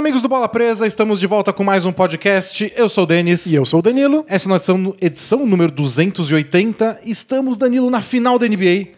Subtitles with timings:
[0.00, 2.72] amigos do Bola Presa, estamos de volta com mais um podcast.
[2.74, 3.44] Eu sou o Denis.
[3.44, 4.24] E eu sou o Danilo.
[4.26, 7.00] Essa é a nossa edição número 280.
[7.04, 8.88] Estamos, Danilo, na final da NBA.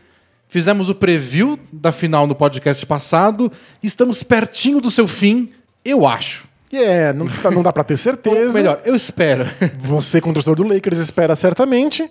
[0.48, 3.50] Fizemos o preview da final no podcast passado.
[3.82, 5.48] Estamos pertinho do seu fim,
[5.84, 6.46] eu acho.
[6.72, 8.54] É, não, tá- não dá pra ter Ou certeza.
[8.56, 9.44] melhor, eu espero.
[9.78, 12.08] Você, como torcedor do Lakers, espera certamente.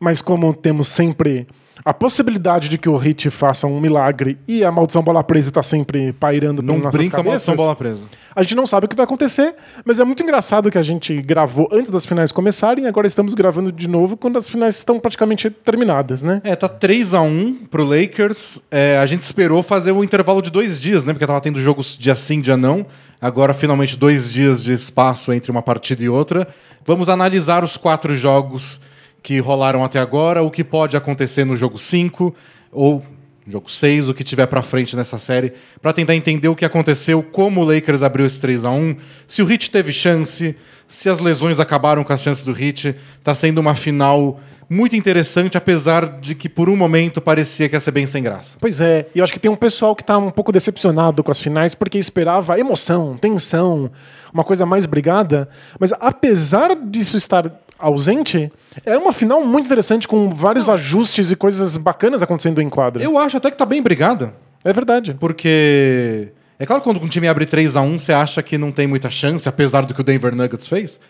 [0.00, 1.46] Mas como temos sempre
[1.84, 5.62] a possibilidade de que o Hit faça um milagre e a maldição bola presa está
[5.62, 8.04] sempre pairando Não pelas nossas brinca a maldição cabeças, bola presa.
[8.36, 11.20] a gente não sabe o que vai acontecer, mas é muito engraçado que a gente
[11.22, 15.00] gravou antes das finais começarem e agora estamos gravando de novo quando as finais estão
[15.00, 16.40] praticamente terminadas, né?
[16.44, 18.60] É, tá 3x1 pro Lakers.
[18.70, 21.12] É, a gente esperou fazer o intervalo de dois dias, né?
[21.12, 22.86] Porque tava tendo jogos dia sim, dia não.
[23.20, 26.46] Agora, finalmente, dois dias de espaço entre uma partida e outra.
[26.84, 28.80] Vamos analisar os quatro jogos
[29.22, 32.34] que rolaram até agora, o que pode acontecer no jogo 5
[32.70, 33.02] ou
[33.46, 37.22] jogo 6, o que tiver pra frente nessa série, pra tentar entender o que aconteceu,
[37.22, 40.56] como o Lakers abriu esse 3 a 1 se o Heat teve chance,
[40.86, 42.94] se as lesões acabaram com as chances do Heat.
[43.22, 47.80] Tá sendo uma final muito interessante, apesar de que por um momento parecia que ia
[47.80, 48.56] ser bem sem graça.
[48.60, 51.30] Pois é, e eu acho que tem um pessoal que tá um pouco decepcionado com
[51.30, 53.90] as finais porque esperava emoção, tensão,
[54.32, 55.48] uma coisa mais brigada,
[55.78, 57.50] mas apesar disso estar
[57.82, 58.50] ausente,
[58.86, 63.02] é uma final muito interessante com vários ajustes e coisas bacanas acontecendo em quadra.
[63.02, 64.32] Eu acho até que tá bem brigada,
[64.64, 65.14] É verdade.
[65.20, 68.70] porque é claro que quando um time abre 3 a 1 você acha que não
[68.72, 71.00] tem muita chance, apesar do que o Denver Nuggets fez.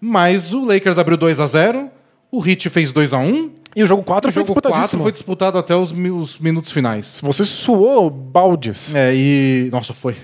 [0.00, 1.90] Mas o Lakers abriu 2 a 0
[2.32, 5.02] o Heat fez 2 a 1 E o jogo 4 o foi jogo 4 disputadíssimo.
[5.02, 7.20] foi disputado até os, os minutos finais.
[7.22, 8.92] Você suou baldes.
[8.94, 9.68] É, e.
[9.70, 10.16] Nossa, foi.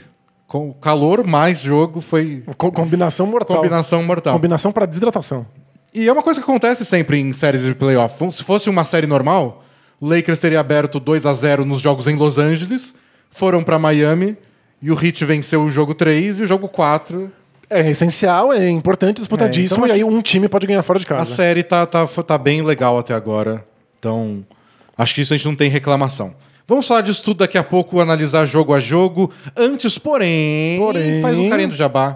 [0.47, 3.59] Com calor mais jogo foi Co- combinação mortal.
[3.59, 4.33] combinação mortal.
[4.35, 5.47] Combinação para desidratação.
[5.93, 8.33] E é uma coisa que acontece sempre em séries de playoff.
[8.33, 9.65] Se fosse uma série normal,
[10.01, 12.95] o Lakers teria aberto 2 a 0 nos jogos em Los Angeles,
[13.31, 14.37] foram pra Miami
[14.81, 17.31] e o Heat venceu o jogo 3 e o jogo 4.
[17.69, 21.05] É essencial, é importante, disputadíssimo, É, então e aí um time pode ganhar fora de
[21.05, 21.35] A casa.
[21.35, 23.65] série tá, tá, tá bem legal até agora.
[23.99, 24.45] Então,
[24.99, 26.35] acho que isso a gente não tem reclamação.
[26.67, 29.31] Vamos falar disso tudo daqui a pouco, analisar jogo a jogo.
[29.57, 32.13] Antes, porém, Porém- faz um carinho do Jabá.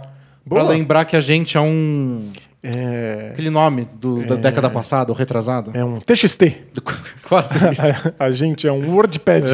[0.48, 0.72] Pra Boa.
[0.72, 2.30] lembrar que a gente é um.
[2.64, 5.70] É, Aquele nome do- da década passada, ou retrasada.
[5.74, 6.56] é um TXT.
[7.28, 7.58] Quase
[8.18, 9.44] a gente é um WordPad.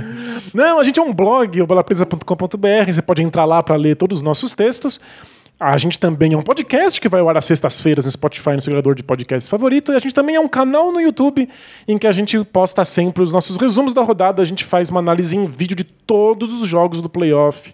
[0.54, 2.86] Não, a gente é um blog, o bolapresa.com.br.
[2.86, 5.00] Você pode entrar lá para ler todos os nossos textos.
[5.58, 8.60] A gente também é um podcast que vai ao ar às sextas-feiras no Spotify, no
[8.60, 9.92] seu de podcasts favorito.
[9.92, 11.48] E a gente também é um canal no YouTube
[11.86, 14.42] em que a gente posta sempre os nossos resumos da rodada.
[14.42, 17.72] A gente faz uma análise em vídeo de todos os jogos do playoff,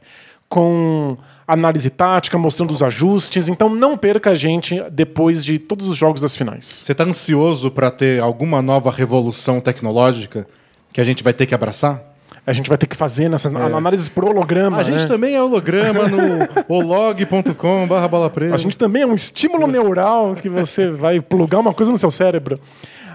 [0.50, 1.16] com
[1.46, 3.48] análise tática, mostrando os ajustes.
[3.48, 6.82] Então não perca a gente depois de todos os jogos das finais.
[6.84, 10.46] Você tá ansioso pra ter alguma nova revolução tecnológica
[10.92, 12.02] que a gente vai ter que abraçar?
[12.46, 14.78] A gente vai ter que fazer nessa análise por holograma.
[14.78, 15.06] A gente né?
[15.06, 18.54] também é holograma no olog.com barra bola presa.
[18.54, 22.10] A gente também é um estímulo neural que você vai plugar uma coisa no seu
[22.10, 22.58] cérebro.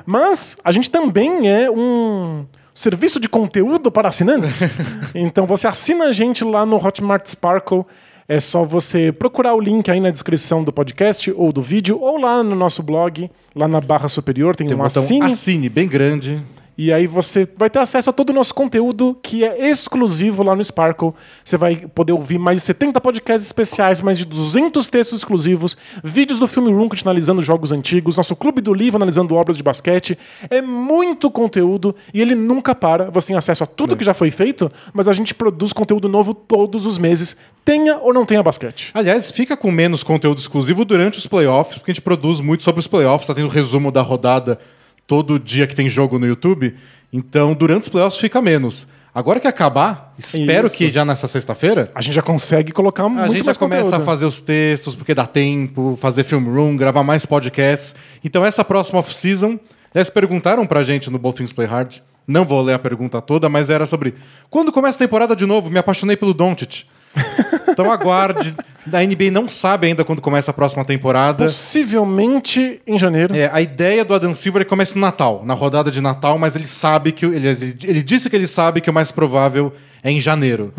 [0.06, 4.60] Mas a gente também é um serviço de conteúdo para assinantes.
[5.16, 7.86] então você assina a gente lá no Hotmart Sparkle.
[8.28, 12.18] É só você procurar o link aí na descrição do podcast ou do vídeo, ou
[12.18, 15.26] lá no nosso blog, lá na barra superior, tem, Tem um um assine.
[15.28, 16.44] assine bem grande.
[16.78, 20.56] E aí você vai ter acesso a todo o nosso conteúdo que é exclusivo lá
[20.56, 21.14] no Sparkle.
[21.44, 26.40] Você vai poder ouvir mais de 70 podcasts especiais, mais de 200 textos exclusivos, vídeos
[26.40, 30.18] do Filme Room analisando jogos antigos, nosso Clube do Livro analisando obras de basquete.
[30.50, 33.10] É muito conteúdo e ele nunca para.
[33.12, 36.34] Você tem acesso a tudo que já foi feito, mas a gente produz conteúdo novo
[36.34, 38.92] todos os meses, tenha ou não tenha basquete.
[38.94, 42.80] Aliás, fica com menos conteúdo exclusivo durante os playoffs, porque a gente produz muito sobre
[42.80, 44.60] os playoffs, tá tendo resumo da rodada
[45.08, 46.76] todo dia que tem jogo no YouTube.
[47.12, 48.88] Então, durante os playoffs fica menos.
[49.14, 50.76] Agora que acabar, espero Isso.
[50.76, 53.84] que já nessa sexta-feira, A gente já consegue colocar a muito gente já mais começa
[53.84, 54.02] conteúdo.
[54.02, 57.96] a fazer os textos, porque dá tempo, fazer film room, gravar mais podcasts.
[58.24, 59.58] Então, essa próxima off-season,
[59.94, 62.00] eles perguntaram pra gente no Both Things Play Hard.
[62.28, 64.16] Não vou ler a pergunta toda, mas era sobre
[64.50, 65.70] quando começa a temporada de novo?
[65.70, 66.84] Me apaixonei pelo Doncic.
[67.76, 68.56] Então aguarde.
[68.94, 71.44] A NBA não sabe ainda quando começa a próxima temporada.
[71.44, 73.36] Possivelmente em janeiro.
[73.36, 76.38] É, a ideia do Adam Silver é que comece no Natal, na rodada de Natal,
[76.38, 77.26] mas ele sabe que.
[77.26, 77.50] Ele,
[77.84, 80.74] ele, disse que ele sabe que o mais provável é em janeiro.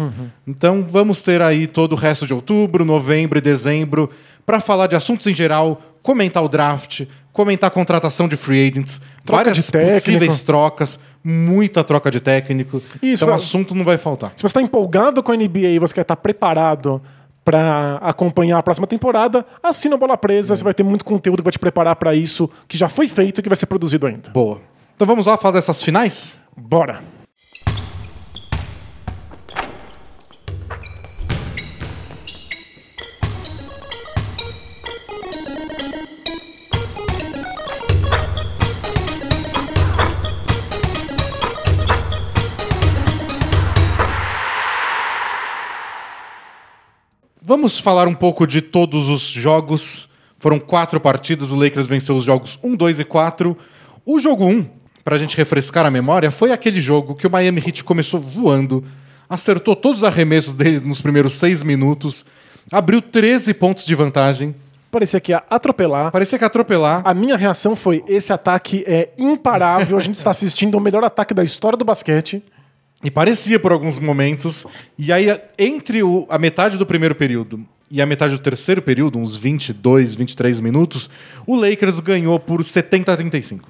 [0.47, 4.09] Então vamos ter aí todo o resto de outubro, novembro e dezembro
[4.47, 9.01] para falar de assuntos em geral, comentar o draft, comentar a contratação de free agents,
[9.25, 9.95] Troca várias de técnico.
[9.97, 12.81] possíveis trocas, muita troca de técnico.
[13.03, 14.31] Isso, então o é- assunto não vai faltar.
[14.37, 17.03] Se você está empolgado com a NBA e você quer estar preparado
[17.45, 20.55] para acompanhar a próxima temporada, assina o Bola Presa.
[20.57, 23.41] Você vai ter muito conteúdo que vai te preparar para isso, que já foi feito
[23.41, 24.31] e que vai ser produzido ainda.
[24.31, 24.61] Boa.
[24.95, 26.41] Então vamos lá falar dessas finais?
[26.57, 27.16] Bora!
[47.49, 50.09] Vamos falar um pouco de todos os jogos.
[50.37, 53.57] Foram quatro partidas, o Lakers venceu os jogos 1, 2 e 4.
[54.05, 54.67] O jogo 1,
[55.05, 58.83] pra gente refrescar a memória, foi aquele jogo que o Miami Heat começou voando,
[59.29, 62.27] acertou todos os arremessos dele nos primeiros seis minutos,
[62.73, 64.53] abriu 13 pontos de vantagem.
[64.91, 66.11] Parecia que ia atropelar.
[66.11, 67.03] Parecia que ia atropelar.
[67.05, 69.97] A minha reação foi: esse ataque é imparável.
[69.97, 72.43] A gente está assistindo o melhor ataque da história do basquete.
[73.05, 74.67] E parecia por alguns momentos.
[74.99, 75.27] E aí,
[75.59, 80.15] entre o- a metade do primeiro período e a metade do terceiro período, uns 22,
[80.15, 81.09] 23 minutos,
[81.47, 83.69] o Lakers ganhou por 70 a 35.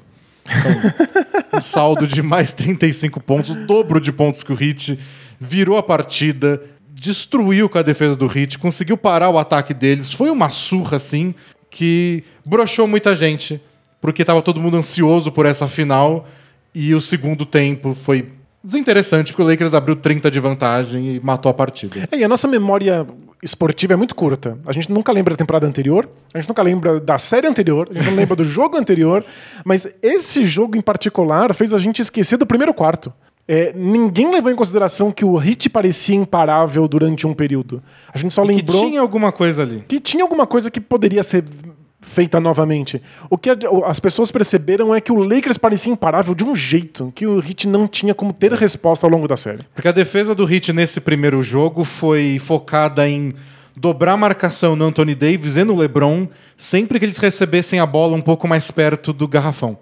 [0.48, 4.98] Então, um saldo de mais 35 pontos, o dobro de pontos que o Heat
[5.40, 10.12] virou a partida, destruiu com a defesa do Heat, conseguiu parar o ataque deles.
[10.12, 11.34] Foi uma surra, assim,
[11.68, 13.60] que broxou muita gente,
[14.00, 16.26] porque estava todo mundo ansioso por essa final.
[16.74, 18.30] E o segundo tempo foi
[18.66, 22.04] desinteressante, porque o Lakers abriu 30 de vantagem e matou a partida.
[22.10, 23.06] É, e a nossa memória
[23.42, 24.58] esportiva é muito curta.
[24.66, 27.94] A gente nunca lembra da temporada anterior, a gente nunca lembra da série anterior, a
[27.94, 29.24] gente não lembra do jogo anterior,
[29.64, 33.12] mas esse jogo em particular fez a gente esquecer do primeiro quarto.
[33.48, 37.80] É, ninguém levou em consideração que o Hit parecia imparável durante um período.
[38.12, 39.84] A gente só Que lembrou tinha alguma coisa ali.
[39.86, 41.44] que tinha alguma coisa que poderia ser
[42.06, 43.02] feita novamente.
[43.28, 43.50] O que
[43.84, 47.68] as pessoas perceberam é que o Lakers parecia imparável de um jeito que o Heat
[47.68, 49.64] não tinha como ter resposta ao longo da série.
[49.74, 53.34] Porque a defesa do Heat nesse primeiro jogo foi focada em
[53.76, 58.16] dobrar a marcação no Anthony Davis e no LeBron sempre que eles recebessem a bola
[58.16, 59.76] um pouco mais perto do garrafão.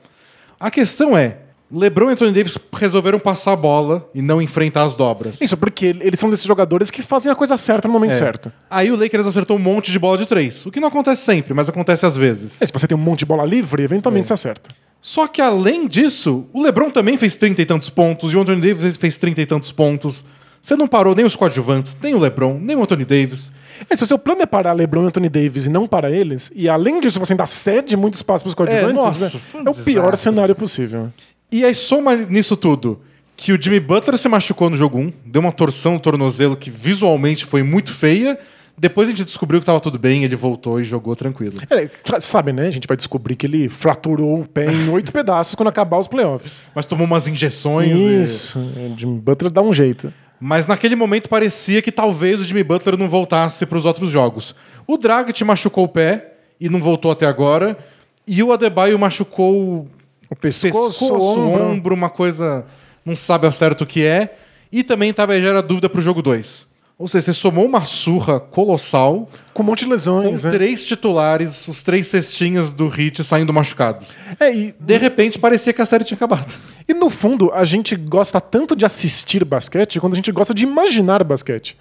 [0.59, 1.39] A questão é,
[1.79, 5.41] LeBron e Anthony Davis resolveram passar a bola e não enfrentar as dobras.
[5.41, 8.15] Isso, porque eles são desses jogadores que fazem a coisa certa no momento É.
[8.15, 8.53] certo.
[8.71, 11.53] Aí o Lakers acertou um monte de bola de três, o que não acontece sempre,
[11.55, 12.61] mas acontece às vezes.
[12.61, 14.29] E se você tem um monte de bola livre, eventualmente É.
[14.29, 14.71] você acerta.
[15.01, 18.61] Só que além disso, o LeBron também fez trinta e tantos pontos e o Anthony
[18.61, 20.25] Davis fez trinta e tantos pontos.
[20.63, 23.53] Você não parou nem os coadjuvantes, nem o LeBron, nem o Anthony Davis.
[23.91, 26.51] É, se o seu plano é parar LeBron e Anthony Davis e não para eles,
[26.55, 29.43] e além disso você ainda cede muito espaço para os coadjuvantes, nossa, né?
[29.53, 30.17] foi um é o pior desastre.
[30.17, 31.13] cenário possível.
[31.55, 33.01] E aí soma nisso tudo
[33.37, 36.71] que o Jimmy Butler se machucou no jogo 1, deu uma torção no tornozelo que
[36.71, 38.39] visualmente foi muito feia.
[38.77, 41.55] Depois a gente descobriu que tava tudo bem, ele voltou e jogou tranquilo.
[41.71, 42.67] É, sabe, né?
[42.67, 46.09] A gente vai descobrir que ele fraturou o pé em oito pedaços quando acabar os
[46.09, 46.65] playoffs.
[46.75, 47.91] Mas tomou umas injeções.
[47.97, 48.59] e- Isso.
[48.59, 50.13] O Jimmy Butler dá um jeito.
[50.41, 54.55] Mas naquele momento parecia que talvez o Jimmy Butler não voltasse para os outros jogos.
[54.89, 57.79] O Dragic machucou o pé e não voltou até agora.
[58.27, 59.87] E o Adebayo machucou
[60.35, 61.63] O pescoço, pescoço, ombro.
[61.65, 62.67] ombro, uma coisa.
[63.05, 64.37] Não sabe ao certo o que é.
[64.73, 66.67] E também tava, gera dúvida pro jogo 2.
[66.97, 70.51] Ou seja, você somou uma surra colossal Com um monte de com lesões, né?
[70.53, 74.17] três titulares, os três cestinhas do Hit saindo machucados.
[74.39, 76.57] É, e, De repente parecia que a série tinha acabado.
[76.89, 80.63] e no fundo, a gente gosta tanto de assistir basquete quando a gente gosta de
[80.63, 81.77] imaginar basquete.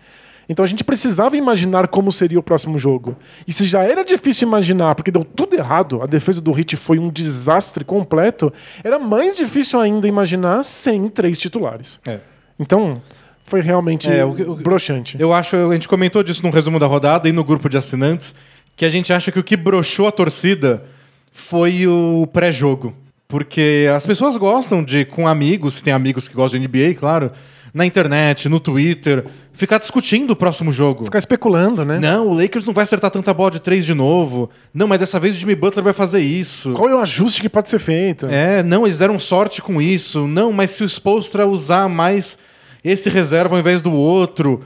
[0.48, 3.16] Então a gente precisava imaginar como seria o próximo jogo.
[3.48, 7.00] E se já era difícil imaginar, porque deu tudo errado, a defesa do Hit foi
[7.00, 8.52] um desastre completo,
[8.84, 12.00] era mais difícil ainda imaginar sem três titulares.
[12.06, 12.20] É.
[12.60, 13.02] Então,
[13.44, 15.18] foi realmente É, o o broxante.
[15.20, 18.36] Eu acho, a gente comentou disso no resumo da rodada e no grupo de assinantes,
[18.76, 20.84] que a gente acha que o que broxou a torcida
[21.32, 22.94] foi o pré-jogo.
[23.28, 27.32] Porque as pessoas gostam de, com amigos, se tem amigos que gostam de NBA, claro,
[27.74, 31.06] na internet, no Twitter, ficar discutindo o próximo jogo.
[31.06, 32.00] Ficar especulando, né?
[32.00, 34.50] Não, o Lakers não vai acertar tanta bola de três de novo.
[34.72, 36.74] Não, mas dessa vez o Jimmy Butler vai fazer isso.
[36.74, 38.28] Qual é o ajuste que pode ser feito?
[38.28, 40.28] É, não, eles deram sorte com isso.
[40.28, 42.38] Não, mas se o Spolstra usar mais
[42.84, 44.64] esse reserva ao invés do outro,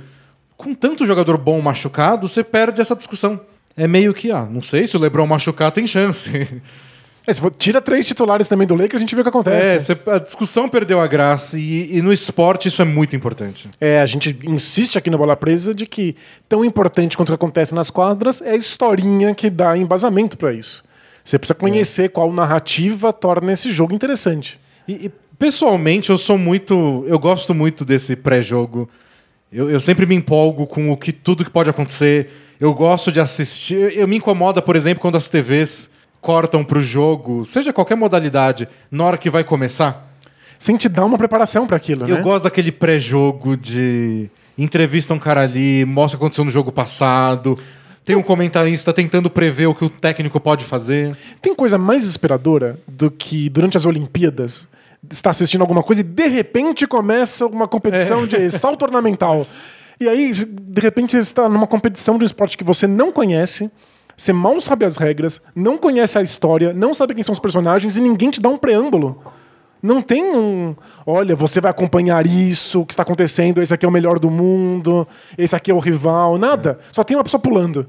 [0.57, 3.39] com tanto jogador bom machucado, você perde essa discussão.
[3.77, 6.29] É meio que, ah, não sei, se o LeBron machucar tem chance.
[7.27, 9.75] É, se for, tira três titulares também do Lakers, a gente vê o que acontece.
[9.75, 13.69] É, você- a discussão perdeu a graça e, e no esporte isso é muito importante.
[13.81, 16.15] É, a gente insiste aqui no Bola Presa de que
[16.47, 20.53] tão importante quanto o que acontece nas quadras é a historinha que dá embasamento pra
[20.53, 20.85] isso.
[21.21, 24.57] Você precisa conhecer qual narrativa torna esse jogo interessante.
[24.87, 27.03] E, e, pessoalmente, eu sou muito.
[27.05, 28.89] Eu gosto muito desse pré-jogo.
[29.51, 32.29] Eu, eu sempre me empolgo com o que tudo que pode acontecer.
[32.57, 33.75] Eu gosto de assistir.
[33.97, 35.89] Eu me incomoda, por exemplo, quando as TVs
[36.27, 40.13] cortam pro jogo, seja qualquer modalidade, na hora que vai começar.
[40.59, 42.21] Sem te dar uma preparação pra aquilo, Eu né?
[42.21, 47.57] gosto daquele pré-jogo de entrevista um cara ali, mostra o que aconteceu no jogo passado.
[48.03, 51.15] Tem um comentarista tentando prever o que o técnico pode fazer.
[51.41, 54.67] Tem coisa mais desesperadora do que durante as Olimpíadas
[55.09, 58.27] estar assistindo alguma coisa e de repente começa uma competição É.
[58.27, 59.47] de salto ornamental.
[59.97, 63.71] E aí, de repente, você está numa competição de um esporte que você não conhece,
[64.17, 67.95] você mal sabe as regras, não conhece a história, não sabe quem são os personagens
[67.95, 69.21] e ninguém te dá um preâmbulo.
[69.81, 70.75] Não tem um.
[71.05, 74.31] Olha, você vai acompanhar isso, o que está acontecendo, esse aqui é o melhor do
[74.31, 75.07] mundo,
[75.37, 76.79] esse aqui é o rival, nada.
[76.91, 77.87] Só tem uma pessoa pulando.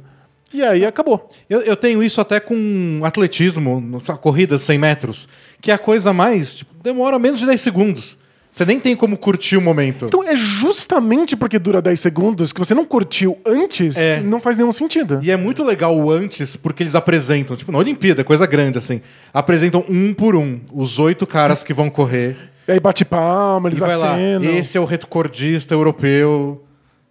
[0.53, 1.31] E aí acabou.
[1.49, 5.29] Eu, eu tenho isso até com atletismo, corrida 100 metros,
[5.63, 6.57] que é a coisa mais.
[6.57, 8.19] Tipo, demora menos de 10 segundos.
[8.51, 10.07] Você nem tem como curtir o momento.
[10.07, 14.21] Então é justamente porque dura 10 segundos que você não curtiu antes, É.
[14.21, 15.21] não faz nenhum sentido.
[15.23, 19.01] E é muito legal o antes, porque eles apresentam, tipo, na Olimpíada, coisa grande assim.
[19.33, 22.37] Apresentam um por um os oito caras que vão correr.
[22.67, 24.15] E aí bate palma, eles E vai lá.
[24.15, 24.57] acenam.
[24.57, 26.65] Esse é o recordista europeu.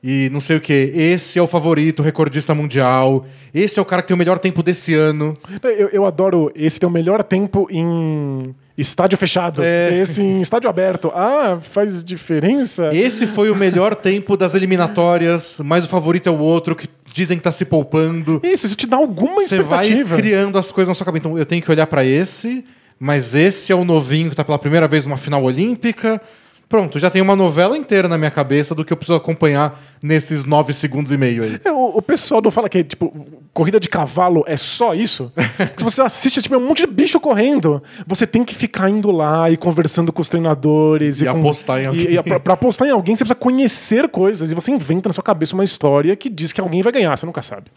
[0.03, 0.73] E não sei o que.
[0.95, 3.25] Esse é o favorito recordista mundial.
[3.53, 5.33] Esse é o cara que tem o melhor tempo desse ano.
[5.63, 9.63] Eu, eu adoro esse tem o melhor tempo em estádio fechado.
[9.63, 9.97] É.
[9.99, 11.11] Esse em estádio aberto.
[11.15, 12.89] Ah, faz diferença?
[12.93, 17.37] Esse foi o melhor tempo das eliminatórias, mas o favorito é o outro que dizem
[17.37, 18.39] que tá se poupando.
[18.43, 20.15] Isso, isso te dá alguma Você vai expectativa.
[20.17, 21.27] criando as coisas na sua cabeça.
[21.27, 22.63] Então eu tenho que olhar pra esse,
[22.99, 26.21] mas esse é o novinho que tá pela primeira vez numa final olímpica.
[26.69, 30.43] Pronto, já tem uma novela inteira na minha cabeça do que eu preciso acompanhar nesses
[30.43, 31.61] nove segundos e meio aí.
[31.63, 35.31] É, O, o pessoal não fala que, tipo, corrida de cavalo é só isso?
[35.77, 37.81] Se você assiste, tipo, é um monte de bicho correndo.
[38.05, 41.21] Você tem que ficar indo lá e conversando com os treinadores.
[41.21, 42.05] E com- apostar em alguém.
[42.11, 44.51] E, e pra, pra apostar em alguém, você precisa conhecer coisas.
[44.51, 47.25] E você inventa na sua cabeça uma história que diz que alguém vai ganhar, você
[47.25, 47.67] nunca sabe.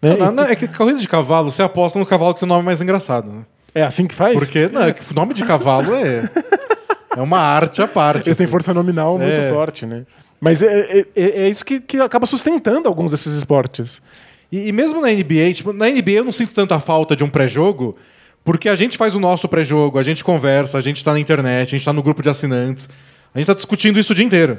[0.00, 0.14] Né?
[0.16, 2.64] Não, não, é que corrida de cavalo, você aposta no cavalo que tem o nome
[2.64, 3.42] mais engraçado, né?
[3.74, 4.38] É assim que faz?
[4.40, 6.28] Porque não, é que o nome de cavalo é.
[7.16, 8.28] É uma arte à parte.
[8.28, 8.50] Eles têm assim.
[8.50, 9.48] força nominal muito É.
[9.48, 10.04] forte, né?
[10.40, 10.66] Mas é,
[11.00, 14.00] é- é- é isso que, que acaba sustentando alguns desses esportes.
[14.50, 17.28] E, e mesmo na NBA, tipo, na NBA eu não sinto tanta falta de um
[17.28, 17.96] pré-jogo,
[18.44, 21.68] porque a gente faz o nosso pré-jogo, a gente conversa, a gente tá na internet,
[21.68, 22.88] a gente tá no grupo de assinantes,
[23.34, 24.58] a gente tá discutindo isso o dia inteiro.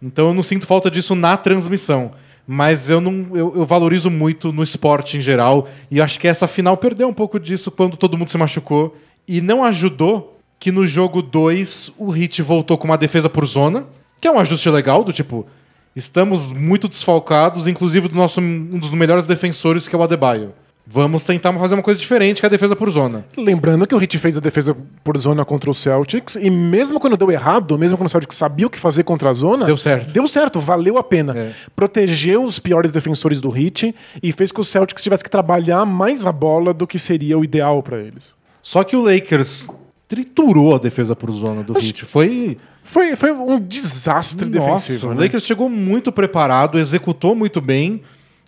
[0.00, 2.12] Então eu não sinto falta disso na transmissão.
[2.46, 5.68] Mas eu não eu, eu valorizo muito no esporte em geral.
[5.90, 8.96] E acho que essa final perdeu um pouco disso quando todo mundo se machucou.
[9.26, 13.86] E não ajudou que no jogo 2 o Hit voltou com uma defesa por zona,
[14.20, 15.46] que é um ajuste legal, do tipo,
[15.94, 20.52] estamos muito desfalcados, inclusive do nosso um dos melhores defensores, que é o Adebayo.
[20.90, 23.22] Vamos tentar fazer uma coisa diferente que a defesa por zona.
[23.36, 24.74] Lembrando que o Heat fez a defesa
[25.04, 28.66] por zona contra o Celtics, e mesmo quando deu errado, mesmo quando o Celtics sabia
[28.66, 30.10] o que fazer contra a zona, Deu certo.
[30.10, 31.36] Deu certo, valeu a pena.
[31.36, 31.52] É.
[31.76, 36.24] Protegeu os piores defensores do Heat e fez que o Celtics tivesse que trabalhar mais
[36.24, 38.34] a bola do que seria o ideal pra eles.
[38.62, 39.68] Só que o Lakers
[40.08, 42.04] triturou a defesa por zona do Heat.
[42.06, 45.08] Foi Foi, foi um desastre defensivo.
[45.08, 45.24] o né?
[45.24, 48.00] Lakers chegou muito preparado, executou muito bem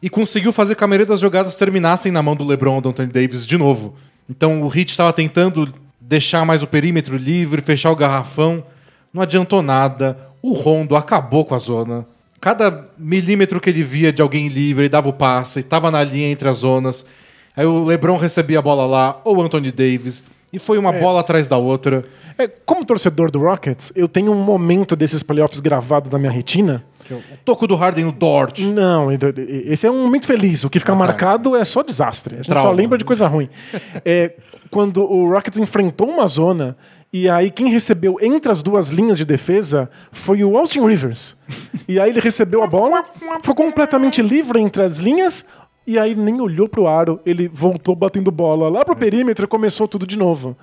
[0.02, 2.88] e conseguiu fazer que a maioria das jogadas terminassem na mão do LeBron ou do
[2.88, 3.94] Anthony Davis de novo.
[4.28, 8.64] Então o Heat estava tentando deixar mais o perímetro livre, fechar o garrafão.
[9.12, 10.16] Não adiantou nada.
[10.40, 12.06] O Rondo acabou com a zona.
[12.40, 16.28] Cada milímetro que ele via de alguém livre, ele dava o passe, estava na linha
[16.28, 17.04] entre as zonas.
[17.54, 21.20] Aí o LeBron recebia a bola lá, ou o Anthony Davis, e foi uma bola
[21.20, 22.04] atrás da outra.
[22.36, 26.84] É, como torcedor do Rockets, eu tenho um momento desses playoffs gravado na minha retina.
[27.10, 28.60] O toco do Harden no Dort.
[28.60, 29.08] Não,
[29.46, 30.64] esse é um momento feliz.
[30.64, 32.34] O que fica marcado é só desastre.
[32.34, 32.70] A gente só trauma.
[32.70, 33.48] lembra de coisa ruim.
[34.04, 34.34] É,
[34.70, 36.76] quando o Rockets enfrentou uma zona
[37.12, 41.36] e aí quem recebeu entre as duas linhas de defesa foi o Austin Rivers.
[41.88, 43.04] E aí ele recebeu a bola,
[43.42, 45.44] ficou completamente livre entre as linhas
[45.92, 49.88] e aí nem olhou pro aro, ele voltou batendo bola lá pro perímetro e começou
[49.88, 50.56] tudo de novo.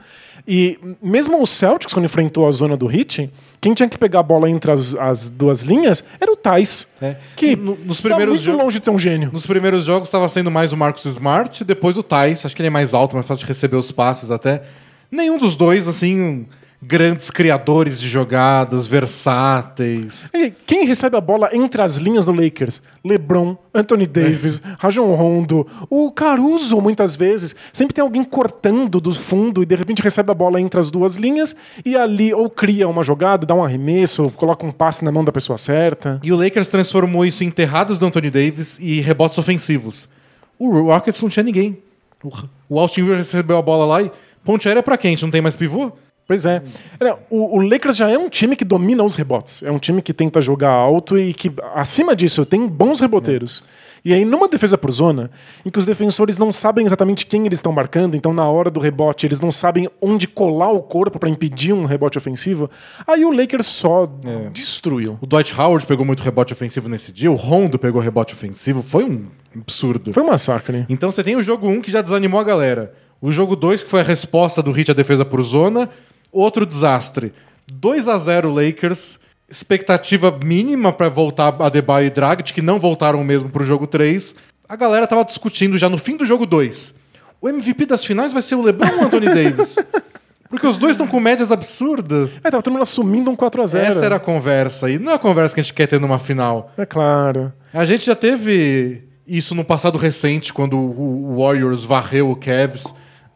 [0.47, 3.29] E mesmo o Celtics, quando enfrentou a zona do Heat,
[3.59, 6.87] quem tinha que pegar a bola entre as, as duas linhas era o Thais.
[7.01, 7.17] É.
[7.35, 9.29] Que No- nos tá primeiros muito jogos- longe de ser um gênio.
[9.33, 12.45] Nos primeiros jogos estava sendo mais o Marcus Smart, depois o Thais.
[12.45, 14.63] Acho que ele é mais alto, mais fácil de receber os passes até.
[15.11, 16.45] Nenhum dos dois, assim,
[16.81, 20.29] grandes criadores de jogadas, versáteis.
[20.33, 22.81] E Quem recebe a bola entre as linhas do Lakers?
[23.03, 27.55] LeBron, Anthony Davis, Rajon Rondo, o Caruso, muitas vezes.
[27.73, 31.15] Sempre tem alguém cortando do fundo e de repente recebe a bola entre as duas
[31.15, 31.55] linhas
[31.85, 35.31] e ali ou cria uma jogada, dá um arremesso, coloca um passe na mão da
[35.31, 36.19] pessoa certa.
[36.23, 40.07] E o Lakers transformou isso em enterradas do Anthony Davis e rebotes ofensivos.
[40.59, 41.77] O Rockets não tinha ninguém.
[42.23, 44.11] O- Austin Rivers recebeu a bola lá e
[44.43, 45.15] ponte aérea pra quem?
[45.21, 45.91] Não tem mais pivô?
[46.27, 46.61] Pois é.
[46.99, 49.63] É, O, o Lakers já é um time que domina os rebotes.
[49.63, 53.63] É um time que tenta jogar alto e que, acima disso, tem bons reboteiros.
[54.03, 55.29] E aí, numa defesa por zona,
[55.65, 58.79] em que os defensores não sabem exatamente quem eles estão marcando, então na hora do
[58.79, 62.69] rebote eles não sabem onde colar o corpo para impedir um rebote ofensivo,
[63.05, 64.09] aí o Lakers só
[64.51, 65.17] destruiu.
[65.19, 69.03] O Dwight Howard pegou muito rebote ofensivo nesse dia, o Rondo pegou rebote ofensivo, foi
[69.03, 70.13] um absurdo.
[70.13, 70.85] Foi um massacre.
[70.87, 72.93] Então você tem o jogo 1 que já desanimou a galera.
[73.19, 75.89] O jogo 2 que foi a resposta do Heat à defesa por zona.
[76.31, 77.33] Outro desastre.
[77.71, 79.19] 2 a 0 Lakers.
[79.49, 84.35] Expectativa mínima pra voltar a Adebayo e Dragic, que não voltaram mesmo pro jogo 3.
[84.67, 86.93] A galera tava discutindo já no fim do jogo 2.
[87.39, 89.75] O MVP das finais vai ser o LeBron ou o Anthony Davis?
[90.49, 92.39] Porque os dois estão com médias absurdas.
[92.43, 93.79] É, tava todo mundo assumindo um 4x0.
[93.79, 94.89] Essa era a conversa.
[94.89, 96.71] E não é a conversa que a gente quer ter numa final.
[96.77, 97.51] É claro.
[97.73, 102.85] A gente já teve isso no passado recente, quando o Warriors varreu o Cavs.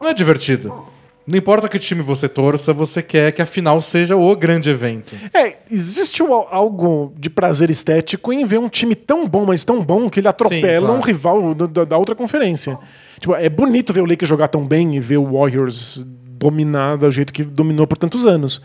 [0.00, 0.86] Não é divertido.
[1.26, 5.16] Não importa que time você torça, você quer que a final seja o grande evento.
[5.32, 10.10] É, existe algo de prazer estético em ver um time tão bom, mas tão bom,
[10.10, 11.00] que ele atropela claro.
[11.00, 12.78] um rival da, da outra conferência.
[13.20, 16.04] Tipo, é bonito ver o Lakers jogar tão bem e ver o Warriors
[16.42, 18.60] dominar do jeito que dominou por tantos anos.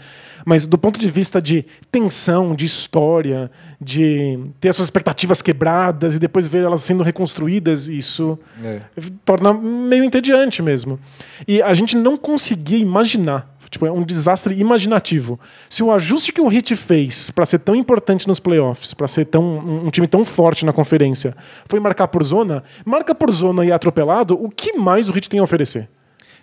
[0.50, 3.52] Mas do ponto de vista de tensão, de história,
[3.82, 8.80] de ter as suas expectativas quebradas e depois ver elas sendo reconstruídas, isso É.
[9.26, 10.98] torna meio entediante mesmo.
[11.46, 13.58] E a gente não conseguia imaginar.
[13.70, 15.38] Tipo, é um desastre imaginativo.
[15.70, 19.26] Se o ajuste que o Heat fez pra ser tão importante nos playoffs, pra ser
[19.26, 21.36] tão, um um time tão forte na conferência,
[21.66, 25.30] foi marcar por zona, marca por zona e é atropelado, o que mais o Heat
[25.30, 25.90] tem a oferecer?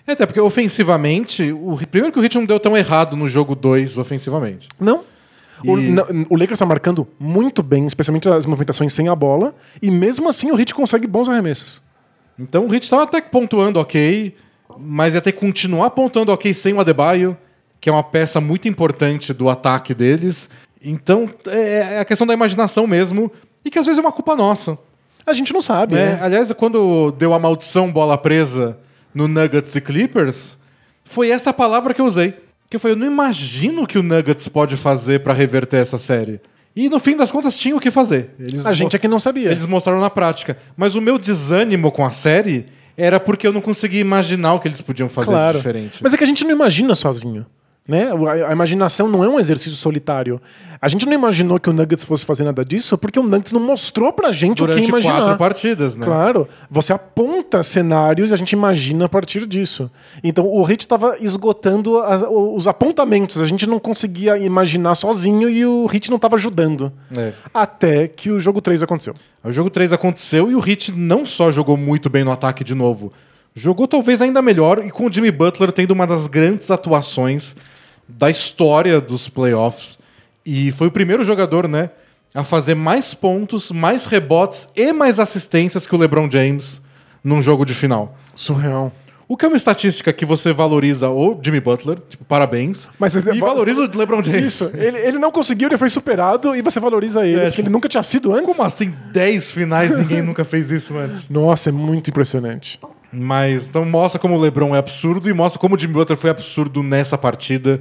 [0.06, 3.54] É, até porque ofensivamente, o, primeiro que o Heat não deu tão errado no jogo
[3.54, 4.68] 2 ofensivamente.
[4.78, 5.02] Não.
[5.64, 9.54] O, E- na- o Lakers está marcando muito bem, especialmente as movimentações sem a bola,
[9.80, 11.82] e mesmo assim o Heat consegue bons arremessos.
[12.38, 14.34] Então o Heat estava até que pontuando ok,
[14.78, 17.36] mas ia ter que continuar pontuando ok sem o Adebayo,
[17.80, 20.50] que é uma peça muito importante do ataque deles.
[20.82, 23.30] Então é é a questão da imaginação mesmo,
[23.64, 24.76] e que às vezes é uma culpa nossa.
[25.26, 26.16] A gente não sabe, né?
[26.16, 26.18] né?
[26.20, 28.76] Aliás, quando deu a maldição bola presa
[29.14, 30.58] no Nuggets e Clippers,
[31.04, 32.34] foi essa palavra que eu usei.
[32.70, 36.40] Que foi, eu não imagino o que o Nuggets pode fazer pra reverter essa série.
[36.74, 38.30] E no fim das contas tinha o que fazer.
[38.40, 39.50] Eles A gente é que não sabia.
[39.52, 40.56] eles mostraram na prática.
[40.76, 44.66] Mas o meu desânimo com a série era porque eu não conseguia imaginar o que
[44.66, 45.58] eles podiam fazer de Claro.
[45.58, 46.00] diferente.
[46.02, 47.46] Mas é que a gente não imagina sozinho.
[47.86, 48.08] Né?
[48.48, 50.40] A imaginação não é um exercício solitário.
[50.80, 53.60] A gente não imaginou que o Nuggets fosse fazer nada disso porque o Nuggets não
[53.60, 55.16] mostrou pra gente o que Durante imaginar.
[55.20, 56.06] quatro partidas, né?
[56.06, 59.90] Claro, você aponta cenários e a gente imagina a partir disso.
[60.22, 65.66] Então o Hit estava esgotando as- os apontamentos, a gente não conseguia imaginar sozinho e
[65.66, 66.90] o Hit não estava ajudando.
[67.14, 67.32] É.
[67.52, 69.14] Até que o jogo 3 aconteceu.
[69.42, 72.74] O jogo 3 aconteceu e o Heat não só jogou muito bem no ataque de
[72.74, 73.12] novo,
[73.54, 77.54] jogou talvez ainda melhor e com o Jimmy Butler tendo uma das grandes atuações
[78.08, 79.98] da história dos playoffs.
[80.44, 81.90] E foi o primeiro jogador, né,
[82.34, 86.82] a fazer mais pontos, mais rebotes e mais assistências que o LeBron James
[87.22, 88.18] num jogo de final.
[88.34, 88.92] Surreal.
[89.26, 93.20] O que é uma estatística que você valoriza o Jimmy Butler, tipo, parabéns, Mas e
[93.40, 94.44] valoriza o LeBron James.
[94.44, 97.62] Isso, ele, ele não conseguiu, ele foi superado e você valoriza ele, É, porque tipo,
[97.62, 98.54] ele nunca tinha sido antes.
[98.54, 101.30] Como assim 10 finais ninguém nunca fez isso antes?
[101.30, 102.78] Nossa, é muito impressionante.
[103.14, 106.30] Mas então mostra como o LeBron é absurdo e mostra como o Jimmy Butler foi
[106.30, 107.80] absurdo nessa partida.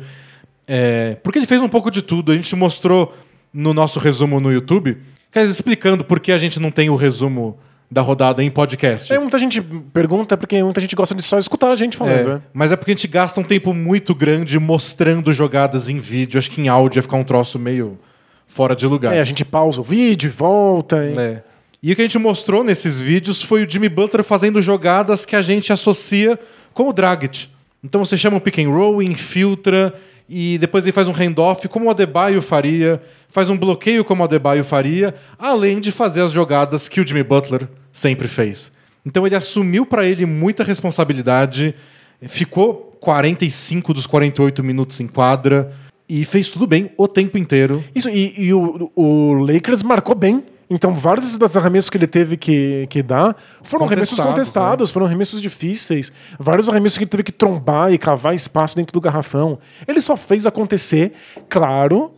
[0.67, 2.31] É, porque ele fez um pouco de tudo.
[2.31, 3.13] A gente mostrou
[3.53, 4.97] no nosso resumo no YouTube,
[5.31, 7.57] quer dizer, explicando por que a gente não tem o resumo
[7.91, 9.13] da rodada em podcast.
[9.13, 12.15] É, muita gente pergunta porque muita gente gosta de só escutar a gente falando.
[12.17, 12.41] É, né?
[12.51, 16.39] mas é porque a gente gasta um tempo muito grande mostrando jogadas em vídeo.
[16.39, 17.99] Acho que em áudio ia ficar um troço meio
[18.47, 19.15] fora de lugar.
[19.15, 20.97] É, a gente pausa o vídeo e volta.
[21.05, 21.43] e- É.
[21.83, 25.35] E o que a gente mostrou nesses vídeos foi o Jimmy Butler fazendo jogadas que
[25.35, 26.39] a gente associa
[26.73, 27.49] com o Dragic.
[27.83, 29.93] Então você chama um pick and roll, infiltra
[30.29, 34.25] e depois ele faz um handoff como o Adebayo faria, faz um bloqueio como o
[34.25, 38.71] Adebayo faria, além de fazer as jogadas que o Jimmy Butler sempre fez.
[39.05, 41.75] Então ele assumiu para ele muita responsabilidade,
[42.21, 45.73] ficou 45 dos 48 minutos em quadra
[46.07, 47.83] e fez tudo bem o tempo inteiro.
[47.93, 50.45] Isso, e, e o, o Lakers marcou bem.
[50.73, 55.05] Então, vários dos arremessos que ele teve que, que dar foram arremessos Contestados, contestados, foram
[55.05, 56.11] arremessos difíceis.
[56.39, 59.59] Vários arremessos que ele teve que trombar e cavar espaço dentro do garrafão.
[59.87, 61.13] Ele só fez acontecer,
[61.47, 62.11] claro,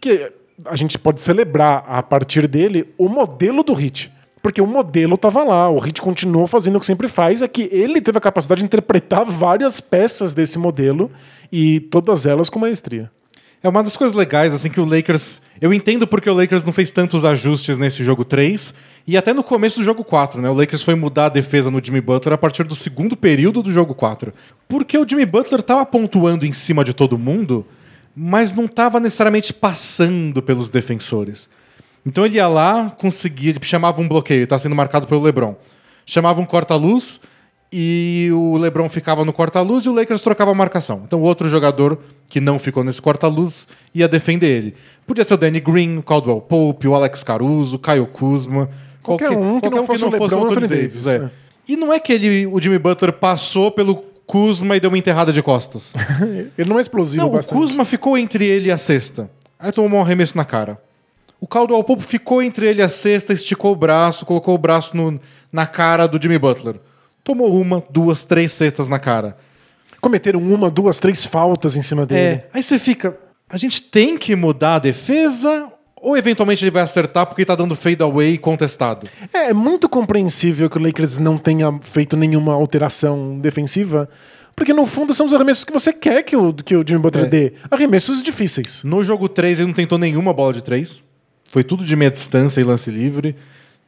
[0.00, 0.32] que
[0.64, 4.12] a gente pode celebrar a partir dele o modelo do Hit.
[4.42, 7.68] Porque o modelo estava lá, o Hit continuou fazendo o que sempre faz, é que
[7.70, 11.08] ele teve a capacidade de interpretar várias peças desse modelo
[11.52, 13.08] e todas elas com maestria.
[13.62, 15.40] É uma das coisas legais, assim, que o Lakers.
[15.60, 18.74] Eu entendo porque o Lakers não fez tantos ajustes nesse jogo 3
[19.06, 20.50] e até no começo do jogo 4, né?
[20.50, 23.70] O Lakers foi mudar a defesa no Jimmy Butler a partir do segundo período do
[23.70, 24.32] jogo 4.
[24.68, 27.64] Porque o Jimmy Butler tava pontuando em cima de todo mundo,
[28.16, 31.48] mas não tava necessariamente passando pelos defensores.
[32.04, 35.54] Então ele ia lá, conseguia, ele chamava um bloqueio, tá sendo marcado pelo LeBron.
[36.04, 37.20] Chamava um corta-luz
[37.72, 41.02] e o LeBron ficava no corta-luz e o Lakers trocava a marcação.
[41.06, 44.74] Então o outro jogador que não ficou nesse corta-luz ia defender ele.
[45.06, 48.68] Podia ser o Danny Green, o Caldwell Pope, o Alex Caruso, o Caio Kuzma.
[49.02, 51.16] Qualquer um que não fosse o LeBron ou Anthony Davis, é.
[51.16, 51.30] é.
[51.66, 55.32] E não é que ele, o Jimmy Butler passou pelo Kuzma e deu uma enterrada
[55.32, 55.92] de costas.
[56.56, 57.58] Ele não é explosivo Não, o bastante.
[57.58, 59.30] Kuzma ficou entre ele e a cesta.
[59.58, 60.80] Aí tomou um arremesso na cara.
[61.40, 64.96] O Caldwell Pope ficou entre ele e a cesta, esticou o braço, colocou o braço
[64.96, 65.20] no-
[65.52, 66.76] na cara do Jimmy Butler.
[67.24, 69.36] Tomou uma, duas, três cestas na cara.
[70.00, 72.20] Cometeram uma, duas, três faltas em cima dele.
[72.20, 73.16] É, aí você fica.
[73.48, 77.76] A gente tem que mudar a defesa ou eventualmente ele vai acertar porque tá dando
[77.76, 79.08] fade away contestado?
[79.32, 84.08] É, é muito compreensível que o Lakers não tenha feito nenhuma alteração defensiva.
[84.56, 87.26] Porque no fundo são os arremessos que você quer que o, que o Jimmy Butler
[87.26, 87.28] É.
[87.28, 87.52] dê.
[87.70, 88.82] Arremessos difíceis.
[88.82, 91.02] No jogo 3 ele não tentou nenhuma bola de 3.
[91.50, 93.36] Foi tudo de meia distância e lance livre.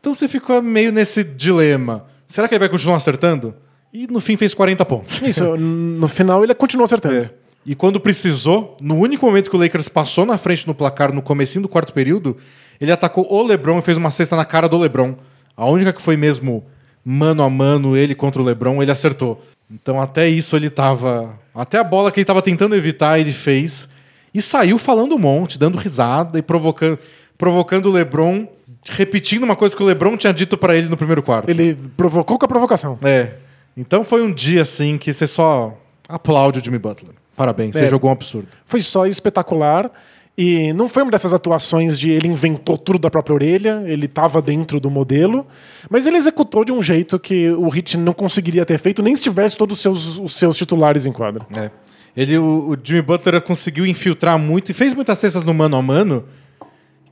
[0.01, 2.07] Então você ficou meio nesse dilema.
[2.27, 3.55] Será que ele vai continuar acertando?
[3.93, 5.23] E no fim fez 40 pontos.
[5.23, 7.27] Isso, no final ele continuou acertando.
[7.27, 7.31] É.
[7.67, 11.23] E quando precisou, no único momento que o Lakers passou na frente no placar no
[11.23, 12.37] comecinho do quarto período,
[12.81, 15.15] ele atacou o LeBron e fez uma cesta na cara do LeBron.
[15.57, 16.65] A única que foi mesmo
[17.05, 19.43] mano a mano, ele contra o LeBron, ele acertou.
[19.71, 21.39] Então até isso ele tava...
[21.55, 23.89] Até a bola que ele tava tentando evitar, ele fez.
[24.35, 26.99] E saiu falando um monte, dando risada e provocando,
[27.39, 28.49] provocando o LeBron,
[28.91, 31.49] repetindo uma coisa que o LeBron tinha dito pra ele no primeiro quarto.
[31.49, 32.99] Ele provocou com a provocação.
[33.03, 33.33] É.
[33.77, 35.77] Então foi um dia assim que você só
[36.09, 37.13] aplaude o Jimmy Butler.
[37.37, 37.91] Parabéns, você É.
[37.91, 38.49] jogou um absurdo.
[38.65, 39.91] Foi só espetacular.
[40.37, 44.43] E não foi uma dessas atuações de ele inventou tudo da própria orelha, ele estava
[44.43, 45.47] dentro do modelo,
[45.89, 49.23] mas ele executou de um jeito que o Hit não conseguiria ter feito nem se
[49.23, 51.47] tivesse todos os seus, os seus titulares em quadra.
[51.57, 51.71] É.
[52.17, 55.83] Ele, o, o Jimmy Butler conseguiu infiltrar muito e fez muitas cestas no mano a
[55.83, 56.25] mano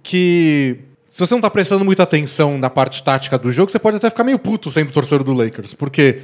[0.02, 0.78] que
[1.12, 4.09] se você não tá prestando muita atenção na parte tática do jogo, você pode até
[4.09, 6.22] ficar meio puto sendo torcedor do Lakers, porque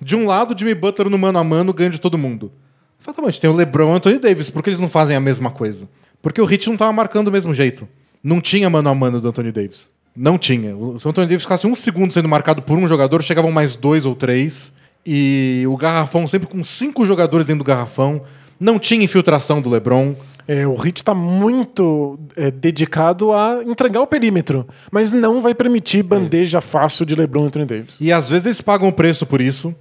[0.00, 2.50] de um lado Jimmy Butler no mano a mano ganha de todo mundo.
[2.98, 5.14] Fala, tá gente tem o LeBron e o Anthony Davis, por que eles não fazem
[5.14, 5.86] a mesma coisa?
[6.22, 7.86] Porque o Hit não tava marcando do mesmo jeito.
[8.22, 9.90] Não tinha mano a mano do Anthony Davis.
[10.16, 10.70] Não tinha.
[10.70, 14.06] Se o Anthony Davis ficasse um segundo sendo marcado por um jogador, chegavam mais dois
[14.06, 14.72] ou três.
[15.04, 18.22] E o garrafão sempre com cinco jogadores dentro do garrafão.
[18.58, 20.16] Não tinha infiltração do LeBron.
[20.46, 26.02] É, o Hit está muito é, dedicado a entregar o perímetro, mas não vai permitir
[26.02, 27.98] bandeja fácil de LeBron e Anthony Davis.
[28.00, 29.74] E às vezes eles pagam o preço por isso.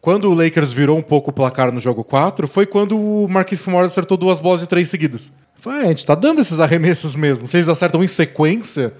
[0.00, 3.68] Quando o Lakers virou um pouco o placar no jogo 4, foi quando o Markieff
[3.68, 5.32] Morris acertou duas bolas de três seguidas.
[5.66, 7.48] "Ah, a gente tá dando esses arremessos mesmo.
[7.48, 8.92] Se eles acertam em sequência,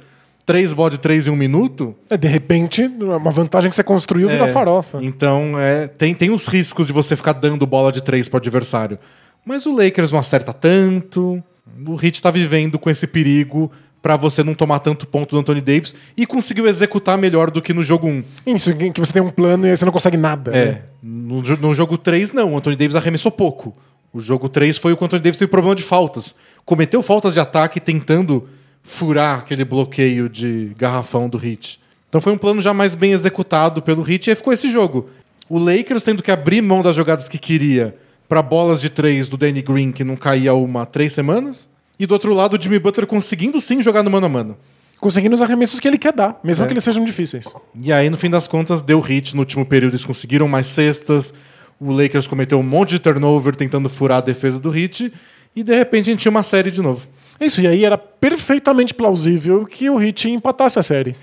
[0.45, 4.29] três bolas de três em um minuto, É, de repente, uma vantagem que você construiu
[4.29, 4.99] vira É, farofa.
[5.01, 8.99] Então, é, tem, tem os riscos de você ficar dando bola de três pro adversário.
[9.47, 11.43] Mas o Lakers não acerta tanto.
[11.87, 13.71] O Heat tá vivendo com esse perigo
[14.03, 17.73] pra você não tomar tanto ponto do Anthony Davis e conseguiu executar melhor do que
[17.73, 18.25] no jogo 1.
[18.47, 20.51] Isso, que você tem um plano e você não consegue nada.
[20.51, 20.67] É.
[20.67, 20.83] né?
[21.01, 22.55] No, no jogo 3, não.
[22.55, 23.73] O Anthony Davis arremessou pouco.
[24.13, 26.35] O jogo 3 foi o que o Anthony Davis teve problema de faltas.
[26.65, 28.49] Cometeu faltas de ataque tentando
[28.83, 31.81] furar aquele bloqueio de garrafão do Heat.
[32.09, 35.09] Então foi um plano já mais bem executado pelo Heat e aí ficou esse jogo.
[35.49, 37.97] O Lakers tendo que abrir mão das jogadas que queria
[38.29, 41.69] para bolas de três do Danny Green, que não caía uma há três semanas.
[41.99, 44.57] E do outro lado, o Jimmy Butler conseguindo sim jogar no mano a mano.
[45.01, 46.67] Conseguindo os arremessos que ele quer dar, mesmo É.
[46.69, 47.47] que eles sejam difíceis.
[47.81, 49.93] E aí, no fim das contas, deu hit no último período.
[49.93, 51.33] Eles conseguiram mais cestas.
[51.79, 55.13] O Lakers cometeu um monte de turnover tentando furar a defesa do Hit.
[55.55, 57.07] E de repente a gente tinha uma série de novo.
[57.39, 61.15] Isso, e aí era perfeitamente plausível que o Heat empatasse a série.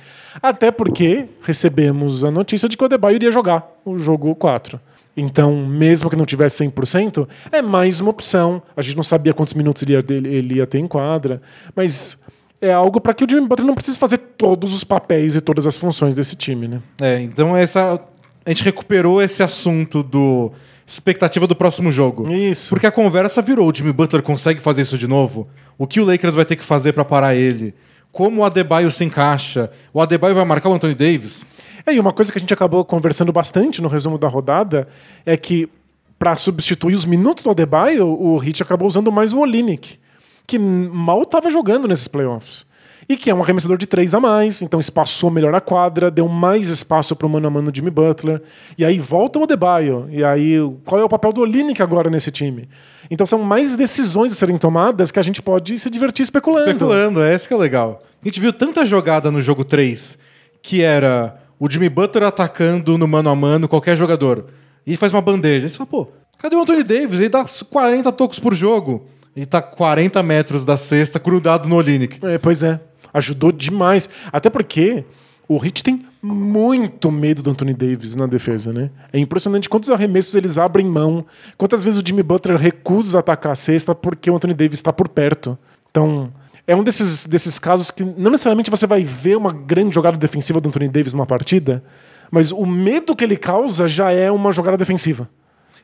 [0.41, 4.79] Até porque recebemos a notícia de que o Adebayo iria jogar o jogo 4.
[5.15, 8.61] Então, mesmo que não tivesse 100%, é mais uma opção.
[8.75, 11.41] A gente não sabia quantos minutos ele ia, ele ia ter em quadra,
[11.75, 12.17] mas
[12.59, 15.67] é algo para que o Jimmy Butler não precise fazer todos os papéis e todas
[15.67, 16.81] as funções desse time, né?
[16.99, 17.99] É, então essa.
[18.45, 20.51] A gente recuperou esse assunto do
[20.85, 22.29] expectativa do próximo jogo.
[22.31, 22.69] Isso.
[22.69, 25.47] Porque a conversa virou: o Jimmy Butler consegue fazer isso de novo?
[25.77, 27.73] O que o Lakers vai ter que fazer para parar ele?
[28.11, 29.71] Como o Adebayo se encaixa?
[29.93, 31.45] O Adebayo vai marcar o Anthony Davis?
[31.85, 34.87] É, e uma coisa que a gente acabou conversando bastante no resumo da rodada
[35.25, 35.69] é que,
[36.17, 39.99] para substituir os minutos do Adebayo, o Heat acabou usando mais o Olinick,
[40.47, 42.65] que mal estava jogando nesses playoffs.
[43.09, 46.25] E que é um arremessador de três a mais, então espaçou melhor a quadra, deu
[46.29, 48.41] mais espaço para o mano a mano Jimmy Butler.
[48.77, 50.07] E aí volta o Adebayo.
[50.09, 52.69] E aí, qual é o papel do Olinick agora nesse time?
[53.11, 56.69] Então são mais decisões a serem tomadas que a gente pode se divertir especulando.
[56.69, 58.01] Especulando, é esse que é legal.
[58.21, 60.17] A gente viu tanta jogada no jogo 3
[60.63, 64.47] que era o Jimmy Butler atacando no mano a mano qualquer jogador.
[64.85, 65.65] E faz uma bandeja.
[65.65, 67.21] Aí você fala, pô, cadê o Anthony Davis?
[67.21, 69.05] Ele dá 40 tocos por jogo.
[69.33, 72.19] Ele tá 40 metros da cesta grudado no Olinick.
[72.21, 72.81] É, pois é.
[73.13, 74.09] Ajudou demais.
[74.29, 75.05] Até porque
[75.47, 78.91] o Heat tem muito medo do Anthony Davis na defesa, né?
[79.13, 81.25] É impressionante quantos arremessos eles abrem mão,
[81.57, 85.07] quantas vezes o Jimmy Butler recusa atacar a cesta porque o Anthony Davis está por
[85.07, 85.57] perto.
[85.89, 86.29] Então,
[86.65, 90.61] é um desses, desses casos que não necessariamente você vai ver uma grande jogada defensiva
[90.61, 91.83] do Anthony Davis numa partida,
[92.31, 95.29] mas o medo que ele causa já é uma jogada defensiva.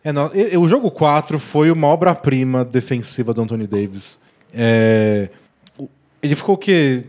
[0.03, 4.17] É, não, o jogo 4 foi uma obra-prima defensiva do Anthony Davis.
[4.53, 5.29] É,
[6.23, 7.03] ele ficou o quê?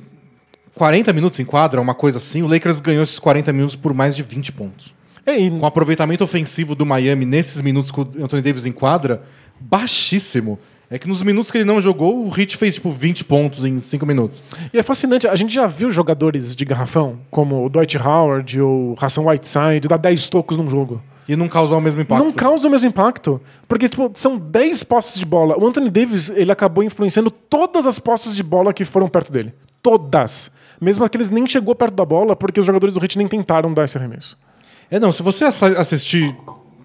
[0.75, 2.43] 40 minutos em quadra, uma coisa assim.
[2.43, 4.95] O Lakers ganhou esses 40 minutos por mais de 20 pontos.
[5.25, 9.23] É, e- com o aproveitamento ofensivo do Miami nesses minutos que o Anthony Davis enquadra,
[9.61, 10.59] baixíssimo.
[10.93, 13.79] É que nos minutos que ele não jogou, o Heat fez tipo 20 pontos em
[13.79, 14.43] 5 minutos.
[14.75, 18.93] E é fascinante, a gente já viu jogadores de garrafão, como o Dwight Howard ou
[18.93, 21.01] o Hassan Whiteside, dar 10 tocos num jogo.
[21.29, 22.25] E não causar o mesmo impacto.
[22.25, 23.41] Não causa o mesmo impacto.
[23.69, 25.57] Porque tipo, são 10 posses de bola.
[25.57, 29.55] O Anthony Davis ele acabou influenciando todas as posses de bola que foram perto dele.
[29.81, 30.51] Todas.
[30.81, 33.85] Mesmo aqueles nem chegou perto da bola, porque os jogadores do Heat nem tentaram dar
[33.85, 34.37] esse arremesso.
[34.91, 36.37] É, não, se você assistir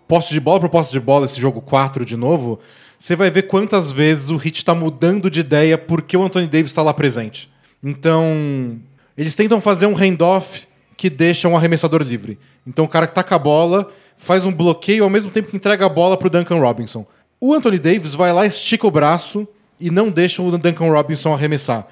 [0.08, 2.60] posse de bola por posse de bola, esse jogo 4 de novo,
[3.06, 6.72] você vai ver quantas vezes o Hit está mudando de ideia porque o Anthony Davis
[6.72, 7.48] está lá presente.
[7.84, 8.80] Então,
[9.16, 12.40] eles tentam fazer um handoff que deixa um arremessador livre.
[12.66, 15.86] Então, o cara que com a bola faz um bloqueio ao mesmo tempo que entrega
[15.86, 17.06] a bola pro Duncan Robinson.
[17.40, 19.48] O Anthony Davis vai lá, estica o braço
[19.80, 21.86] e não deixa o Duncan Robinson arremessar.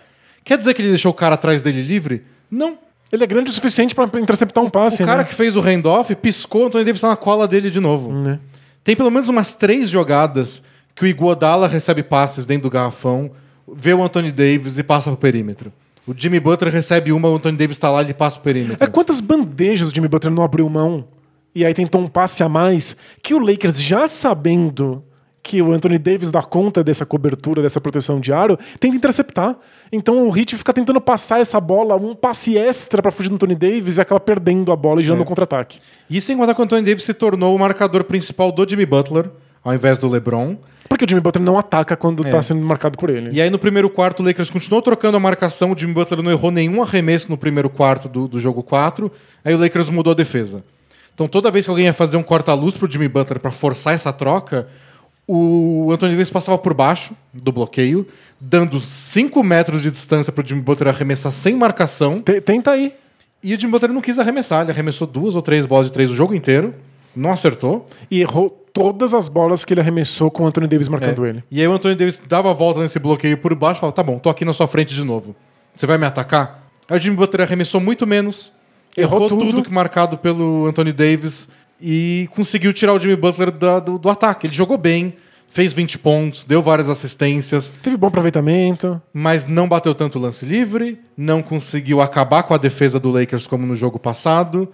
[0.43, 2.23] Quer dizer que ele deixou o cara atrás dele livre?
[2.49, 2.75] Não.
[3.11, 5.03] Ele é grande o suficiente para interceptar um passe.
[5.03, 5.29] O cara né?
[5.29, 8.11] que fez o handoff piscou, o Anthony Davis tá na cola dele de novo.
[8.11, 8.39] Né?
[8.83, 10.63] Tem pelo menos umas três jogadas
[10.95, 13.31] que o Iguodala recebe passes dentro do garrafão,
[13.71, 15.71] vê o Anthony Davis e passa pro perímetro.
[16.05, 18.83] O Jimmy Butler recebe uma, o Anthony Davis tá lá e ele passa pro perímetro.
[18.83, 21.05] É quantas bandejas o Jimmy Butler não abriu mão
[21.55, 25.03] e aí tentou um passe a mais que o Lakers, já sabendo
[25.41, 29.57] que o Anthony Davis dá conta dessa cobertura, dessa proteção de aro, tenta interceptar.
[29.91, 33.55] Então o Heat fica tentando passar essa bola, um passe extra pra fugir do Anthony
[33.55, 35.23] Davis e acaba perdendo a bola e gerando É.
[35.23, 35.79] um contra-ataque.
[36.09, 39.29] E sem contar que o Anthony Davis se tornou o marcador principal do Jimmy Butler,
[39.63, 40.55] ao invés do LeBron.
[40.93, 42.29] Porque o Jimmy Butler não ataca quando É.
[42.29, 43.31] tá sendo marcado por ele.
[43.33, 46.29] E aí no primeiro quarto o Lakers continuou trocando a marcação, o Jimmy Butler não
[46.29, 49.11] errou nenhum arremesso no primeiro quarto do, do jogo 4,
[49.43, 50.63] aí o Lakers mudou a defesa.
[51.15, 54.13] Então toda vez que alguém ia fazer um corta-luz pro Jimmy Butler para forçar essa
[54.13, 54.67] troca,
[55.27, 58.05] o Anthony Davis passava por baixo do bloqueio,
[58.39, 62.93] dando 5 metros de distância pro Jimmy Butler arremessar sem marcação, Te- Tenta aí.
[63.41, 66.11] e o Jimmy Butler não quis arremessar, ele arremessou duas ou três bolas de três
[66.11, 66.73] o jogo inteiro,
[67.15, 67.85] não acertou.
[68.09, 71.29] E errou todas as bolas que ele arremessou com o Anthony Davis marcando É.
[71.29, 71.43] ele.
[71.51, 74.03] E aí o Anthony Davis dava a volta nesse bloqueio por baixo e falava: tá
[74.03, 75.35] bom, tô aqui na sua frente de novo.
[75.75, 76.69] Você vai me atacar?
[76.89, 78.51] Aí o Jimmy Butler arremessou muito menos,
[78.97, 79.45] Errou errou, tudo.
[79.51, 79.63] tudo.
[79.63, 81.49] que marcado pelo Anthony Davis
[81.81, 84.47] e conseguiu tirar o Jimmy Butler da- do, do ataque.
[84.47, 85.13] Ele jogou bem,
[85.49, 89.01] fez 20 pontos, deu várias assistências, Teve bom aproveitamento.
[89.13, 93.65] mas não bateu tanto lance livre, não conseguiu acabar com a defesa do Lakers como
[93.65, 94.67] no jogo passado.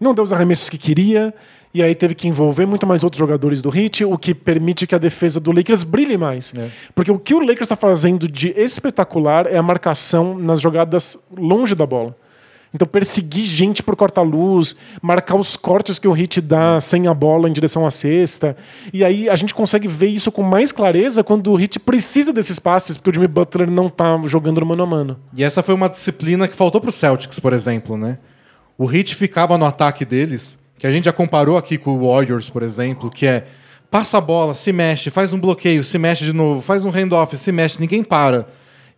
[0.00, 1.32] não deu os arremessos que queria,
[1.74, 4.94] e aí teve que envolver muito mais outros jogadores do Heat, o que permite que
[4.94, 6.52] a defesa do Lakers brilhe mais.
[6.54, 6.68] É.
[6.94, 11.74] Porque o que o Lakers está fazendo de espetacular é a marcação nas jogadas longe
[11.74, 12.14] da bola.
[12.74, 17.48] Então, perseguir gente por corta-luz, marcar os cortes que o Heat dá sem a bola
[17.48, 18.56] em direção à cesta.
[18.92, 22.58] E aí a gente consegue ver isso com mais clareza quando o Heat precisa desses
[22.58, 25.18] passes, porque o Jimmy Butler não tá jogando no mano a mano.
[25.36, 28.18] E essa foi uma disciplina que faltou pro Celtics, por exemplo, né?
[28.78, 32.50] O Heat ficava no ataque deles, que a gente já comparou aqui com o Warriors,
[32.50, 33.44] por exemplo, que é
[33.88, 37.38] passa a bola, se mexe, faz um bloqueio, se mexe de novo, faz um handoff,
[37.38, 38.48] se mexe, ninguém para.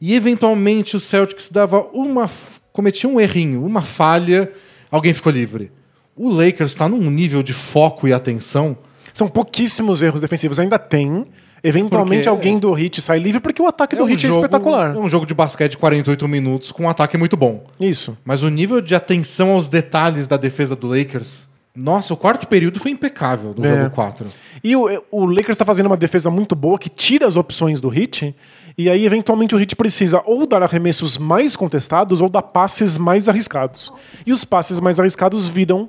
[0.01, 2.31] E eventualmente o Celtics dava uma
[2.73, 4.51] cometia um errinho, uma falha,
[4.91, 5.71] alguém ficou livre.
[6.17, 8.79] O Lakers está num nível de foco e atenção
[9.13, 10.59] São pouquíssimos erros defensivos.
[10.59, 11.27] Ainda tem.
[11.63, 14.41] Eventualmente Porque- alguém do Hit sai livre porque o ataque do um Hit é jogo-
[14.41, 14.97] espetacular.
[14.97, 17.63] É um jogo de basquete de 48 minutos com um ataque muito bom.
[17.79, 18.17] Isso.
[18.25, 21.47] Mas o nível de atenção aos detalhes da defesa do Lakers.
[21.77, 23.77] Nossa, o quarto período foi impecável do É.
[23.77, 24.27] jogo 4.
[24.63, 27.89] E o, o Lakers está fazendo uma defesa muito boa que tira as opções do
[27.89, 28.35] Hit.
[28.79, 33.29] E aí, eventualmente, o Hit precisa ou dar arremessos mais contestados ou dar passes mais
[33.29, 33.93] arriscados.
[34.25, 35.89] E os passes mais arriscados viram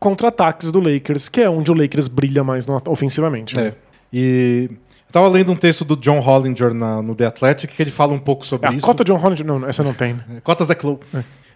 [0.00, 3.56] contra-ataques do Lakers, que é onde o Lakers brilha mais no- ofensivamente.
[3.58, 3.74] É.
[4.12, 7.90] E eu tava lendo um texto do John Hollinger na- no The Athletic que ele
[7.92, 8.84] fala um pouco sobre É, a isso.
[8.84, 9.46] cota John Hollinger.
[9.46, 10.14] Não, essa não tem.
[10.14, 10.40] né?
[10.42, 10.98] Cotas é Clow.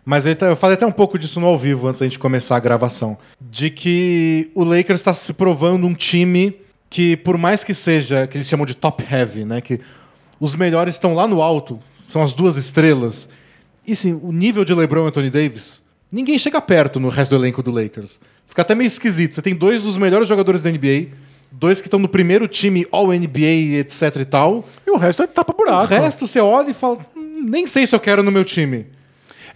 [0.05, 2.57] Mas tá- eu falei até um pouco disso no ao vivo antes da gente começar
[2.57, 3.17] a gravação.
[3.41, 6.57] De que o Lakers está se provando um time
[6.91, 9.61] que, por mais que seja, que eles chamam de top heavy, né?
[9.61, 9.81] Que
[10.39, 13.29] os melhores estão lá no alto, são as duas estrelas.
[13.87, 17.43] E sim, o nível de LeBron e Anthony Davis, ninguém chega perto no resto do
[17.43, 18.21] elenco do Lakers.
[18.47, 19.35] Fica até meio esquisito.
[19.35, 21.09] Você tem dois dos melhores jogadores da NBA,
[21.51, 24.69] dois que estão no primeiro time All-NBA, etc e tal.
[24.87, 25.93] E o resto é O tapa-buraco.
[25.95, 28.87] resto você olha e fala, "Hum, nem sei se eu quero no meu time.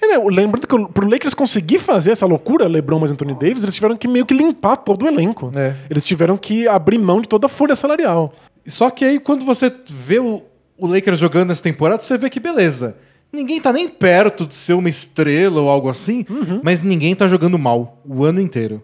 [0.00, 3.74] É, né, lembrando que pro Lakers conseguir fazer essa loucura, LeBron mais Anthony Davis, eles
[3.74, 5.50] tiveram que meio que limpar todo o elenco.
[5.54, 5.74] É.
[5.90, 8.32] Eles tiveram que abrir mão de toda a folha salarial.
[8.66, 10.42] Só que aí, quando você vê o,
[10.76, 12.96] o Lakers jogando nessa temporada, você vê que beleza.
[13.32, 16.24] Ninguém tá nem perto de ser uma estrela ou algo assim,
[16.62, 18.82] mas ninguém tá jogando mal o ano inteiro.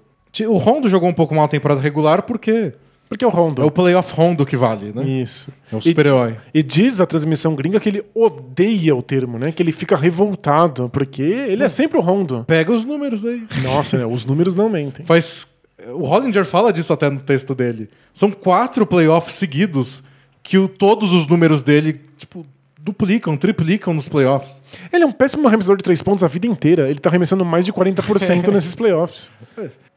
[0.48, 2.74] O Rondo jogou um pouco mal a temporada regular porque
[3.14, 3.62] Porque é o Rondo.
[3.62, 5.04] é o playoff Rondo que vale, né?
[5.04, 5.50] Isso.
[5.72, 6.36] É o E- super-herói.
[6.52, 9.52] E diz a transmissão gringa que ele odeia o termo, né?
[9.52, 12.44] Que ele fica revoltado, porque ele é sempre o Rondo.
[12.46, 13.44] Pega os números aí.
[13.62, 14.04] Nossa, né?
[14.06, 15.06] os números não mentem.
[15.06, 15.46] Faz
[15.88, 17.88] O Hollinger fala disso até no texto dele.
[18.12, 20.02] São quatro playoffs seguidos
[20.42, 22.44] que o- todos os números dele, tipo,
[22.80, 24.62] duplicam, triplicam nos playoffs.
[24.92, 26.88] Ele é um péssimo arremessador de três pontos a vida inteira.
[26.90, 29.30] Ele tá arremessando mais de 40% nesses playoffs.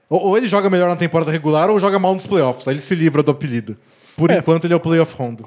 [0.10, 2.68] Ou, ou ele joga melhor na temporada regular ou joga mal nos playoffs.
[2.68, 3.76] Aí ele se livra do apelido.
[4.16, 4.38] Por É.
[4.38, 5.46] enquanto, ele é o playoff Rondo.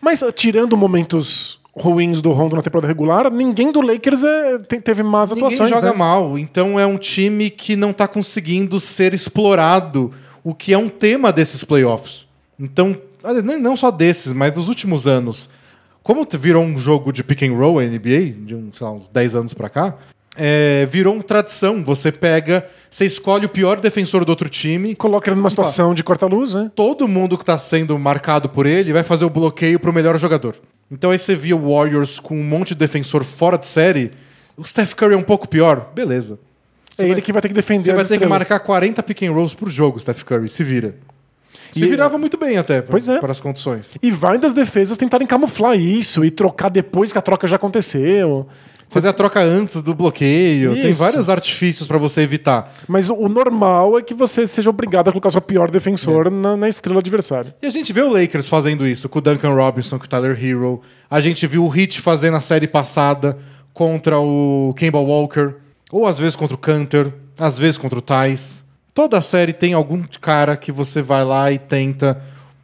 [0.00, 4.80] Mas uh, tirando momentos ruins do Rondo na temporada regular, ninguém do Lakers é, te-
[4.80, 5.70] teve más Ninguém atuações.
[5.70, 5.96] joga né?
[5.96, 6.38] mal.
[6.38, 11.32] Então é um time que não tá conseguindo ser explorado, o que é um tema
[11.32, 12.26] desses playoffs.
[12.58, 12.96] Então,
[13.60, 15.48] não só desses, mas nos últimos anos.
[16.02, 19.08] Como virou um jogo de pick and roll a NBA, de uns, sei lá, uns
[19.08, 19.96] 10 anos pra cá,
[20.36, 21.82] é, virou uma tradição.
[21.84, 26.02] Você pega, você escolhe o pior defensor do outro time, Coloca ele numa situação de
[26.04, 26.70] corta-luz, né?
[26.74, 30.56] todo mundo que está sendo marcado por ele vai fazer o bloqueio pro melhor jogador.
[30.90, 34.10] Então aí você via o Warriors com um monte de defensor fora de série.
[34.56, 35.90] O Steph Curry é um pouco pior.
[35.94, 36.38] Beleza.
[36.98, 39.30] É ele que vai ter que defender Você vai ter que marcar 40 pick and
[39.32, 40.48] rolls por jogo, Steph Curry.
[40.48, 40.96] Se vira.
[41.72, 43.18] Se E- virava muito bem até pra- Pois é.
[43.20, 43.96] para as condições.
[44.02, 48.48] E vai das defesas tentarem camuflar isso e trocar depois que a troca já aconteceu.
[48.90, 50.74] Fazer a troca antes do bloqueio.
[50.74, 50.98] Tem Isso.
[50.98, 52.74] vários artifícios para você evitar.
[52.88, 56.30] Mas o, normal é que você seja obrigado a colocar o seu pior defensor É.
[56.30, 57.54] na, na estrela adversária.
[57.62, 60.36] E a gente vê o Lakers fazendo isso com o Duncan Robinson, com o Tyler
[60.44, 60.80] Hero.
[61.08, 63.38] A gente viu o Heat fazendo a série passada
[63.72, 65.54] contra o Kemba Walker.
[65.92, 68.64] Ou às vezes contra o Cantor, às vezes contra o Thais.
[68.92, 72.20] Toda série tem algum cara que você vai lá e tenta.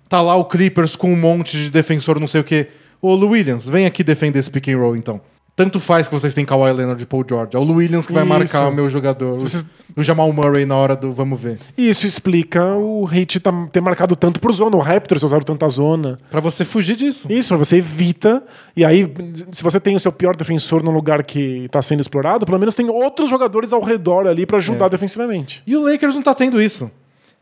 [0.09, 2.67] Tá lá o Clippers com um monte de defensor, não sei o quê.
[3.01, 5.21] Ô, Lou Williams, vem aqui defender esse pick and roll então.
[5.57, 7.57] Tanto faz que vocês têm Kawhi Leonard e Paul George.
[7.57, 8.29] É o Williams que vai Isso.
[8.29, 9.39] marcar o meu jogador.
[9.39, 9.65] vocês-
[9.97, 11.59] O Jamal Murray na hora do vamos ver.
[11.79, 14.77] E isso explica o Heat tá- ter marcado tanto por zona.
[14.77, 16.19] O Raptors usaram tanta zona.
[16.31, 17.27] Pra você fugir disso.
[17.33, 18.43] Isso, você evita.
[18.77, 19.11] E aí,
[19.51, 22.75] se você tem o seu pior defensor num lugar que está sendo explorado, pelo menos
[22.75, 24.91] tem outros jogadores ao redor ali para ajudar É.
[24.91, 25.63] defensivamente.
[25.67, 26.91] E o Lakers não tá tendo isso.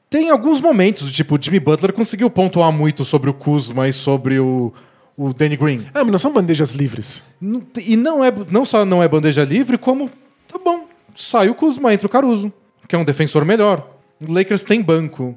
[0.09, 4.39] Tem alguns momentos, tipo, o Jimmy Butler conseguiu pontuar muito sobre o Kuzma e sobre
[4.39, 4.73] o,
[5.17, 5.87] o Danny Green.
[5.95, 7.23] Ah, mas não são bandejas livres.
[7.41, 10.09] Não E não, é, não só não é bandeja livre, como,
[10.49, 12.53] tá bom, sai o Kuzma, entra o Caruso,
[12.89, 13.89] que é um defensor melhor.
[14.27, 15.37] O Lakers tem banco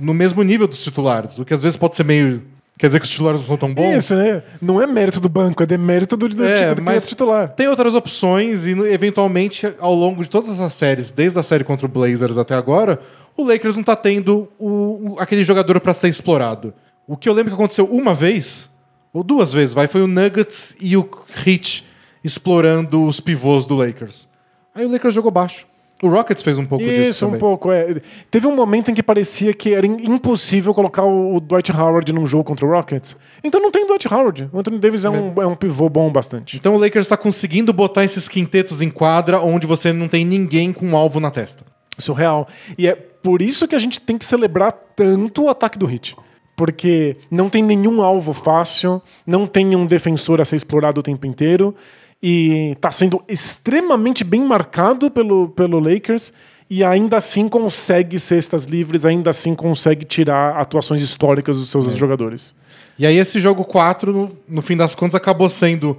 [0.00, 2.42] no mesmo nível dos titulares, o que às vezes pode ser meio...
[2.78, 3.96] Quer dizer que os titulares não são tão bons?
[3.98, 4.42] Isso, né?
[4.60, 7.48] Não é mérito do banco, é demérito do, do, É, time do é mas- titular.
[7.50, 11.86] Tem outras opções e, eventualmente, ao longo de todas as séries, desde a série contra
[11.86, 12.98] o Blazers até agora,
[13.36, 16.72] o Lakers não tá tendo o, o- aquele jogador para ser explorado.
[17.06, 18.68] O que eu lembro que aconteceu uma vez,
[19.12, 21.08] ou duas vezes, vai, foi o Nuggets e o
[21.46, 21.84] Heat
[22.24, 24.28] explorando os pivôs do Lakers.
[24.74, 25.66] Aí o Lakers jogou baixo.
[26.02, 27.70] O Rockets fez um pouco disso Isso, um pouco.
[27.70, 28.02] É.
[28.28, 32.26] Teve um momento em que parecia que era im- impossível colocar o Dwight Howard num
[32.26, 33.16] jogo contra o Rockets.
[33.44, 34.48] Então não tem Dwight Howard.
[34.52, 36.56] O Anthony Davis é um, é um pivô bom bastante.
[36.56, 40.72] Então o Lakers está conseguindo botar esses quintetos em quadra onde você não tem ninguém
[40.72, 41.62] com um alvo na testa.
[41.96, 42.48] Surreal.
[42.76, 46.16] E é por isso que a gente tem que celebrar tanto o ataque do Hit.
[46.62, 51.26] Porque não tem nenhum alvo fácil, não tem um defensor a ser explorado o tempo
[51.26, 51.74] inteiro.
[52.22, 56.32] E tá sendo extremamente bem marcado pelo, pelo Lakers.
[56.70, 62.54] E ainda assim consegue cestas livres, ainda assim consegue tirar atuações históricas dos seus jogadores.
[62.96, 65.98] E aí esse jogo 4, no, no fim das contas, acabou sendo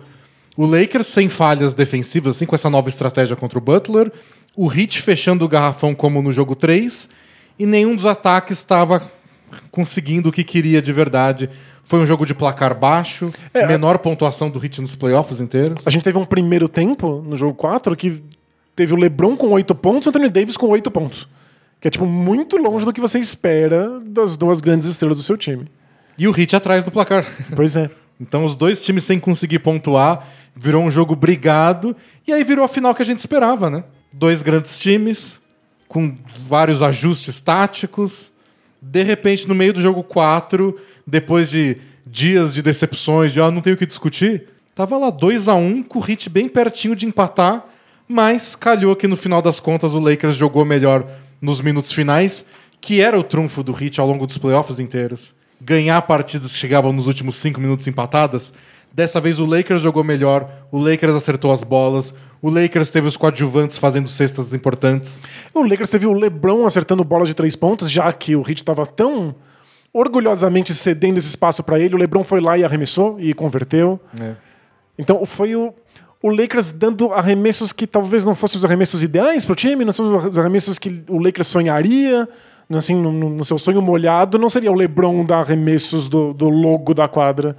[0.56, 4.10] o Lakers sem falhas defensivas, assim, com essa nova estratégia contra o Butler,
[4.56, 7.10] o Heat fechando o garrafão como no jogo 3,
[7.60, 9.12] e nenhum dos ataques estava
[9.72, 11.50] conseguindo o que queria de verdade.
[11.84, 15.86] Foi um jogo de placar baixo, É, menor pontuação do Heat nos playoffs inteiros.
[15.86, 18.24] A gente teve um primeiro tempo no jogo 4 que
[18.76, 21.28] teve o LeBron com 8 pontos e o Anthony Davis com 8 pontos.
[21.82, 25.38] Que é, tipo, muito longe do que você espera das duas grandes estrelas do seu
[25.38, 25.68] time.
[26.18, 27.26] E o Heat atrás do placar.
[27.56, 27.90] Pois é.
[28.20, 31.96] Então os dois times sem conseguir pontuar, virou um jogo brigado,
[32.26, 33.84] e aí virou a final que a gente esperava, né?
[34.14, 35.42] Dois grandes times,
[35.88, 36.16] com
[36.48, 38.32] vários ajustes táticos.
[38.86, 40.78] De repente, no meio do jogo 4,
[41.08, 45.48] depois de dias de decepções, de ah, não tenho o que discutir, tava lá 2
[45.48, 47.66] a 1 com o Heat bem pertinho de empatar,
[48.08, 51.08] mas calhou que no final das contas o Lakers jogou melhor
[51.42, 52.46] nos minutos finais,
[52.82, 55.34] que era o trunfo do Heat ao longo dos playoffs inteiros.
[55.62, 58.54] Ganhar partidas que chegavam nos últimos cinco minutos empatadas.
[58.94, 63.18] Dessa vez o Lakers jogou melhor, o Lakers acertou as bolas, o Lakers teve os
[63.18, 65.20] coadjuvantes fazendo cestas importantes.
[65.54, 68.86] O Lakers teve o LeBron acertando bolas de três pontos, já que o Heat estava
[68.86, 69.34] tão
[69.92, 71.96] orgulhosamente cedendo esse espaço para ele.
[71.96, 74.00] O LeBron foi lá e arremessou e converteu.
[74.98, 75.74] Então foi o,
[76.22, 79.92] o Lakers dando arremessos que talvez não fossem os arremessos ideais para o time, não
[79.92, 82.28] são os arremessos que o Lakers sonharia.
[82.70, 86.48] Assim, no, no- no seu sonho molhado, não seria o LeBron dar arremessos do, do
[86.50, 87.56] logo da quadra.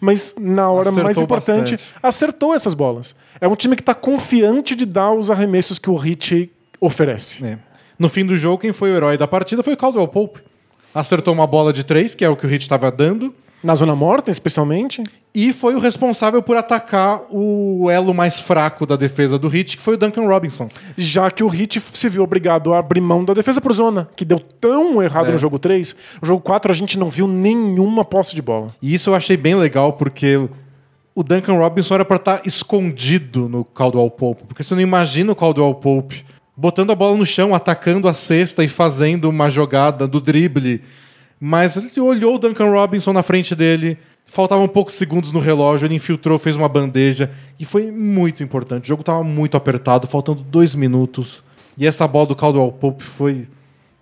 [0.00, 1.94] Mas na hora Acertou mais importante, bastante.
[2.02, 3.14] acertou essas bolas.
[3.40, 7.44] É um time que está confiante de dar os arremessos que o Heat oferece.
[7.44, 7.58] É.
[7.98, 10.40] No fim do jogo, quem foi o herói da partida foi o Caldwell Pope.
[10.94, 13.34] Acertou uma bola de três, que é o que o Heat estava dando,
[13.64, 15.02] Na zona morta, especialmente.
[15.34, 19.82] e foi o responsável por atacar o elo mais fraco da defesa do Heat, que
[19.82, 20.68] foi o Duncan Robinson.
[20.96, 24.24] Já que o Heat se viu obrigado a abrir mão da defesa por zona, que
[24.24, 25.32] deu tão errado É.
[25.32, 25.96] no jogo 3.
[26.22, 28.68] No jogo 4 a gente não viu nenhuma posse de bola.
[28.80, 30.48] E isso eu achei bem legal, porque
[31.14, 34.44] o Duncan Robinson era para estar escondido no Caldwell Pope.
[34.44, 36.24] Porque você não imagina o Caldwell Pope
[36.56, 40.82] botando a bola no chão, atacando a cesta e fazendo uma jogada do drible.
[41.40, 45.94] Mas ele olhou o Duncan Robinson na frente dele, faltavam poucos segundos no relógio, ele
[45.94, 48.84] infiltrou, fez uma bandeja e foi muito importante.
[48.84, 51.44] O jogo estava muito apertado, faltando dois minutos.
[51.76, 53.48] E essa bola do Caldwell Pope foi.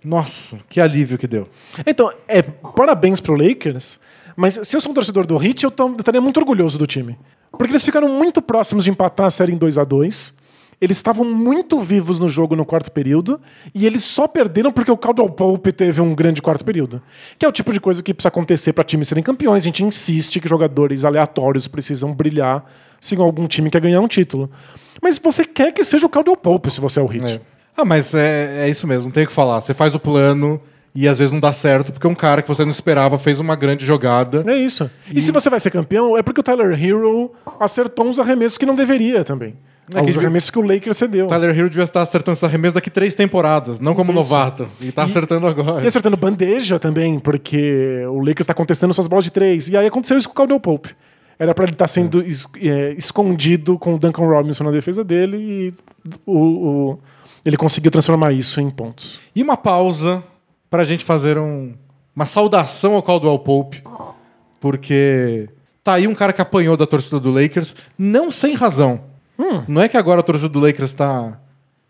[0.05, 1.47] Nossa, que alívio que deu.
[1.85, 3.99] Então, é, parabéns pro Lakers,
[4.35, 7.17] mas se eu sou um torcedor do Heat, eu, estaria muito orgulhoso do time.
[7.51, 10.33] Porque eles ficaram muito próximos de empatar a série em 2 a 2
[10.83, 13.39] Eles estavam muito vivos no jogo no quarto período
[13.73, 17.01] e eles só perderam porque o Caldwell Pope teve um grande quarto período.
[17.39, 19.63] Que é o tipo de coisa que precisa acontecer para times serem campeões.
[19.63, 22.69] A gente insiste que jogadores aleatórios precisam brilhar
[22.99, 24.51] se algum time quer ganhar um título.
[25.01, 27.35] Mas você quer que seja o Caldwell Pope se você é o Heat.
[27.35, 27.41] É.
[27.77, 29.61] Ah, mas é, é isso mesmo, não tem o que falar.
[29.61, 30.59] Você faz o plano
[30.93, 33.55] e às vezes não dá certo, porque um cara que você não esperava fez uma
[33.55, 34.43] grande jogada.
[34.45, 34.91] É isso.
[35.09, 38.65] E, se você vai ser campeão, é porque o Tyler Hero acertou uns arremessos que
[38.65, 39.55] não deveria também.
[39.93, 41.27] É Os arremessos que o Lakers cedeu.
[41.27, 44.19] Tyler Hero devia estar acertando esse arremesso daqui três temporadas, não como Isso.
[44.19, 44.69] novato.
[44.79, 45.83] E tá acertando agora.
[45.83, 49.67] E acertando bandeja também, porque o Lakers está contestando suas bolas de três.
[49.67, 50.95] E aí aconteceu isso com o Caldwell Pope.
[51.37, 55.37] Era para ele estar sendo es- é, escondido com o Duncan Robinson na defesa dele
[55.37, 55.73] e
[56.25, 56.39] o,
[56.91, 56.99] o-
[57.43, 59.19] ele conseguiu transformar isso em pontos.
[59.35, 60.23] E uma pausa
[60.69, 61.73] pra gente fazer um-
[62.15, 63.83] uma saudação ao Caldwell Pope,
[64.61, 65.49] porque
[65.83, 69.01] tá aí um cara que apanhou da torcida do Lakers, não sem razão.
[69.67, 71.39] Não é que agora a torcida do Lakers está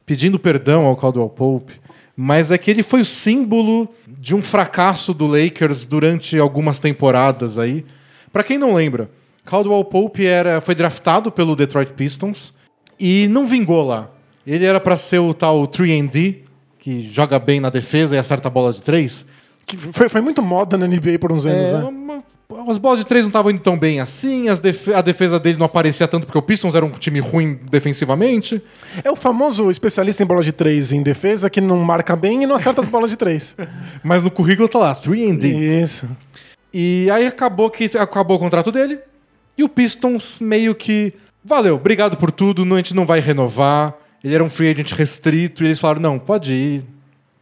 [0.06, 1.80] pedindo perdão ao Caldwell Pope,
[2.16, 7.58] mas é que ele foi o símbolo de um fracasso do Lakers durante algumas temporadas
[7.58, 7.86] aí.
[8.32, 9.10] Pra quem não lembra,
[9.46, 12.54] Caldwell Pope era, foi draftado pelo Detroit Pistons
[13.00, 14.10] e não vingou lá.
[14.46, 16.38] Ele era pra ser o tal 3D,
[16.80, 19.26] que joga bem na defesa e acerta bolas de três.
[19.66, 21.84] Que foi, foi muito moda na NBA por uns anos, É, né?
[21.86, 22.24] uma-
[22.68, 25.58] as bolas de três não estavam indo tão bem assim, as defe- a defesa dele
[25.58, 28.62] não aparecia tanto porque o Pistons era um time ruim defensivamente.
[29.04, 32.46] É o famoso especialista em bola de três em defesa que não marca bem e
[32.48, 33.56] não acerta as bolas de três.
[34.04, 35.82] Mas no currículo tá lá, 3D.
[35.84, 36.10] Isso.
[36.74, 39.00] E aí acabou que acabou o contrato dele.
[39.58, 41.14] E o Pistons meio que.
[41.46, 43.94] Valeu, obrigado por tudo, a gente não vai renovar.
[44.24, 46.84] Ele era um free agent restrito e eles falaram: não, pode ir.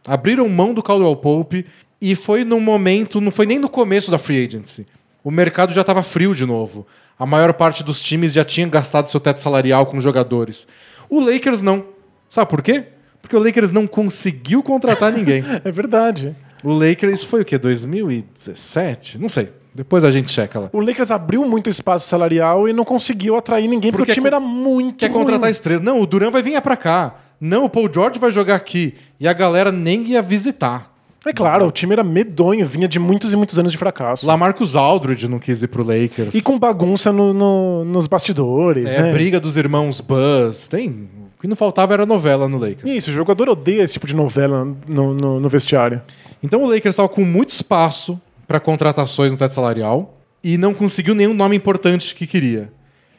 [0.06, 1.64] Abriram mão do Caldwell Pope
[2.00, 4.84] e foi num momento, não foi nem no começo da free agency.
[5.24, 6.86] O mercado já estava frio de novo.
[7.18, 10.66] A maior parte dos times já tinha gastado seu teto salarial com jogadores.
[11.08, 11.84] O Lakers não.
[12.28, 12.84] Sabe por quê?
[13.20, 15.44] Porque o Lakers não conseguiu contratar ninguém.
[15.64, 16.34] É verdade.
[16.64, 17.56] O Lakers, isso foi o quê?
[17.58, 19.18] 2017?
[19.18, 19.52] Não sei.
[19.74, 20.70] Depois a gente checa lá.
[20.72, 24.26] O Lakers abriu muito espaço salarial e não conseguiu atrair ninguém porque, Porque o time
[24.26, 25.20] era muito Quer ruim.
[25.24, 25.82] contratar estrela.
[25.82, 27.14] Não, o Duran vai vir pra cá.
[27.40, 28.94] Não, o Paul George vai jogar aqui.
[29.18, 30.91] E a galera nem ia visitar.
[31.24, 34.26] É claro, o time era medonho, vinha de muitos e muitos anos de fracasso.
[34.26, 36.34] Lamarcus Aldridge não quis ir pro Lakers.
[36.34, 39.12] E com bagunça no- no- nos bastidores, É, né?
[39.12, 40.66] briga dos irmãos Buzz.
[40.68, 41.08] Tem...
[41.38, 42.84] O que não faltava era novela no Lakers.
[42.92, 46.00] Isso, o jogador odeia esse tipo de novela no, no- no vestiário.
[46.42, 51.14] Então o Lakers estava com muito espaço para contratações no teto salarial e não conseguiu
[51.14, 52.72] nenhum nome importante que queria.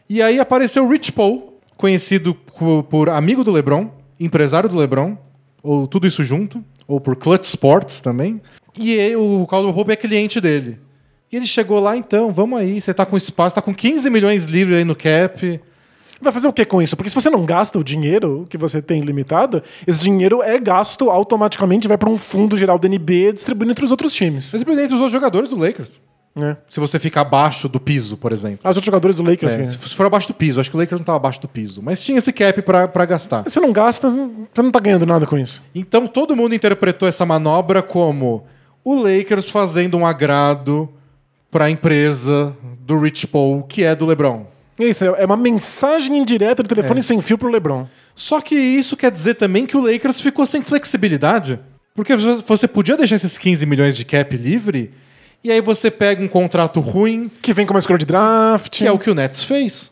[0.10, 3.90] E aí apareceu o Rich Paul, conhecido co- por amigo do LeBron,
[4.20, 5.18] empresário do LeBron,
[5.62, 8.42] ou tudo isso junto, ou por Clutch Sports também.
[8.78, 10.80] E aí, o Caldwell Pope é cliente dele.
[11.32, 14.46] E ele chegou lá, então, vamos aí, você tá com espaço, tá com 15 milhões
[14.46, 15.60] livres aí no cap.
[16.22, 16.96] Vai fazer o que com isso?
[16.96, 21.10] Porque se você não gasta o dinheiro que você tem limitado, esse dinheiro é gasto
[21.10, 24.46] automaticamente, vai para um fundo geral da NBA distribuindo entre os outros times.
[24.46, 26.00] Simplesmente usou os jogadores do Lakers.
[26.36, 26.58] Né?
[26.70, 28.60] Se você ficar abaixo do piso, por exemplo.
[28.64, 29.54] Ah, Os outros jogadores do Lakers.
[29.54, 29.66] É, né?
[29.66, 32.02] se for abaixo do piso, acho que o Lakers não estava abaixo do piso, mas
[32.04, 33.44] tinha esse cap pra gastar.
[33.48, 35.64] Se não gasta, você não tá ganhando nada com isso.
[35.76, 38.46] Então todo mundo interpretou essa manobra como
[38.84, 40.90] o Lakers fazendo um agrado
[41.52, 44.46] pra empresa do Rich Paul, que é do LeBron.
[44.80, 47.04] É isso, é uma mensagem indireta do telefone É.
[47.04, 47.86] sem fio pro LeBron.
[48.16, 51.60] Só que isso quer dizer também que o Lakers ficou sem flexibilidade.
[51.96, 54.90] Porque você podia deixar esses 15 milhões de cap livre,
[55.44, 58.70] e aí você pega um contrato ruim, Que vem com uma escolha de draft.
[58.80, 59.92] que é o que o Nets fez.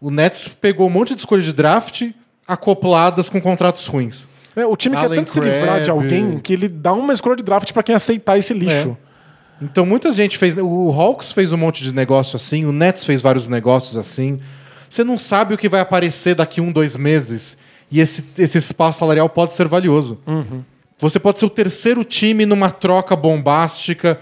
[0.00, 2.02] O Nets pegou um monte de escolha de draft
[2.46, 4.28] acopladas com contratos ruins.
[4.54, 7.42] É, o time quer tanto se livrar de alguém que ele dá uma escolha de
[7.42, 8.96] draft pra quem aceitar esse lixo.
[9.60, 10.56] Então muita gente fez.
[10.58, 14.40] O Hawks fez um monte de negócio assim, o Nets fez vários negócios assim.
[14.88, 17.56] Você não sabe o que vai aparecer daqui um, dois meses.
[17.90, 20.18] E esse, esse espaço salarial pode ser valioso.
[21.00, 24.20] Você pode ser o terceiro time numa troca bombástica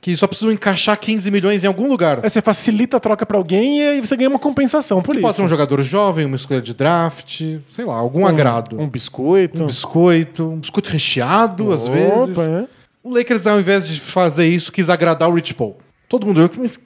[0.00, 2.20] que só precisa encaixar 15 milhões em algum lugar.
[2.22, 5.22] Aí você facilita a troca pra alguém e você ganha uma compensação por isso.
[5.22, 8.80] Pode ser um jogador jovem, uma escolha de draft, sei lá, algum agrado.
[8.80, 9.62] Um biscoito.
[9.62, 12.36] Um biscoito, um biscoito recheado, às vezes.
[12.36, 12.64] Opa, é.
[13.02, 15.76] O Lakers, ao invés de fazer isso, quis agradar o Rich Paul.
[16.08, 16.80] Todo mundo viu, mas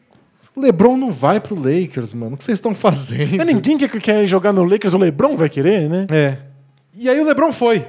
[0.54, 2.34] o LeBron não vai pro Lakers, mano.
[2.34, 3.36] O que vocês estão fazendo?
[3.36, 6.06] Mas ninguém que quer jogar no Lakers, o LeBron vai querer, né?
[6.10, 6.38] É.
[6.96, 7.86] E aí o LeBron foi.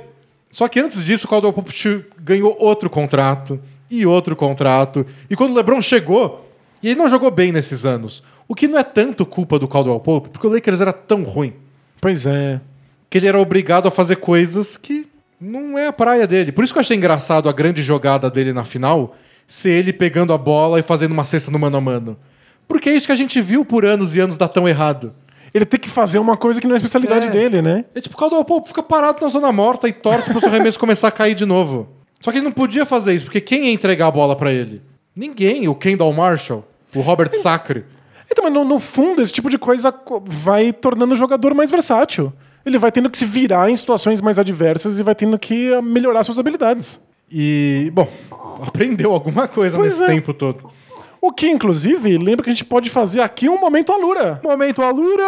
[0.51, 1.73] Só que antes disso, o Caldwell Pope
[2.19, 3.59] ganhou outro contrato
[3.99, 5.05] e outro contrato.
[5.29, 6.49] E quando o LeBron chegou,
[6.81, 8.21] e ele não jogou bem nesses anos.
[8.47, 11.53] O que não é tanto culpa do Caldwell Pope, porque o Lakers era tão ruim
[11.99, 12.61] Pois é.
[13.09, 15.07] que ele era obrigado a fazer coisas que
[15.41, 16.51] não é a praia dele.
[16.51, 19.15] Por isso que eu achei engraçado a grande jogada dele na final
[19.47, 22.17] ser ele pegando a bola e fazendo uma cesta no mano a mano.
[22.67, 25.13] Porque é isso que a gente viu por anos e anos dar tão errado.
[25.53, 27.29] Ele tem que fazer uma coisa que não é a especialidade É.
[27.29, 27.85] dele, né?
[27.95, 30.77] É tipo, o Caldwell Pope fica parado na zona morta e torce pro seu arremesso
[30.79, 31.87] começar a cair de novo.
[32.21, 34.81] Só que ele não podia fazer isso, porque quem ia entregar a bola pra ele?
[35.15, 35.67] Ninguém.
[35.67, 37.85] O Kendall Marshall, o Robert Sacre.
[38.31, 41.69] Então, mas no, no fundo, esse tipo de coisa co- vai tornando o jogador mais
[41.69, 42.33] versátil.
[42.65, 45.81] Ele vai tendo que se virar em situações mais adversas e vai tendo que ah,
[45.81, 46.99] melhorar suas habilidades.
[47.31, 48.07] E, bom,
[48.65, 50.15] aprendeu alguma coisa Pois nesse é.
[50.15, 50.69] tempo todo.
[51.21, 54.39] O que, inclusive, lembra que a gente pode fazer aqui um momento Alura.
[54.43, 55.25] Momento Alura.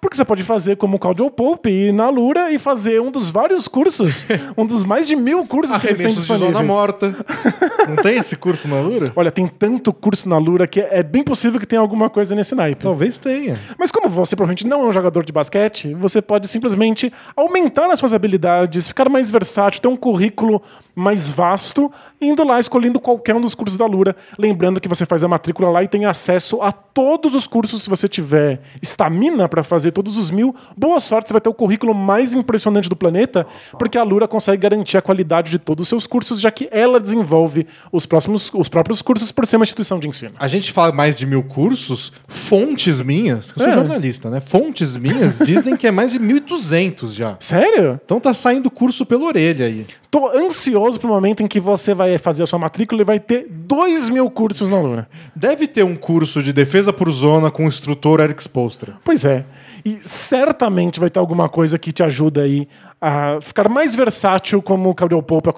[0.00, 3.30] Porque você pode fazer como o Caldwell Pope ir na Alura e fazer um dos
[3.30, 6.78] vários cursos, um dos mais de mil cursos que eles têm Arremessos de zona disponíveis.
[6.78, 7.16] morta.
[7.88, 9.12] Não tem esse curso na Alura?
[9.16, 12.54] Olha, tem tanto curso na Alura que é bem possível que tenha alguma coisa nesse
[12.54, 12.82] naipe.
[12.84, 13.58] Talvez tenha.
[13.78, 17.98] Mas como você provavelmente não é um jogador de basquete, você pode simplesmente aumentar as
[17.98, 20.62] suas habilidades, ficar mais versátil, ter um currículo
[20.94, 21.90] mais vasto,
[22.20, 24.14] indo lá escolhendo qualquer um dos cursos da Lura.
[24.38, 27.90] Lembrando que você faz a matrícula lá e tem acesso a todos os cursos se
[27.90, 30.54] você tiver estamina para fazer todos os mil.
[30.76, 33.44] Boa sorte, você vai ter o currículo mais impressionante do planeta,
[33.78, 37.00] porque a Lura consegue garantir a qualidade de todos os seus cursos, já que ela
[37.00, 40.34] desenvolve os, próximos, os próprios cursos por ser uma instituição de ensino.
[40.38, 43.74] A gente fala mais de mil cursos, fontes minhas, eu sou É.
[43.74, 44.38] jornalista, né?
[44.38, 47.36] Fontes minhas dizem que é mais de 1.200 já.
[47.40, 48.00] Sério?
[48.04, 49.84] Então tá saindo curso pela orelha aí.
[50.10, 53.48] Tô ansioso pro momento em que você vai fazer a sua matrícula e vai ter
[53.50, 55.08] dois mil cursos na Lura.
[55.34, 58.96] Deve ter um curso de defesa por zona com o instrutor Eric Spolstra.
[59.04, 59.44] Pois é.
[59.84, 62.66] E certamente vai ter alguma coisa que te ajuda aí
[63.00, 65.50] a ficar mais versátil como o Caldwell Pope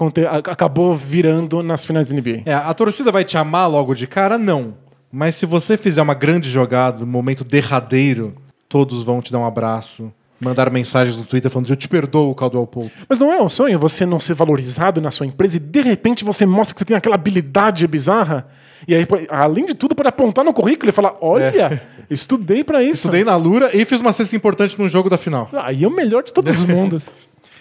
[0.51, 2.43] acabou virando nas finais da NBA.
[2.45, 4.37] É, a torcida vai te amar logo de cara?
[4.37, 4.75] Não.
[5.13, 8.35] Mas se você fizer uma grande jogada, no momento derradeiro,
[8.69, 12.67] todos vão te dar um abraço, mandar mensagens no Twitter falando eu te perdoo, Caldwell
[12.67, 12.93] Pope.
[13.09, 16.25] Mas não é um sonho você não ser valorizado na sua empresa e de repente
[16.25, 18.47] você mostra que você tem aquela habilidade bizarra
[18.87, 22.95] e aí, além de tudo, pode apontar no currículo e falar: Olha, estudei pra isso.
[22.95, 25.49] Estudei na Lura e fiz uma cesta importante num jogo da final.
[25.53, 27.13] Aí é o melhor de todos os mundos.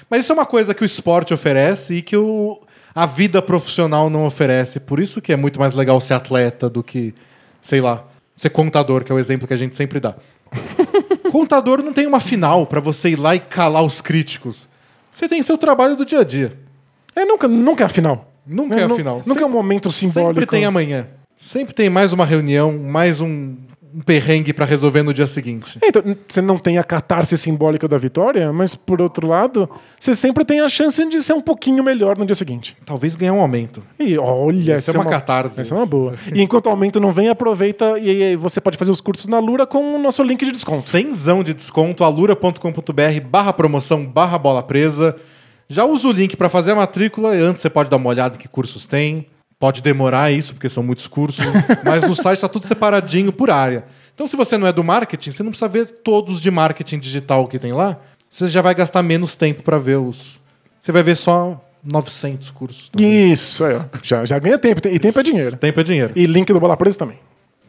[0.10, 2.62] Mas isso é uma coisa que o esporte oferece e que o,
[2.94, 4.80] a vida profissional não oferece.
[4.80, 7.14] Por isso que é muito mais legal ser atleta do que,
[7.60, 8.06] sei lá,
[8.36, 10.16] ser contador, que é o exemplo que a gente sempre dá.
[11.36, 14.70] contador não tem uma final pra você ir lá e calar os críticos.
[15.12, 16.58] Você tem seu trabalho do dia a dia.
[17.14, 18.32] É, nunca, nunca é a final.
[18.48, 19.22] Nunca É, é a final.
[19.26, 20.40] Nunca é um momento simbólico.
[20.40, 21.08] Sempre tem amanhã.
[21.36, 23.56] Sempre tem mais uma reunião, mais um,
[23.96, 25.80] um perrengue pra resolver no dia seguinte.
[25.82, 30.14] É, Então, você não tem a catarse simbólica da vitória, mas por outro lado, você
[30.14, 32.76] sempre tem a chance de ser um pouquinho melhor no dia seguinte.
[32.86, 33.82] Talvez ganhar um aumento.
[33.98, 35.62] E olha, Isso é uma catarse.
[35.62, 36.16] Essa é uma boa.
[36.34, 39.40] E enquanto o aumento não vem, aproveita e aí você pode fazer os cursos na
[39.40, 40.82] Lura com o nosso link de desconto.
[40.82, 45.16] Cenzão de desconto, alura.com.br barra promoção barra bola presa.
[45.70, 48.36] Já usa o link para fazer a matrícula e antes você pode dar uma olhada
[48.36, 49.26] em que cursos tem.
[49.60, 51.46] Pode demorar isso, porque são muitos cursos,
[51.84, 53.86] mas no site está tudo separadinho por área.
[54.14, 57.48] Então, se você não é do marketing, você não precisa ver todos de marketing digital
[57.48, 57.98] que tem lá.
[58.30, 60.42] Você já vai gastar menos tempo para ver os.
[60.80, 62.90] Você vai ver só 900 cursos.
[62.90, 63.32] talvez.
[63.32, 63.86] Isso, ó.
[64.02, 64.88] Já, já ganha tempo.
[64.88, 65.58] E tempo é dinheiro.
[65.58, 66.14] Tempo é dinheiro.
[66.16, 67.20] E link do Bola Presa também.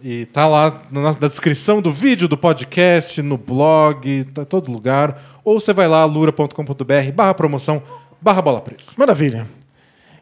[0.03, 4.71] E tá lá na, na descrição do vídeo, do podcast, no blog, tá em todo
[4.71, 5.41] lugar.
[5.45, 7.83] Ou você vai lá, lura.com.br, barra promoção,
[8.21, 8.93] barra bola presa.
[8.97, 9.47] Maravilha.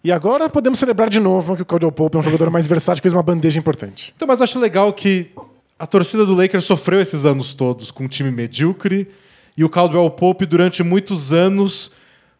[0.04, 3.00] E agora podemos celebrar de novo que o Caldwell Pope é um jogador mais versátil
[3.00, 4.12] que fez uma bandeja importante.
[4.14, 5.30] Então, mas acho legal que
[5.78, 9.08] a torcida do Lakers sofreu esses anos todos com um time medíocre.
[9.56, 11.90] E o Caldwell Pope, durante muitos anos,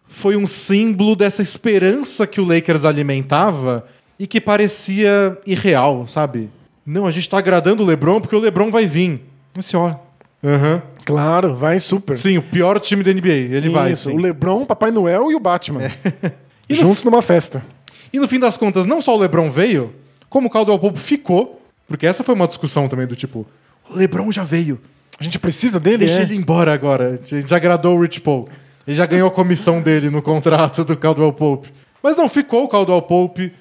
[0.07, 3.87] foi um símbolo dessa esperança que o Lakers alimentava
[4.19, 6.51] e que parecia irreal, sabe?
[6.85, 9.23] Não, a gente tá agradando o LeBron porque o LeBron vai vir.
[9.55, 9.99] Você olha.
[10.45, 10.83] Aham.
[11.07, 12.15] Claro, vai super.
[12.15, 13.57] Sim, o pior time da NBA.
[13.57, 13.93] Ele vai.
[13.93, 14.17] Isso, sim.
[14.17, 15.85] o LeBron, o Papai Noel e o Batman.
[15.85, 16.45] É.
[16.71, 17.65] Juntos numa festa.
[18.13, 19.93] E no fim das contas, não só o LeBron veio,
[20.29, 23.47] como o Caldwell Pope ficou, porque essa foi uma discussão também do tipo,
[23.91, 24.81] o LeBron já veio,
[25.19, 26.23] A gente precisa dele, deixa é?
[26.23, 28.49] ele embora agora, a gente já agradou o Rich Paul.
[28.87, 31.73] Ele já ganhou a comissão dele no contrato do Caldwell Pope.
[32.03, 33.53] Mas não ficou o Caldwell Pope,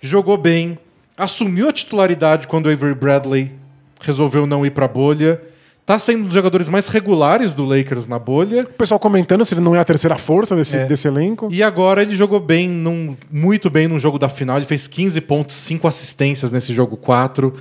[0.00, 0.78] jogou bem,
[1.16, 3.52] assumiu a titularidade quando o Avery Bradley
[4.00, 5.40] resolveu não ir pra bolha.
[5.86, 8.64] Tá sendo um dos jogadores mais regulares do Lakers na bolha.
[8.64, 11.48] O pessoal comentando se ele não é a terceira força desse, desse elenco.
[11.48, 14.56] E agora ele jogou bem, num, muito bem no jogo da final.
[14.56, 17.54] Ele fez 15 pontos, 5 assistências nesse jogo 4.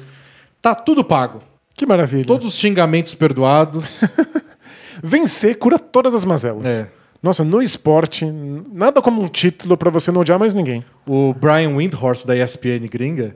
[0.59, 1.39] Tá tudo pago.
[1.75, 2.25] Que maravilha.
[2.25, 4.01] Todos os xingamentos perdoados.
[5.03, 6.65] Vencer cura todas as mazelas.
[6.65, 6.87] É.
[7.21, 10.83] Nossa, no esporte, nada como um título pra você não odiar mais ninguém.
[11.05, 13.35] o Brian Windhorst, da ESPN gringa,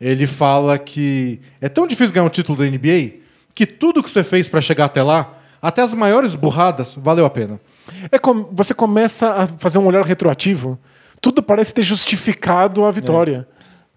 [0.00, 3.23] ele fala que é tão difícil ganhar um título da NBA
[3.54, 7.30] que tudo que você fez pra chegar até lá, até as maiores burradas, valeu a
[7.30, 7.60] pena.
[8.10, 10.78] É como você começa a fazer um olhar retroativo.
[11.20, 13.46] Tudo parece ter justificado a vitória.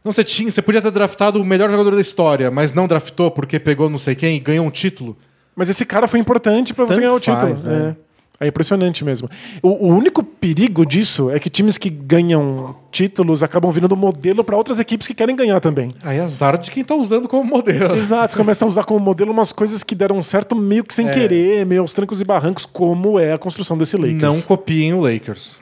[0.04, 3.30] Não, você, tinha, você podia ter draftado o melhor jogador da história, mas não draftou
[3.30, 5.18] porque pegou não sei quem e ganhou um título.
[5.56, 7.56] Mas esse cara foi importante pra você Tanto ganhar o título.
[7.56, 7.96] faz, é.
[8.40, 8.48] É.
[8.48, 9.30] Impressionante mesmo.
[9.62, 14.56] O, o único perigo disso é que times que ganham títulos acabam virando modelo pra
[14.56, 15.92] outras equipes que querem ganhar também.
[16.04, 17.96] Aí azar de quem tá usando como modelo.
[17.98, 21.08] Exato, você começa a usar como modelo umas coisas que deram certo meio que sem
[21.10, 21.14] É.
[21.14, 24.22] querer, meio aos trancos e barrancos, como é a construção desse Lakers.
[24.22, 25.58] Não copiem o Lakers.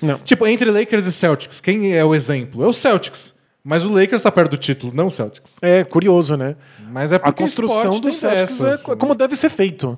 [0.00, 0.18] Não.
[0.18, 2.64] Tipo, entre Lakers e Celtics, quem é o exemplo?
[2.64, 3.32] É o Celtics.
[3.64, 5.56] Mas o Lakers tá perto do título, não o Celtics.
[5.62, 6.56] É curioso, né?
[6.90, 8.88] Mas é A porque construção esporte do Celtics dessas.
[8.88, 9.96] é como deve ser feito.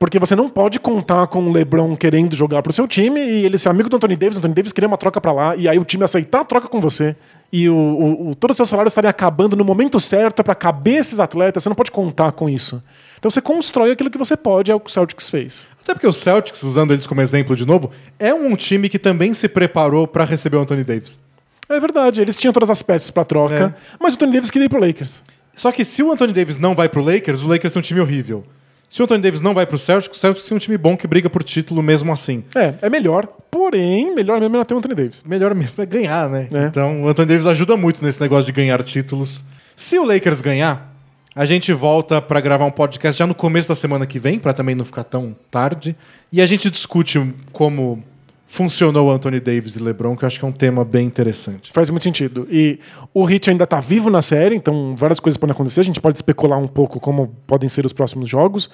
[0.00, 3.58] Porque você não pode contar com o LeBron querendo jogar pro seu time e ele
[3.58, 5.78] ser amigo do Anthony Davis, o Anthony Davis querer uma troca pra lá, e aí
[5.78, 7.14] o time aceitar a troca com você.
[7.52, 10.94] E o, o, o- todos os seus salários estarem acabando no momento certo pra caber
[11.00, 12.82] esses atletas, você não pode contar com isso.
[13.18, 15.68] Então você constrói aquilo que você pode, é o que o Celtics fez.
[15.82, 19.34] Até porque o Celtics, usando eles como exemplo de novo, é um time que também
[19.34, 21.20] se preparou pra receber o Anthony Davis.
[21.68, 24.70] É verdade, eles tinham todas as peças pra troca, mas o Anthony Davis queria ir
[24.70, 25.22] pro Lakers.
[25.54, 28.00] Só que se o Anthony Davis não vai pro Lakers, o Lakers é um time
[28.00, 28.44] horrível.
[28.90, 31.06] Se o Anthony Davis não vai pro Celtics, o Celtics é um time bom que
[31.06, 32.42] briga por título mesmo assim.
[32.56, 35.22] É, é melhor, porém, melhor mesmo é ter o Anthony Davis.
[35.22, 36.48] Melhor mesmo é ganhar, né?
[36.52, 36.64] É.
[36.64, 39.44] Então o Anthony Davis ajuda muito nesse negócio de ganhar títulos.
[39.76, 40.92] Se o Lakers ganhar,
[41.36, 44.52] a gente volta pra gravar um podcast já no começo da semana que vem, pra
[44.52, 45.94] também não ficar tão tarde.
[46.32, 48.02] E a gente discute como
[48.50, 51.70] funcionou o Anthony Davis e LeBron, que eu acho que é um tema bem interessante.
[51.72, 52.48] Faz muito sentido.
[52.50, 52.80] E
[53.14, 55.78] o Hit ainda tá vivo na série, então várias coisas podem acontecer.
[55.78, 58.68] A gente pode especular um pouco como podem ser os próximos jogos.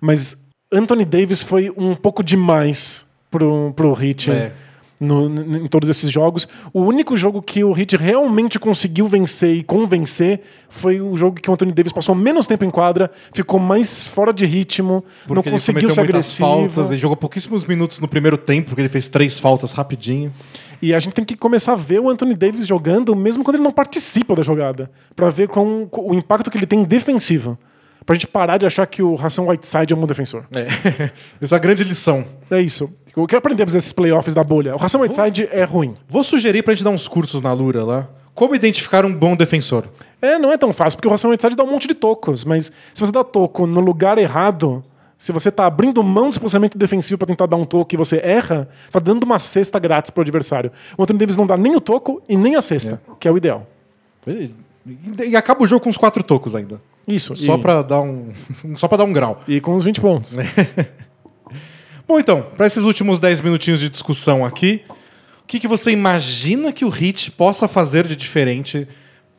[0.00, 0.36] Mas
[0.72, 4.52] Anthony Davis foi um pouco demais pro, pro Hit É.
[5.00, 6.46] no- n- em todos esses jogos.
[6.72, 11.48] O único jogo que o Hit realmente conseguiu vencer e convencer foi o jogo que
[11.50, 15.48] o Anthony Davis passou menos tempo em quadra, ficou mais fora de ritmo, não Porque
[15.48, 16.48] ele conseguiu ser agressivo.
[16.48, 20.32] faltas, ele jogou pouquíssimos minutos no primeiro tempo, porque ele fez três faltas rapidinho.
[20.82, 23.64] E a gente tem que começar a ver o Anthony Davis jogando, mesmo quando ele
[23.64, 27.58] não participa da jogada, Pra ver com, com o impacto que ele tem defensivo.
[28.06, 30.44] Pra gente parar de achar que o Hassan Whiteside é um bom defensor.
[30.52, 30.66] É.
[31.40, 32.24] Essa é a grande lição.
[32.50, 32.90] É isso.
[33.16, 34.76] O que aprendemos nesses playoffs da bolha?
[34.76, 35.94] O Hassan Whiteside é ruim.
[36.08, 38.08] Vou sugerir pra gente dar uns cursos na Lura lá.
[38.34, 39.84] Como identificar um bom defensor?
[40.22, 42.70] É, não é tão fácil, porque o Hassan Whiteside dá um monte de tocos, mas
[42.94, 44.84] se você dá toco no lugar errado,
[45.18, 48.18] se você tá abrindo mão do posicionamento defensivo pra tentar dar um toco e você
[48.22, 50.70] erra, você tá dando uma cesta grátis pro adversário.
[50.96, 53.36] O Anthony Davis não dá nem o toco e nem a cesta, que é o
[53.36, 53.66] ideal.
[54.26, 54.54] E,
[55.26, 56.80] e acaba o jogo com uns quatro tocos ainda.
[57.06, 57.36] Isso.
[57.36, 58.28] Só e, pra dar um.
[58.76, 59.42] Só para dar um grau.
[59.46, 60.36] e com uns 20 pontos.
[62.10, 64.82] Bom, então, para esses últimos 10 minutinhos de discussão aqui,
[65.44, 68.88] o que, que você imagina que o Heat possa fazer de diferente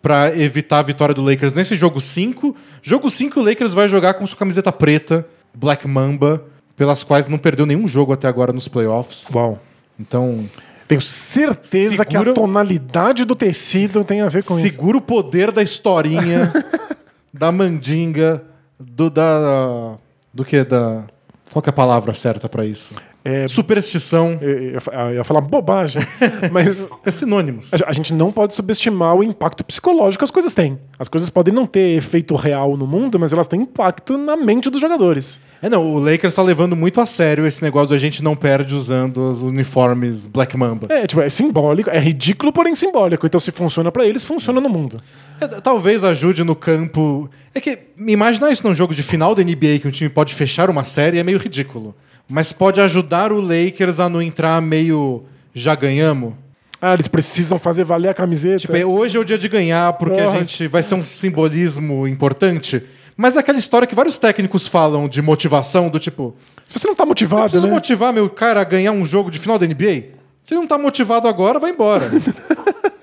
[0.01, 2.55] para evitar a vitória do Lakers nesse jogo 5?
[2.81, 7.37] Jogo 5, o Lakers vai jogar com sua camiseta preta, Black Mamba, pelas quais não
[7.37, 9.27] perdeu nenhum jogo até agora nos playoffs.
[9.33, 9.59] Uau.
[9.99, 10.49] Então,
[10.87, 14.69] Tenho certeza que Segura- a tonalidade do tecido tem a ver com isso.
[14.69, 16.53] segura o poder da historinha,
[17.33, 18.41] da mandinga,
[18.79, 19.97] do da.
[20.33, 20.63] Do que?
[20.63, 21.03] Da.
[21.51, 22.93] Qual é a palavra certa para isso?
[23.23, 24.39] É, Superstição.
[24.41, 26.01] eu, eu ia fa- eu ia falar bobagem,
[26.51, 27.71] mas É sinônimos.
[27.73, 30.79] a, a gente não pode subestimar o impacto psicológico que as coisas têm.
[30.97, 34.69] As coisas podem não ter efeito real no mundo, mas elas têm impacto na mente
[34.71, 35.39] dos jogadores.
[35.61, 38.35] É, não, o Lakers tá levando muito a sério esse negócio de a gente não
[38.35, 40.87] perde usando os uniformes Black Mamba.
[40.89, 43.25] É, tipo, é simbólico, é ridículo, porém simbólico.
[43.27, 44.99] Então, se funciona pra eles, funciona no mundo.
[45.39, 47.29] É, talvez ajude no campo.
[47.53, 50.69] É que imaginar isso num jogo de final da NBA que um time pode fechar
[50.71, 51.93] uma série é meio ridículo.
[52.31, 56.33] Mas pode ajudar o Lakers a não entrar meio já ganhamos.
[56.81, 58.59] Ah, eles precisam fazer valer a camiseta.
[58.59, 60.39] Tipo, é, hoje é o dia de ganhar porque a Porra.
[60.39, 62.81] gente vai ser um simbolismo importante.
[63.17, 66.33] Mas é aquela história que vários técnicos falam de motivação, do tipo,
[66.65, 67.73] Se você não tá motivado, preciso né?
[67.73, 70.03] motivar meu cara a ganhar um jogo de final da NBA?
[70.41, 72.09] Se ele não tá motivado agora, vai embora.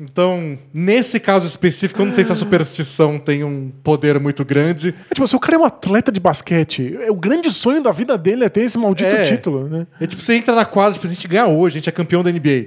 [0.00, 4.94] Então, nesse caso específico, eu não sei se a superstição tem um poder muito grande.
[5.10, 7.90] É, tipo, se o cara é um atleta de basquete, é, o grande sonho da
[7.90, 9.22] vida dele é ter esse maldito É.
[9.22, 9.88] título, né?
[10.00, 12.22] É tipo, você entra na quadra, tipo, a gente ganha hoje, a gente é campeão
[12.22, 12.66] da NBA.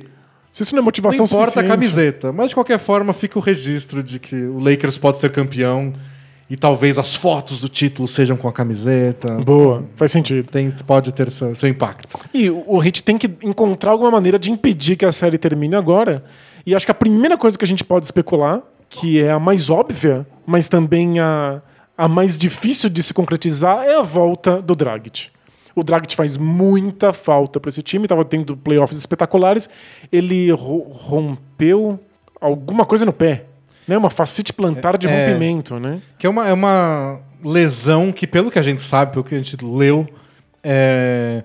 [0.51, 3.41] Se isso não é Não motivação importa a camiseta, mas de qualquer forma fica o
[3.41, 5.93] registro de que o Lakers pode ser campeão
[6.49, 9.35] e talvez as fotos do título sejam com a camiseta.
[9.35, 10.51] Boa, faz sentido.
[10.51, 12.05] Tem, pode ter seu, seu impacto.
[12.33, 16.25] E o Heat tem que encontrar alguma maneira de impedir que a série termine agora.
[16.65, 19.69] E acho que a primeira coisa que a gente pode especular, que é a mais
[19.69, 21.61] óbvia, mas também a,
[21.97, 25.29] a mais difícil de se concretizar, é a volta do Dragic.
[25.75, 29.69] O Dragic faz muita falta para esse time, estava tendo playoffs espetaculares.
[30.11, 31.97] Ele ro- rompeu
[32.41, 33.45] alguma coisa no pé,
[33.87, 33.97] né?
[33.97, 35.27] Uma facite plantar de É.
[35.27, 36.01] rompimento, né?
[36.19, 39.37] Que é uma, é uma lesão que, pelo que a gente sabe, pelo que a
[39.37, 40.05] gente leu,
[40.63, 41.43] é,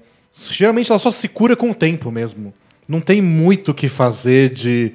[0.51, 2.53] geralmente ela só se cura com o tempo mesmo.
[2.89, 4.93] Não tem muito o que fazer de,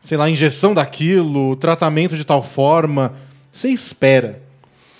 [0.00, 3.14] sei lá, injeção daquilo, tratamento de tal forma.
[3.52, 4.42] Você espera.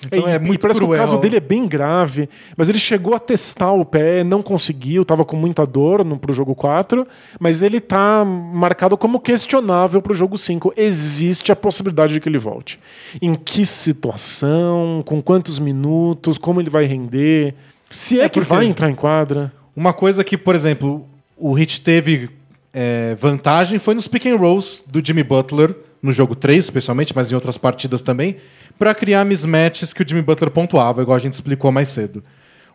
[0.06, 0.92] Então e, é e muito parece cruel.
[0.92, 4.42] que o caso dele é bem grave, mas ele chegou a testar o pé, não
[4.42, 7.06] conseguiu, tava com muita dor no, pro jogo 4,
[7.38, 10.74] mas ele tá marcado como questionável pro jogo 5.
[10.76, 12.80] Existe a possibilidade de que ele volte.
[13.20, 17.54] Em que situação, com quantos minutos, como ele vai render,
[17.90, 19.52] se é, É que vai entrar em quadra.
[19.76, 21.06] Uma coisa que, por exemplo,
[21.42, 22.30] o Hit teve
[22.72, 27.32] é, vantagem foi nos pick and rolls do Jimmy Butler, no jogo 3 especialmente, mas
[27.32, 28.36] em outras partidas também,
[28.78, 32.22] para criar mismatches que o Jimmy Butler pontuava, igual a gente explicou mais cedo.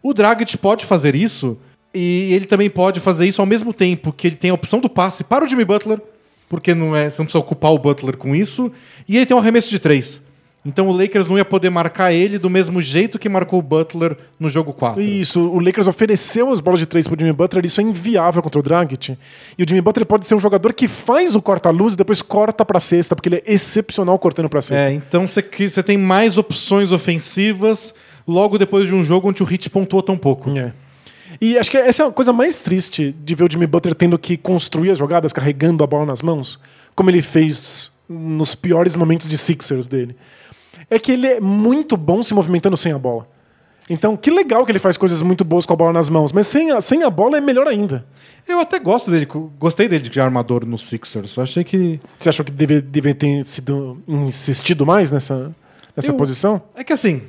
[0.04, 1.58] O Dragic pode fazer isso
[1.94, 4.90] e ele também pode fazer isso ao mesmo tempo que ele tem a opção do
[4.90, 6.02] passe para o Jimmy Butler,
[6.50, 8.70] porque não é, você não precisa ocupar o Butler com isso,
[9.08, 10.22] e ele tem um arremesso de três.
[10.68, 14.18] Então o Lakers não ia poder marcar ele do mesmo jeito que marcou o Butler
[14.38, 15.02] no jogo 4.
[15.02, 18.60] Isso, o Lakers ofereceu as bolas de três pro Jimmy Butler, isso é inviável contra
[18.60, 19.18] o Dragic.
[19.58, 22.66] E o Jimmy Butler pode ser um jogador que faz o corta-luz e depois corta
[22.66, 24.90] pra cesta, porque ele é excepcional cortando pra cesta.
[24.90, 27.96] É, então você tem mais opções ofensivas
[28.28, 30.50] logo depois de um jogo onde o Hit pontuou tão pouco.
[30.58, 30.74] É.
[31.40, 34.20] E acho que essa é a coisa mais triste de ver o Jimmy Butler tendo
[34.20, 36.60] que construir as jogadas carregando a bola nas mãos,
[36.94, 40.16] como ele fez nos piores momentos de Sixers dele.
[40.90, 43.28] É que ele é muito bom se movimentando sem a bola.
[43.90, 46.48] Então, que legal que ele faz coisas muito boas com a bola nas mãos, mas
[46.48, 48.06] sem a, sem a bola é melhor ainda.
[48.48, 49.26] Eu até gosto dele,
[49.58, 51.36] gostei dele de armador no Sixers.
[51.38, 52.00] Eu achei que.
[52.20, 55.56] Você achou que deve, deve ter sido insistido mais nessa,
[55.96, 56.62] nessa Eu- posição?
[56.76, 57.22] É que assim,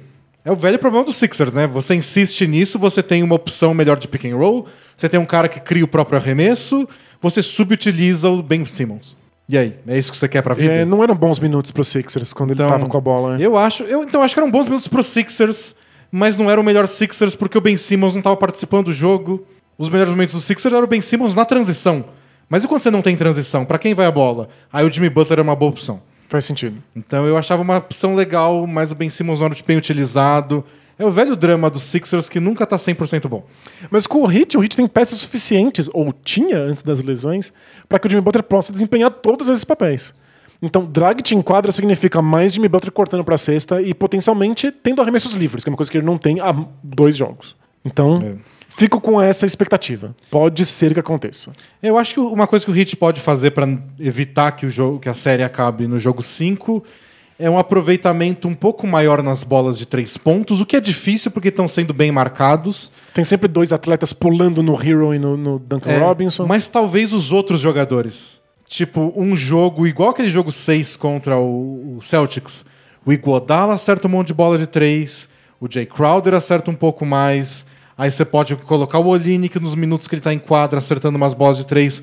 [0.44, 1.66] é o velho problema dos Sixers, né?
[1.68, 5.26] Você insiste nisso, você tem uma opção melhor de pick and roll, você tem um
[5.26, 6.88] cara que cria o próprio arremesso,
[7.20, 9.16] você subutiliza o Ben Simmons.
[9.48, 10.72] E aí, é isso que você quer pra vida?
[10.72, 13.38] É, não eram bons minutos pro Sixers quando ele Então, tava com a bola.
[13.38, 13.44] né?
[13.44, 15.74] Eu acho, eu então acho que eram bons minutos pro Sixers,
[16.12, 19.46] mas não era o melhor Sixers porque o Ben Simmons não estava participando do jogo.
[19.78, 22.04] Os melhores momentos do Sixers eram o Ben Simmons na transição.
[22.48, 23.64] Mas e quando você não tem transição?
[23.64, 24.48] Pra quem vai a bola?
[24.72, 26.00] Aí o Jimmy Butler é uma boa opção.
[26.28, 26.82] Faz sentido.
[26.94, 30.62] Então eu achava uma opção legal, mas o Ben Simmons não era bem utilizado.
[30.98, 33.44] É o velho drama dos Sixers que nunca tá 100% bom.
[33.90, 37.52] Mas com o Hit, o Hit tem peças suficientes, ou tinha antes das lesões,
[37.88, 40.12] para que o Jimmy Butler possa desempenhar todos esses papéis.
[40.60, 45.00] Então, Dragic em quadra significa mais Jimmy Butler cortando para a cesta e potencialmente tendo
[45.00, 47.54] arremessos livres, que é uma coisa que ele não tem há dois jogos.
[47.84, 48.34] Então, É.
[48.68, 50.16] fico com essa expectativa.
[50.28, 51.52] Pode ser que aconteça.
[51.80, 53.68] Eu acho que uma coisa que o Heat pode fazer para
[54.00, 56.82] evitar que, o jogo, que a série acabe no jogo 5
[57.38, 61.30] é um aproveitamento um pouco maior nas bolas de três pontos, o que é difícil
[61.30, 62.90] porque estão sendo bem marcados.
[63.14, 66.46] Tem sempre dois atletas pulando no Hero e no, no Duncan É, Robinson.
[66.46, 68.40] Mas talvez os outros jogadores.
[68.66, 72.64] Tipo, um jogo igual aquele jogo 6 contra o, o Celtics.
[73.06, 75.28] O Iguodala acerta um monte de bola de três,
[75.60, 77.64] o Jay Crowder acerta um pouco mais.
[77.96, 81.34] Aí você pode colocar o Olinick nos minutos que ele tá em quadra acertando umas
[81.34, 82.02] bolas de três.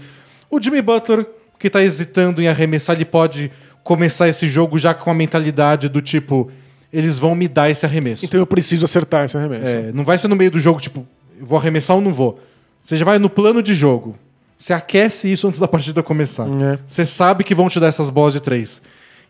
[0.49, 1.27] O Jimmy Butler,
[1.59, 3.51] que tá hesitando em arremessar, ele pode
[3.85, 6.51] começar esse jogo já com a mentalidade do tipo,
[6.91, 8.25] eles vão me dar esse arremesso.
[8.25, 9.71] Então eu preciso acertar esse arremesso.
[9.71, 11.05] É, não vai ser no meio do jogo, tipo,
[11.39, 12.39] vou arremessar ou não vou.
[12.81, 14.15] Você já vai no plano de jogo.
[14.57, 16.47] Você aquece isso antes da partida começar.
[16.47, 16.79] É.
[16.87, 18.81] Você sabe que vão te dar essas bolas de três.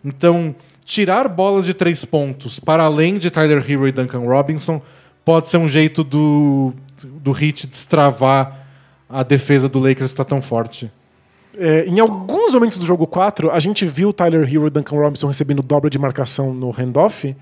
[0.03, 4.81] Então, tirar bolas de três pontos para além de Tyler Hero e Duncan Robinson
[5.25, 8.65] pode ser um jeito do, do Heat destravar
[9.09, 10.89] a defesa do Lakers que está tão forte.
[11.57, 14.95] É, em alguns momentos do jogo 4, a gente viu o Tyler Hero e Duncan
[14.95, 17.35] Robinson recebendo dobra de marcação no handoff.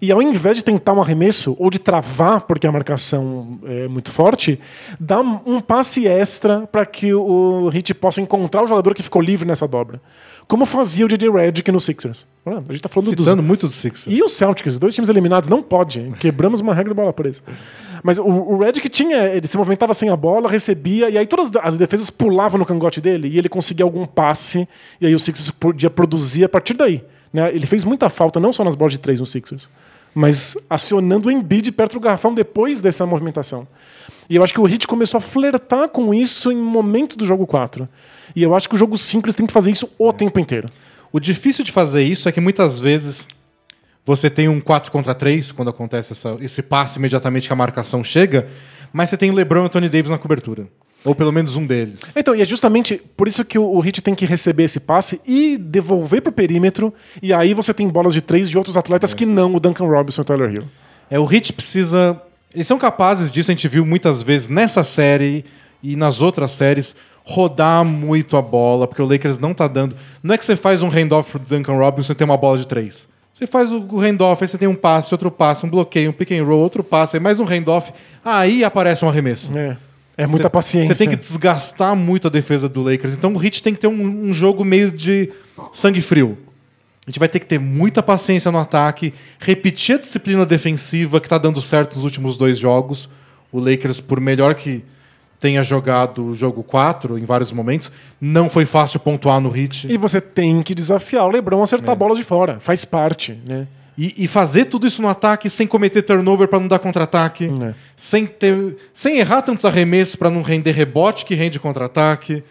[0.00, 4.10] E ao invés de tentar um arremesso ou de travar, porque a marcação é muito
[4.10, 4.60] forte,
[4.98, 9.46] dá um passe extra para que o Heat possa encontrar o jogador que ficou livre
[9.46, 10.00] nessa dobra.
[10.46, 12.26] Como fazia o DJ Redick no Sixers.
[12.44, 13.44] A gente tá falando Citando dos...
[13.44, 14.06] muito do Sixers.
[14.08, 16.12] E o Celtics, dois times eliminados, não pode.
[16.18, 17.40] Quebramos uma regra de bola presa.
[18.02, 21.50] Mas o, o Redick tinha, ele se movimentava sem a bola, recebia, e aí todas
[21.62, 24.68] as defesas pulavam no cangote dele e ele conseguia algum passe,
[25.00, 27.04] e aí o Sixers podia produzir a partir daí.
[27.32, 27.48] Né?
[27.54, 29.68] Ele fez muita falta, não só nas bolas de três no Sixers,
[30.14, 33.66] mas acionando o Embiid perto do garrafão depois dessa movimentação.
[34.28, 37.46] E eu acho que o Heat começou a flertar com isso em momento do jogo
[37.46, 37.88] 4.
[38.34, 40.68] E eu acho que o jogo 5 eles têm que fazer isso o tempo inteiro.
[41.12, 43.26] O difícil de fazer isso é que muitas vezes
[44.04, 48.02] você tem um 4 contra 3 quando acontece essa- esse passe imediatamente que a marcação
[48.04, 48.48] chega,
[48.92, 50.66] mas você tem o LeBron e o Anthony Davis na cobertura.
[51.04, 52.00] Ou pelo menos um deles.
[52.14, 55.20] Então, e é justamente por isso que o, o Heat tem que receber esse passe
[55.26, 56.92] e devolver pro perímetro,
[57.22, 60.20] e aí você tem bolas de três de outros atletas que não o Duncan Robinson
[60.20, 60.64] e o Tyler Hill.
[61.10, 62.20] É, o Heat precisa.
[62.54, 65.44] Eles são capazes disso, a gente viu muitas vezes nessa série
[65.82, 66.94] e nas outras séries,
[67.24, 69.96] rodar muito a bola, porque o Lakers não tá dando.
[70.22, 72.66] Não é que você faz um handoff pro Duncan Robinson e tem uma bola de
[72.66, 73.08] três.
[73.32, 76.12] Você faz o o handoff, aí você tem um passe, outro passe, um bloqueio, um
[76.12, 77.92] pick and roll, outro passe, aí mais um handoff,
[78.24, 79.56] aí aparece um arremesso.
[79.56, 79.76] É,
[80.16, 80.94] é muita Cê- paciência.
[80.94, 83.14] Você tem que desgastar muito a defesa do Lakers.
[83.14, 85.30] Então o Heat tem que ter um, um jogo meio de
[85.72, 86.36] sangue frio.
[87.06, 91.26] A gente vai ter que ter muita paciência no ataque, repetir a disciplina defensiva que
[91.26, 93.08] está dando certo nos últimos dois jogos.
[93.50, 94.84] O Lakers, por melhor que
[95.40, 97.90] tenha jogado o jogo 4 em vários momentos,
[98.20, 99.90] não foi fácil pontuar no Heat.
[99.90, 102.60] E você tem que desafiar o LeBron a acertar a bola de fora.
[102.60, 103.66] Faz parte, né?
[104.02, 107.74] E, e fazer tudo isso no ataque sem cometer turnover para não dar contra-ataque, É.
[107.94, 112.42] sem, ter, sem errar tantos arremessos para não render rebote que rende contra-ataque.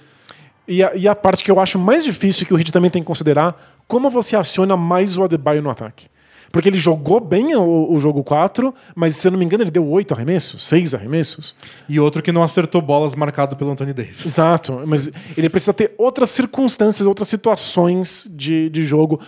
[0.67, 3.01] E a, e a parte que eu acho mais difícil que o Heat também tem
[3.01, 6.05] que considerar, como você aciona mais o Adebayo no ataque.
[6.51, 9.71] Porque ele jogou bem o, o jogo 4, mas se eu não me engano ele
[9.71, 11.55] deu oito arremessos, seis arremessos.
[11.87, 14.25] E outro que não acertou bolas marcado pelo Anthony Davis.
[14.25, 19.19] Exato, mas ele precisa ter outras circunstâncias, outras situações de, de jogo.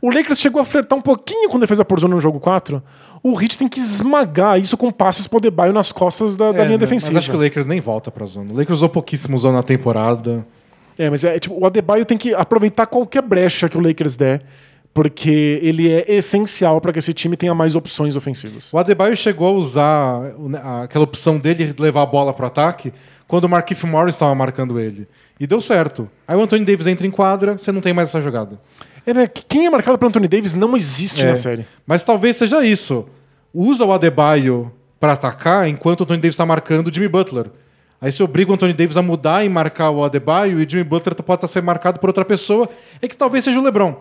[0.00, 2.82] O Lakers chegou a flertar um pouquinho com a defesa por zona no jogo 4.
[3.22, 6.62] O Heat tem que esmagar isso com passes pro Adebayo nas costas da, da É,
[6.62, 6.78] linha né?
[6.78, 7.12] defensiva.
[7.14, 8.52] Mas acho que o Lakers nem volta pra zona.
[8.52, 10.46] O Lakers usou pouquíssimo zona na temporada.
[10.96, 14.42] É, mas é, tipo, o Adebayo tem que aproveitar qualquer brecha que o Lakers der,
[14.98, 18.72] porque ele é essencial para que esse time tenha mais opções ofensivas.
[18.72, 20.50] O Adebayo chegou a usar o-
[20.82, 22.92] aquela opção dele de levar a bola pro ataque
[23.28, 25.06] quando o Markif Morris estava marcando ele.
[25.38, 26.08] E deu certo.
[26.26, 28.58] Aí o Anthony Davis entra em quadra, você não tem mais essa jogada.
[29.06, 31.30] É, Quem é marcado pelo Anthony Davis não existe É.
[31.30, 31.64] na série.
[31.86, 33.06] Mas talvez seja isso.
[33.54, 37.46] Usa o Adebayo para atacar enquanto o Anthony Davis está marcando o Jimmy Butler.
[38.00, 40.82] Aí você obriga o Anthony Davis a mudar e marcar o Adebayo e o Jimmy
[40.82, 42.68] Butler pode estar sendo marcado por outra pessoa.
[43.00, 43.94] É que talvez seja o LeBron.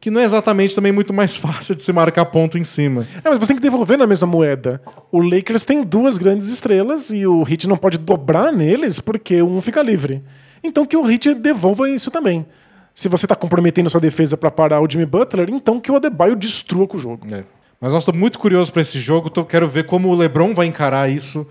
[0.00, 3.06] Que não é exatamente também muito mais fácil de se marcar ponto em cima.
[3.22, 4.80] É, mas você tem que devolver na mesma moeda.
[5.12, 9.60] O Lakers tem duas grandes estrelas e o Heat não pode dobrar neles porque um
[9.60, 10.22] fica livre.
[10.64, 12.46] Então que o Heat devolva isso também.
[12.94, 16.34] Se você está comprometendo sua defesa para parar o Jimmy Butler, então que o Adebayo
[16.34, 17.26] destrua com o jogo.
[17.32, 17.44] É.
[17.80, 19.30] Mas nós estou muito curioso para esse jogo.
[19.30, 21.46] Tô, quero ver como o LeBron vai encarar isso.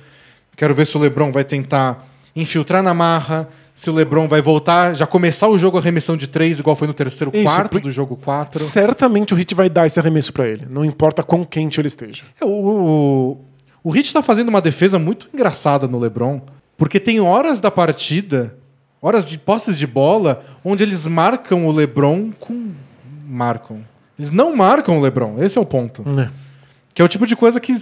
[0.55, 3.49] Quero ver se o LeBron vai tentar infiltrar na marra.
[3.79, 6.93] Se o LeBron vai voltar, já começar o jogo arremessão de três, igual foi no
[6.93, 8.61] terceiro Isso, quarto do jogo 4.
[8.61, 12.23] Certamente o Heat vai dar esse arremesso para ele, não importa quão quente ele esteja.
[12.41, 13.37] É, O, o,
[13.81, 16.41] o Heat está fazendo uma defesa muito engraçada no LeBron,
[16.75, 18.53] porque tem horas da partida,
[19.01, 22.71] horas de posses de bola, onde eles marcam o LeBron com.
[23.25, 23.79] Marcam.
[24.17, 26.03] Eles não marcam o LeBron, esse é o ponto.
[26.19, 26.29] É.
[26.93, 27.73] Que é o tipo de coisa que,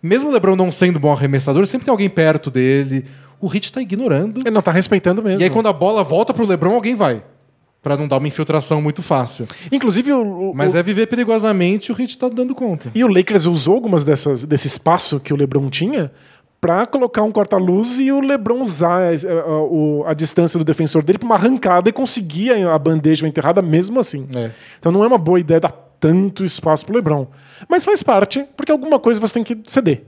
[0.00, 3.04] mesmo o LeBron não sendo bom arremessador, sempre tem alguém perto dele.
[3.44, 4.40] O Heat tá ignorando.
[4.40, 5.40] Ele não tá respeitando mesmo.
[5.40, 7.22] E aí, quando a bola volta pro LeBron, alguém vai.
[7.82, 9.46] Pra não dar uma infiltração muito fácil.
[9.70, 12.90] Inclusive, o, o- Mas o- é viver perigosamente, o Heat tá dando conta.
[12.94, 16.10] e o Lakers usou algumas dessas desse espaço que o LeBron tinha
[16.60, 21.02] pra colocar um corta-luz e o LeBron usar a, a- o- a distância do defensor
[21.02, 24.26] dele pra uma arrancada e conseguia a bandeja enterrada mesmo assim.
[24.34, 24.50] É.
[24.78, 27.26] Então não é uma boa ideia dar tanto espaço pro LeBron.
[27.68, 30.04] Mas faz parte, porque alguma coisa você tem que ceder.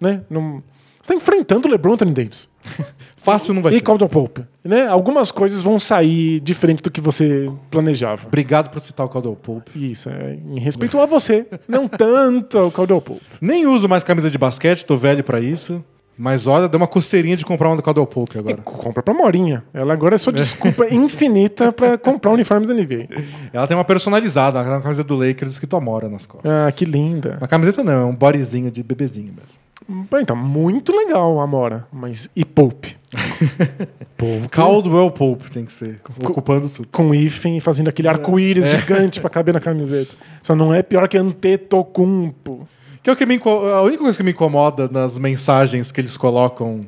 [0.00, 0.20] Né?
[0.30, 0.62] Não,
[1.06, 2.48] você tá enfrentando o LeBron e Anthony Davis.
[3.16, 3.82] Fácil não vai e ser.
[3.82, 4.44] Caldwell Pope.
[4.64, 4.86] Né?
[4.86, 8.26] Algumas coisas vão sair diferente do que você planejava.
[8.26, 9.70] Obrigado por citar o Caldwell Pope.
[9.74, 13.24] Isso, é em respeito a você, não tanto ao Caldwell Pope.
[13.40, 15.84] Nem uso mais camisa de basquete, tô velho pra isso.
[16.18, 18.56] Mas olha, deu uma coceirinha de comprar uma do Caldwell Pope agora.
[18.58, 19.62] Compra pra Morinha.
[19.74, 23.06] Ela agora é sua desculpa infinita pra comprar uniformes da NBA.
[23.52, 26.50] Ela tem uma personalizada, uma camiseta do Lakers escrito Amora nas costas.
[26.50, 27.36] Ah, que linda.
[27.38, 29.66] Uma camiseta não, é um bodyzinho de bebezinho mesmo.
[30.10, 31.86] Bem, Então, muito legal a Amora.
[31.92, 32.96] Mas e Pope?
[34.16, 34.48] Pope.
[34.50, 36.88] Caldwell Pope tem que ser, ocupando tudo.
[36.90, 40.12] Com hífen e fazendo aquele arco-íris gigante pra caber na camiseta.
[40.42, 42.66] Só não é pior que Antetokounmpo.
[43.06, 43.40] Que é o que me
[43.72, 46.80] a única coisa que me incomoda nas mensagens que eles colocam,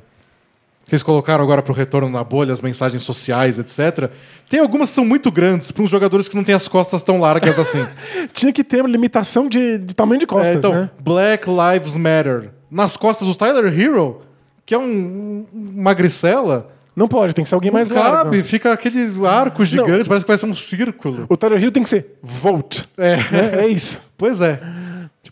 [0.85, 4.11] que eles colocaram agora pro retorno na bolha, as mensagens sociais, etc.
[4.49, 7.21] Tem algumas que são muito grandes para uns jogadores que não têm as costas tão
[7.21, 7.87] largas assim.
[8.33, 10.91] Tinha que ter uma limitação de, de tamanho de costas, É, então, né?
[10.99, 12.51] Black Lives Matter.
[12.69, 14.21] Nas costas do Tyler Hero,
[14.66, 18.16] que é um, um magricela, Não pode, tem que ser alguém mais não largo.
[18.25, 21.27] cabe, fica aquele arco gigante, parece que vai ser um círculo.
[21.29, 22.87] O Tyler Hill tem que ser Volt.
[22.99, 23.12] É.
[23.12, 24.03] É, é isso.
[24.16, 24.61] Pois é.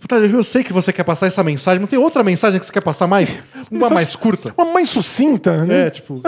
[0.06, 2.66] Tyler Hero, eu sei que você quer passar essa mensagem, não tem outra mensagem que
[2.66, 3.38] você quer passar mais?
[3.70, 4.54] Uma mais curta?
[4.56, 5.86] Uma mais sucinta, né?
[5.86, 6.22] É, tipo,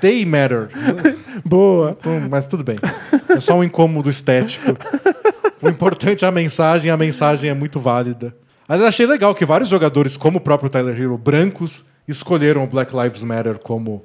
[0.00, 0.68] they matter.
[1.44, 1.96] Boa.
[1.98, 2.76] Então, mas tudo bem.
[3.28, 4.76] É só um incômodo estético.
[5.60, 8.34] O importante é a mensagem, a mensagem é muito válida.
[8.68, 12.66] Mas eu achei legal que vários jogadores, como o próprio Tyler Hero, brancos, escolheram o
[12.66, 14.04] Black Lives Matter como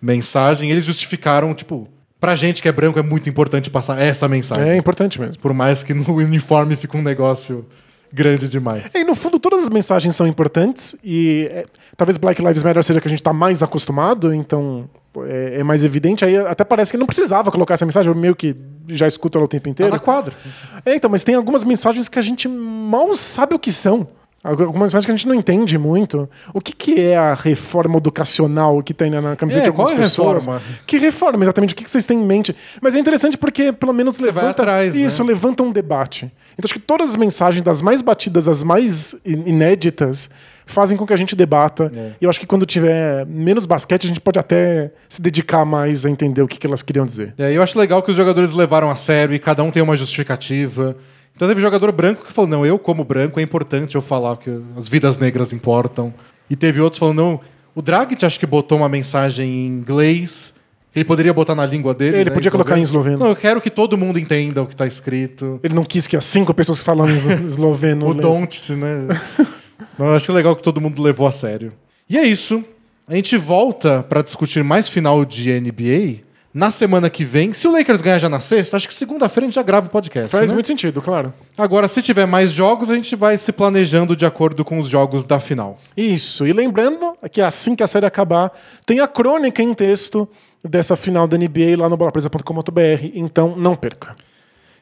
[0.00, 0.70] mensagem.
[0.70, 1.88] Eles justificaram, tipo,
[2.20, 4.68] pra gente que é branco é muito importante passar essa mensagem.
[4.68, 5.38] É importante mesmo.
[5.38, 7.66] Por mais que no uniforme fique um negócio
[8.14, 8.94] grande demais.
[8.94, 13.00] E no fundo, todas as mensagens são importantes e é, talvez Black Lives Matter seja
[13.00, 14.88] que a gente está mais acostumado, então
[15.26, 16.24] é, é mais evidente.
[16.24, 18.54] Aí até parece que não precisava colocar essa mensagem, eu meio que
[18.88, 19.92] já escuto ela o tempo Tá inteiro.
[19.92, 20.34] na quadra.
[20.86, 24.06] É, então, mas tem algumas mensagens que a gente mal sabe o que são.
[24.44, 26.28] Algumas mensagens que a gente não entende muito.
[26.52, 29.98] O que, que é a reforma educacional que tem na- camiseta É, de algumas qual
[29.98, 30.44] é pessoas?
[30.44, 30.62] reforma?
[30.86, 31.72] Que reforma, exatamente?
[31.72, 32.54] O que, que vocês têm em mente?
[32.80, 35.00] Mas é interessante porque, pelo menos, Você levanta atrás, né?
[35.02, 36.26] isso, levanta um debate.
[36.52, 40.28] Então, acho que todas as mensagens, das mais batidas às mais in- inéditas,
[40.66, 41.90] fazem com que a gente debata.
[41.94, 42.12] É.
[42.20, 46.04] E eu acho que quando tiver menos basquete, a gente pode até se dedicar mais
[46.04, 47.32] a entender o que, que elas queriam dizer.
[47.38, 49.96] É, eu acho legal que os jogadores levaram a sério e cada um tem uma
[49.96, 50.96] justificativa.
[51.34, 54.50] Então teve jogador branco que falou: não, eu, como branco, é importante eu falar que
[54.76, 56.12] as vidas negras importam.
[56.48, 57.40] E teve outros falando: não,
[57.74, 60.54] o Dragic acho que botou uma mensagem em inglês.
[60.94, 62.18] Ele poderia botar na língua dele.
[62.18, 63.18] Ele né, podia colocar em esloveno.
[63.18, 65.58] Não, eu quero que todo mundo entenda o que está escrito.
[65.60, 66.78] Ele não quis que as cinco pessoas
[67.10, 68.14] es- esloveno O.
[68.14, 69.08] Don't, né?
[69.98, 71.72] Não, acho legal que todo mundo levou a sério.
[72.08, 72.64] E é isso.
[73.08, 76.22] A gente volta para discutir mais final de NBA
[76.54, 77.52] na semana que vem.
[77.52, 79.90] Se o Lakers ganhar já na sexta, acho que segunda-feira a gente já grava o
[79.90, 80.30] podcast.
[80.30, 80.54] Faz né?
[80.54, 81.34] muito sentido, claro.
[81.58, 85.24] Agora, se tiver mais jogos, a gente vai se planejando de acordo com os jogos
[85.24, 85.80] da final.
[85.96, 86.46] Isso.
[86.46, 88.52] E lembrando que assim que a série acabar,
[88.86, 90.28] tem a crônica em texto
[90.62, 93.10] dessa final da NBA lá no bolapresa.com.br.
[93.14, 94.14] Então não perca.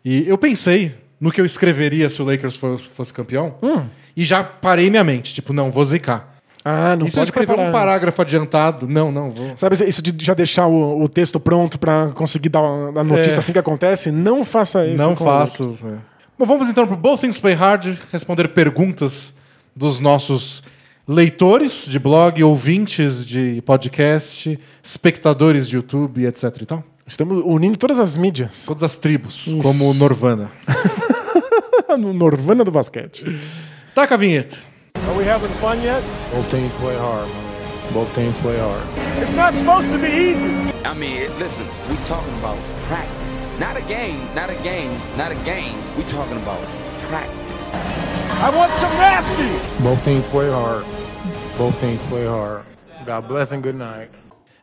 [0.05, 3.85] E eu pensei no que eu escreveria se o Lakers fosse, fosse campeão Hum.
[4.15, 5.33] e já parei minha mente.
[5.33, 6.32] Tipo, não, vou zicar.
[6.65, 8.87] Ah, não e se eu pode escrever preparar um parágrafo adiantado?
[8.87, 9.53] Não, não, vou.
[9.57, 13.39] Sabe isso de já deixar o, o texto pronto pra conseguir dar a notícia É.
[13.41, 14.11] assim que acontece?
[14.13, 15.03] Não faça isso.
[15.03, 15.77] Não faço.
[15.85, 15.95] é.
[16.39, 19.35] Bom, vamos então para o Both Things Play Hard, responder perguntas
[19.75, 20.63] dos nossos
[21.07, 26.85] leitores de blog, ouvintes de podcast, espectadores de YouTube, etc e tal.
[27.05, 29.59] Estamos unindo todas as mídias Todas as tribos, Isso.
[29.59, 30.53] como o Norvana.
[31.99, 33.25] no Norvana do basquete.
[33.95, 34.59] Taca a vinheta.
[35.23, 36.03] We having fun yet?
[36.33, 37.95] Both teams play hard, man.
[37.95, 38.83] Both teams play hard.
[39.23, 40.73] It's not supposed to be easy.
[40.85, 42.59] I mean, listen, we talking about
[42.89, 43.47] practice.
[43.61, 45.79] Not a game, not a game, not a game.
[45.97, 46.59] We talking about
[47.07, 47.71] practice.
[48.43, 49.47] I want some nasty.
[49.85, 50.85] Both teams play hard.
[51.57, 52.65] Both teams play hard.
[53.07, 54.11] God bless and good night.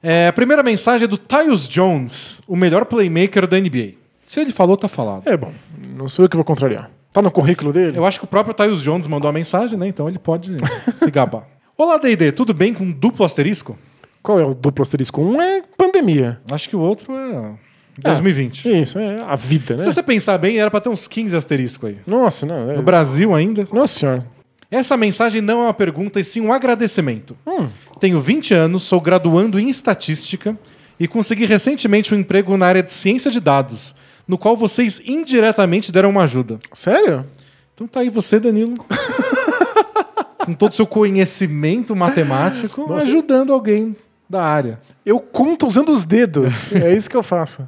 [0.03, 3.93] É, a primeira mensagem é do Tyus Jones, o melhor playmaker da NBA.
[4.25, 5.25] Se ele falou, tá falado.
[5.25, 6.91] É bom, não sou eu que vou contrariar.
[7.11, 7.97] Tá no currículo dele?
[7.97, 9.87] Eu acho que o próprio Tyus Jones mandou a mensagem, né?
[9.87, 10.55] Então ele pode
[10.91, 11.47] se gabar.
[11.75, 13.77] Olá, D&D, tudo bem com duplo asterisco?
[14.21, 15.21] Qual é o duplo asterisco?
[15.21, 16.39] Um é pandemia.
[16.51, 17.53] Acho que o outro é
[17.97, 18.81] 2020.
[18.81, 19.83] Isso, é a vida, né?
[19.83, 21.97] Se você pensar bem, era pra ter uns 15 asterisco aí.
[22.05, 22.71] Nossa, não.
[22.71, 22.75] É...
[22.75, 23.65] No Brasil ainda.
[23.71, 24.27] Nossa senhora.
[24.69, 27.35] Essa mensagem não é uma pergunta, e sim um agradecimento.
[27.47, 27.69] Hum.
[27.99, 30.55] Tenho 20 anos, sou graduando em estatística
[30.99, 33.95] e consegui recentemente um emprego na área de ciência de dados,
[34.29, 36.59] no qual vocês indiretamente deram uma ajuda.
[36.71, 37.25] Sério?
[37.73, 38.75] Então tá aí você, Danilo.
[40.45, 43.07] com todo o seu conhecimento matemático, Nossa.
[43.07, 43.95] ajudando alguém
[44.29, 44.79] da área.
[45.03, 46.71] Eu conto usando os dedos.
[46.79, 47.67] é isso que eu faço.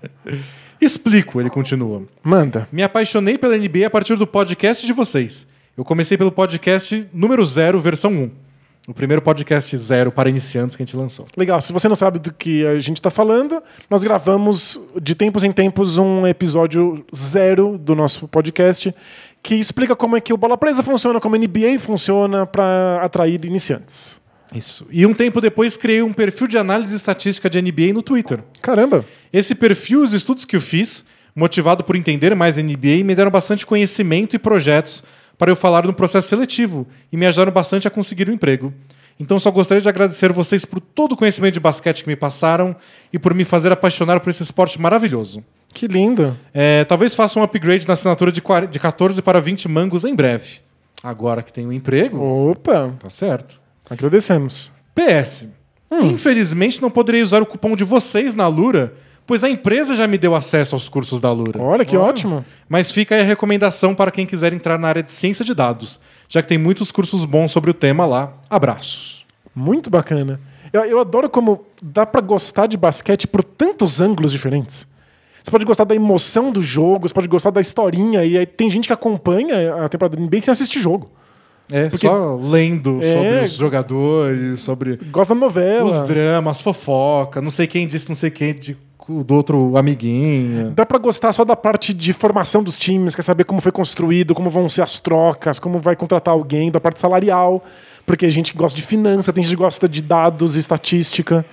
[0.80, 2.04] Explico, ele continua.
[2.22, 2.68] Manda.
[2.72, 5.48] Me apaixonei pela NBA a partir do podcast de vocês.
[5.76, 8.32] Eu comecei pelo podcast número 0, versão 1.
[8.92, 11.26] O primeiro podcast zero para iniciantes que a gente lançou.
[11.38, 15.46] Legal, se você não sabe do que a gente está falando, nós gravamos de tempos
[15.46, 18.94] em tempos um episódio zero do nosso podcast
[19.42, 23.46] que explica como é que o Bola Presa funciona, como a NBA funciona para atrair
[23.46, 24.20] iniciantes.
[24.54, 24.86] Isso.
[24.92, 28.44] E um tempo depois criei um perfil de análise estatística de NBA no Twitter.
[28.62, 29.06] Caramba.
[29.32, 33.66] Esse perfil, os estudos que eu fiz, motivado por entender mais NBA, me deram bastante
[33.66, 35.02] conhecimento e projetos
[35.38, 38.74] para eu falar no processo seletivo e me ajudaram bastante a conseguir um emprego.
[39.20, 42.76] Então só gostaria de agradecer vocês por todo o conhecimento de basquete que me passaram
[43.14, 45.44] e por me fazer apaixonar por esse esporte maravilhoso.
[45.74, 46.36] Que lindo.
[46.54, 50.16] É, talvez faça um upgrade na assinatura de 40 de 14 para 20 mangos em
[50.16, 50.60] breve.
[51.04, 52.20] Agora que tenho um emprego,
[52.52, 53.60] Opa, tá certo.
[53.90, 54.72] agradecemos.
[54.94, 55.48] PS.
[56.04, 58.94] Infelizmente não poderei usar o cupom de vocês na Lura,
[59.32, 61.62] pois a empresa já me deu acesso aos cursos da Lura.
[61.62, 62.44] Olha que ótimo.
[62.68, 66.00] Mas fica aí a recomendação para quem quiser entrar na área de ciência de dados,
[66.28, 68.34] já que tem muitos cursos bons sobre o tema lá.
[68.50, 69.26] Abraços.
[69.56, 70.40] Muito bacana.
[70.74, 74.86] Eu, eu adoro como dá pra gostar de basquete por tantos ângulos diferentes.
[75.44, 78.70] Você pode gostar da emoção do jogo, você pode gostar da historinha, e aí tem
[78.70, 81.10] gente que acompanha a temporada da NBA sem assistir jogo.
[81.72, 83.14] É, Porque- só lendo É.
[83.16, 85.90] sobre os jogadores, sobre Gosta da novela.
[85.90, 88.78] os dramas, fofoca, não sei quem disse não sei quem de-
[89.08, 90.72] do outro amiguinho.
[90.72, 94.34] Dá pra gostar só da parte de formação dos times, quer saber como foi construído,
[94.34, 97.64] como vão ser as trocas, como vai contratar alguém, da parte salarial,
[98.06, 101.46] porque a gente gosta de finança, tem gente que gosta de dados e estatística.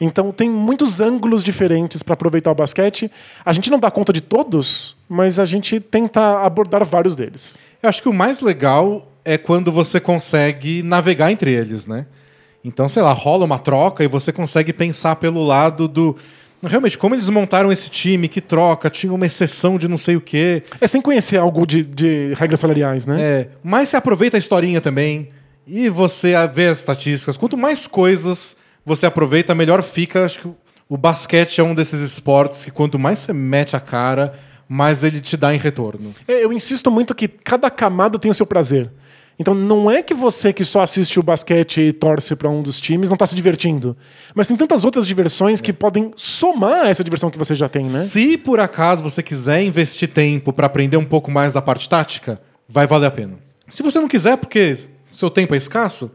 [0.00, 3.10] Então tem muitos ângulos diferentes para aproveitar o basquete.
[3.44, 7.56] A gente não dá conta de todos, mas a gente tenta abordar vários deles.
[7.82, 12.06] Eu acho que o mais legal é quando você consegue navegar entre eles, né?
[12.64, 16.16] Então, sei lá, rola uma troca e você consegue pensar pelo lado do.
[16.68, 20.20] Realmente, como eles montaram esse time, que troca, tinha uma exceção de não sei o
[20.20, 20.62] quê.
[20.80, 23.16] É sem conhecer algo de, de regras salariais, né?
[23.20, 25.30] É, mas você aproveita a historinha também.
[25.66, 27.36] E você vê as estatísticas.
[27.36, 30.24] Quanto mais coisas você aproveita, melhor fica.
[30.26, 30.48] Acho que
[30.88, 34.34] o- basquete é um desses esportes que quanto mais você mete a cara,
[34.68, 36.14] mais ele te dá em retorno.
[36.28, 38.90] É, Eu insisto muito que cada camada tem o seu prazer.
[39.38, 42.80] Então não é que você que só assiste o basquete e torce para um dos
[42.80, 43.96] times não está se divertindo.
[44.34, 48.00] Mas tem tantas outras diversões que podem somar essa diversão que você já tem, né?
[48.04, 52.40] Se por acaso você quiser investir tempo para aprender um pouco mais da parte tática,
[52.68, 53.38] vai valer a pena.
[53.68, 54.76] Se você não quiser, porque
[55.12, 56.10] seu tempo é escasso,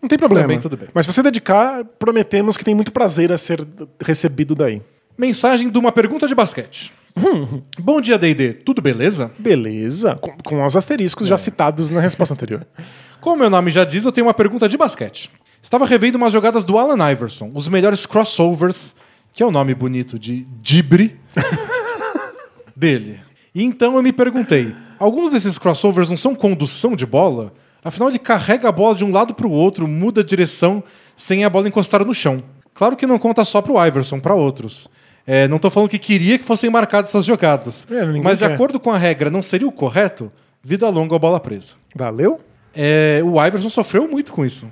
[0.00, 0.44] Não tem problema.
[0.44, 0.88] Também, tudo bem.
[0.94, 3.66] Mas se você dedicar, prometemos que tem muito prazer a ser
[4.00, 4.80] recebido daí.
[5.18, 6.90] mensagem de uma pergunta de basquete.
[7.78, 8.52] Bom dia, D&D.
[8.54, 9.30] Tudo beleza?
[9.38, 10.16] Beleza.
[10.16, 12.66] Com, com os asteriscos já citados na resposta anterior.
[13.20, 15.30] Como meu nome já diz, eu tenho uma pergunta de basquete.
[15.62, 18.94] Estava revendo umas jogadas do Alan Iverson, os melhores crossovers,
[19.32, 21.20] que é o nome bonito de Dibre,
[22.74, 23.20] dele.
[23.54, 27.52] E então eu me perguntei, alguns desses crossovers não são condução de bola?
[27.84, 30.82] Afinal, ele carrega a bola de um lado para o outro, muda a direção
[31.14, 32.42] sem a bola encostar no chão.
[32.72, 34.88] Claro que não conta só para o Iverson, para outros.
[35.26, 37.86] É, não estou falando que queria que fossem marcadas essas jogadas.
[37.90, 38.54] É, mas de quer.
[38.54, 40.32] acordo com a regra, não seria o correto?
[40.62, 41.74] Vida longa ou bola presa.
[41.94, 42.40] Valeu?
[42.74, 44.70] É, o Iverson sofreu muito com isso.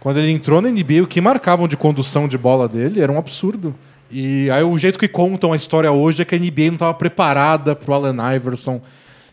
[0.00, 3.18] Quando ele entrou na NBA, o que marcavam de condução de bola dele era um
[3.18, 3.74] absurdo.
[4.10, 6.94] E aí o jeito que contam a história hoje é que a NBA não estava
[6.94, 8.80] preparada pro Allen Iverson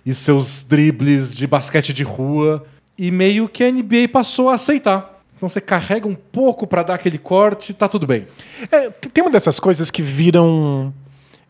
[0.05, 2.65] e seus dribles de basquete de rua.
[2.97, 5.20] E meio que a NBA passou a aceitar.
[5.41, 8.27] Então você carrega um pouco para dar aquele corte, tá tudo bem.
[8.71, 10.93] É, tem uma dessas coisas que viram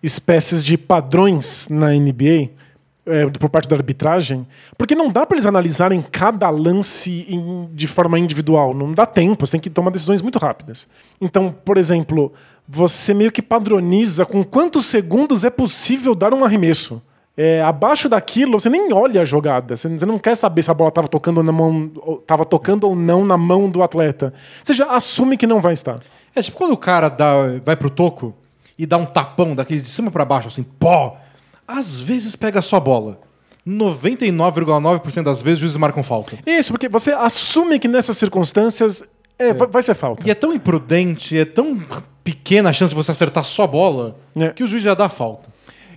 [0.02, 2.52] espécies de padrões na NBA
[3.06, 7.86] é, por parte da arbitragem, porque não dá para eles analisarem cada lance em- de
[7.86, 8.74] forma individual.
[8.74, 10.88] Não dá tempo, você tem que tomar decisões muito rápidas.
[11.20, 12.32] Então, por exemplo,
[12.66, 17.02] você meio que padroniza com quantos segundos é possível dar um arremesso.
[17.38, 19.76] É, abaixo daquilo, você nem olha a jogada.
[19.78, 21.90] Você você não quer saber se a bola estava tocando, na mão,
[22.28, 24.34] tava tocando ou não na mão do atleta.
[24.64, 26.00] Você já assume que não vai estar.
[26.36, 28.34] É tipo quando o cara dá, vai pro toco
[28.78, 31.18] e dá um tapão daqueles de cima para baixo, assim, pó.
[31.68, 33.20] Às vezes pega a sua bola.
[33.66, 36.38] 99,9% das vezes os juízes marcam falta.
[36.46, 39.04] Isso, porque você assume que nessas circunstâncias
[39.40, 40.28] é, vai- vai ser falta.
[40.28, 41.80] E é tão imprudente, é tão
[42.24, 44.50] pequena a chance de você acertar só a bola, É.
[44.50, 45.50] que o juiz já dá falta.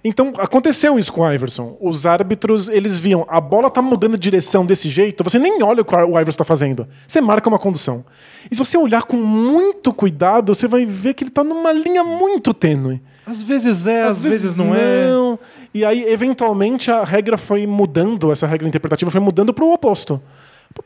[0.06, 1.78] Então, aconteceu isso com o Iverson.
[1.80, 5.80] Os árbitros, eles viam, a bola tá mudando de direção desse jeito, você nem olha
[5.80, 6.86] o que o Iverson tá fazendo.
[7.08, 8.04] Você marca uma condução.
[8.50, 12.04] E se você olhar com muito cuidado, você vai ver que ele tá numa linha
[12.04, 13.00] muito tênue.
[13.26, 15.38] Às vezes é, às, vezes, não, é.
[15.72, 20.20] E aí, eventualmente, a regra foi mudando, essa regra interpretativa foi mudando pro oposto.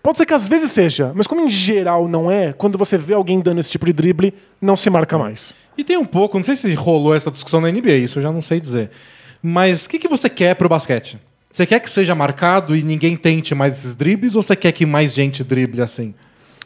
[0.02, 3.14] Pode ser que às vezes seja, mas como em geral não é, quando você vê
[3.14, 5.54] alguém dando esse tipo de drible, não se marca mais.
[5.76, 8.30] E tem um pouco, não sei se rolou essa discussão na NBA, isso eu já
[8.32, 8.90] não sei dizer.
[9.42, 11.18] Mas o que, que você quer pro basquete?
[11.50, 14.84] Você quer que seja marcado e ninguém tente mais esses dribles ou você quer que
[14.84, 16.14] mais gente drible assim?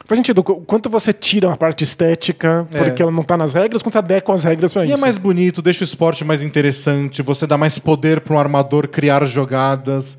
[0.05, 0.43] Faz sentido.
[0.43, 2.83] Qu- Quanto você tira a parte estética, É.
[2.83, 4.97] porque ela não tá nas regras, quanto você adequa as regras pra E isso.
[4.97, 8.89] é mais bonito, deixa o esporte mais interessante, você dá mais poder para um armador
[8.89, 10.17] criar jogadas.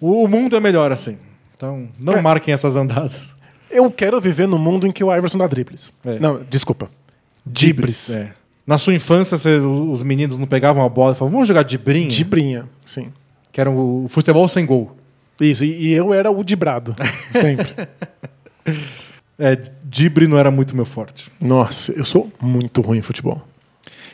[0.00, 1.18] O mundo é melhor assim.
[1.56, 2.22] Então, não É.
[2.22, 3.34] marquem essas andadas.
[3.70, 5.92] Eu quero viver no mundo em que o Iverson dá dribles.
[6.04, 6.18] É.
[6.20, 6.88] Não, desculpa.
[7.44, 8.14] Dibres.
[8.14, 8.32] É.
[8.66, 11.78] Na sua infância, você- os meninos não pegavam a bola e falavam, vamos jogar de
[11.78, 12.08] brinha?
[12.08, 13.12] Dibrinha, sim.
[13.52, 14.96] Que era o futebol sem gol.
[15.40, 16.94] Isso, e, e eu era o dibrado,
[17.32, 17.74] sempre.
[19.38, 21.30] É, dibre não era muito meu forte.
[21.40, 23.42] Nossa, eu sou muito ruim em futebol.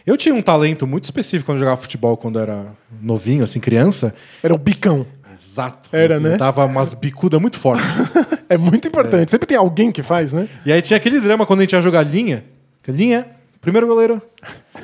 [0.04, 4.12] Eu tinha um talento muito específico quando jogava futebol, quando era novinho, assim, criança.
[4.42, 5.06] Era o bicão.
[5.34, 5.88] Exato.
[5.92, 6.36] Era, né?
[6.36, 7.86] dava umas bicudas muito fortes.
[8.48, 9.30] É muito importante.
[9.30, 10.46] Sempre tem alguém que faz, né?
[10.66, 12.44] e aí tinha aquele drama quando a gente ia jogar linha.
[12.86, 13.26] Linha,
[13.62, 14.20] primeiro goleiro.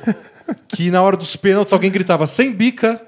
[0.66, 2.98] que na hora dos pênaltis alguém gritava sem bica.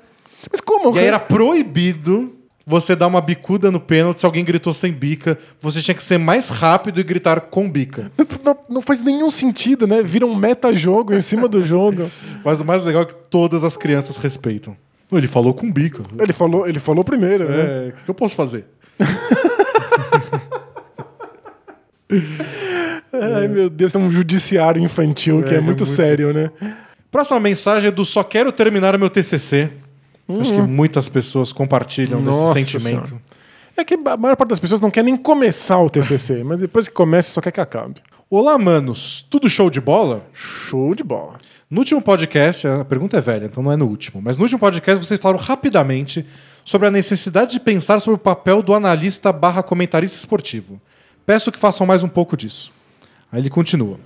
[0.50, 0.94] Mas como?
[0.94, 2.36] E aí era proibido
[2.66, 5.38] você dar uma bicuda no pênalti se alguém gritou sem bica.
[5.60, 8.12] Você tinha que ser mais rápido e gritar com bica.
[8.44, 10.02] Não, não faz nenhum sentido, né?
[10.02, 12.10] Vira um meta-jogo em cima do jogo.
[12.44, 14.76] Mas o mais legal é que todas as crianças respeitam.
[15.12, 16.02] Ele falou com bica.
[16.18, 17.58] Ele falou, ele falou primeiro, né?
[17.58, 18.64] É, o que eu posso fazer?
[23.12, 25.86] Ai, meu Deus, tem um judiciário infantil que é, É, muito, muito.
[25.86, 26.50] sério, né?
[27.10, 29.70] Próxima mensagem é do Só Quero Terminar Meu TCC.
[30.40, 33.08] Acho que muitas pessoas compartilham Nossa desse sentimento.
[33.08, 33.22] Senhora.
[33.76, 36.86] É que a maior parte das pessoas não quer nem começar o TCC, mas depois
[36.86, 37.96] que começa só quer que acabe.
[38.32, 39.26] Olá, manos.
[39.28, 40.24] Tudo show de bola?
[40.32, 41.36] Show de bola.
[41.68, 44.60] No último podcast, a pergunta é velha, então não é no último, mas no último
[44.60, 46.24] podcast vocês falaram rapidamente
[46.64, 50.80] sobre a necessidade de pensar sobre o papel do analista barra comentarista esportivo.
[51.26, 52.72] Peço que façam mais um pouco disso.
[53.32, 53.98] Aí ele continua.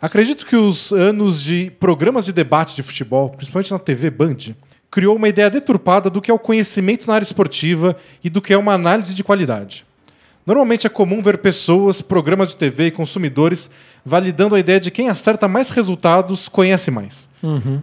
[0.00, 4.54] Acredito que os anos de programas de debate de futebol, principalmente na TV Band,
[4.90, 8.54] criou uma ideia deturpada do que é o conhecimento na área esportiva e do que
[8.54, 9.84] é uma análise de qualidade.
[10.48, 13.70] Normalmente é comum ver pessoas, programas de TV e consumidores
[14.02, 17.28] validando a ideia de quem acerta mais resultados conhece mais.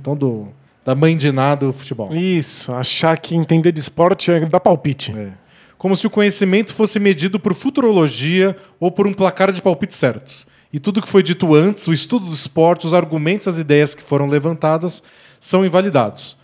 [0.01, 0.47] Então, do,
[0.83, 2.11] da mãe de nada do futebol.
[2.15, 5.13] Isso, achar que entender de esporte é dar palpite.
[5.15, 5.33] É.
[5.77, 10.47] Como se o conhecimento fosse medido por futurologia ou por um placar de palpites certos.
[10.73, 14.01] E tudo que foi dito antes, o estudo do esporte, os argumentos, as ideias que
[14.01, 15.03] foram levantadas,
[15.39, 16.35] são invalidados.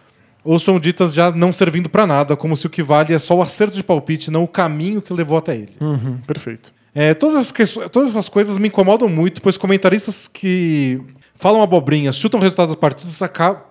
[0.43, 3.35] Ou são ditas já não servindo para nada, como se o que vale é só
[3.35, 5.73] o acerto de palpite, não o caminho que levou até ele.
[5.79, 6.73] Uhum, perfeito.
[6.93, 10.99] É, todas, as todas essas coisas me incomodam muito, pois comentaristas que
[11.35, 13.19] falam abobrinhas, chutam resultados das partidas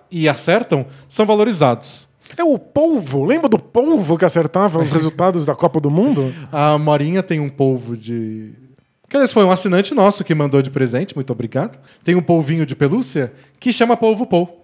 [0.09, 2.07] e acertam, são valorizados.
[2.37, 3.25] É o polvo.
[3.25, 6.33] Lembra do polvo que acertava os resultados da Copa do Mundo?
[6.51, 8.53] A Morinha tem um polvo de.
[9.09, 11.77] Que aliás foi um assinante nosso que mandou de presente, muito obrigado.
[12.03, 14.60] Tem um polvinho de pelúcia que chama Polvo Pol.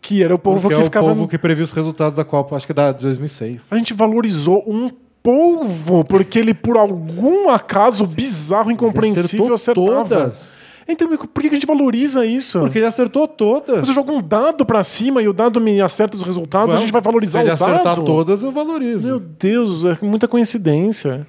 [0.00, 1.06] Que era o polvo que que é ficava.
[1.06, 3.72] o polvo que previu os resultados da Copa, acho que é da de 2006.
[3.72, 4.90] A gente valorizou um
[5.22, 10.20] polvo porque ele, por algum acaso bizarro, incompreensível, acertou acertava.
[10.22, 10.60] todas.
[10.88, 12.58] Então, por que a gente valoriza isso?
[12.58, 13.86] Porque ele acertou todas.
[13.86, 16.92] Você joga um dado pra cima e o dado me acerta os resultados, a gente
[16.92, 17.70] vai valorizar Se ele o dado.
[17.70, 19.06] acertar todas, eu valorizo.
[19.06, 21.26] Meu Deus, é muita coincidência.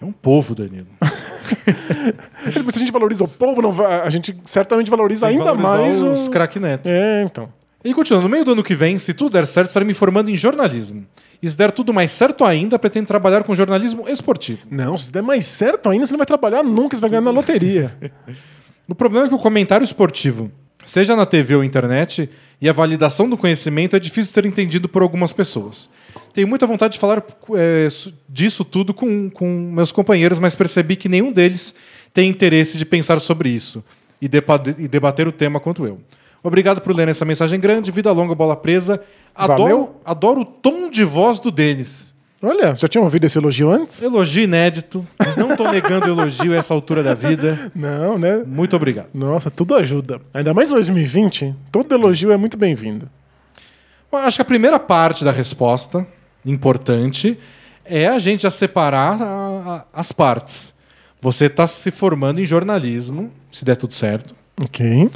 [0.00, 0.86] É um polvo, Danilo.
[2.44, 6.02] Mas se a gente valoriza o povo, não a gente certamente valoriza ainda valorizar mais
[6.02, 6.12] o...
[6.12, 6.88] os craque neto.
[6.88, 7.48] É, então.
[7.84, 10.30] E continuando, no meio do ano que vem, se tudo der certo, estarei me formando
[10.30, 11.06] em jornalismo.
[11.40, 14.66] E se der tudo mais certo ainda, pretendo trabalhar com jornalismo esportivo.
[14.68, 17.30] Não, se der mais certo ainda, você não vai trabalhar nunca, você vai ganhar na
[17.30, 17.96] loteria.
[18.90, 20.50] O problema é que o comentário esportivo,
[20.82, 24.88] seja na TV ou internet, e a validação do conhecimento é difícil de ser entendido
[24.88, 25.90] por algumas pessoas.
[26.32, 27.22] Tenho muita vontade de falar
[27.54, 27.88] é,
[28.26, 31.74] disso tudo com, com meus companheiros, mas percebi que nenhum deles
[32.14, 33.84] tem interesse de pensar sobre isso
[34.22, 34.24] e,
[34.78, 36.00] e debater o tema quanto eu.
[36.42, 37.90] Obrigado por ler essa mensagem grande.
[37.90, 39.00] Vida longa, bola presa.
[39.34, 40.00] Adoro, Valeu.
[40.04, 42.14] adoro o tom de voz do Denis.
[42.40, 44.00] Olha, já tinha ouvido esse elogio antes?
[44.00, 45.04] Elogio inédito.
[45.36, 47.72] Não tô negando elogio a essa altura da vida.
[47.74, 48.44] Não, né?
[48.46, 49.08] Muito obrigado.
[49.12, 50.20] Nossa, tudo ajuda.
[50.32, 53.08] Ainda mais 2020, todo elogio é muito bem-vindo.
[54.10, 56.06] Bom, Acho que a primeira parte da resposta,
[56.46, 57.36] importante,
[57.84, 60.72] é a gente já separar a- a- as partes.
[61.20, 64.34] Você está se formando em jornalismo, se der tudo certo,
[64.64, 65.08] Ok.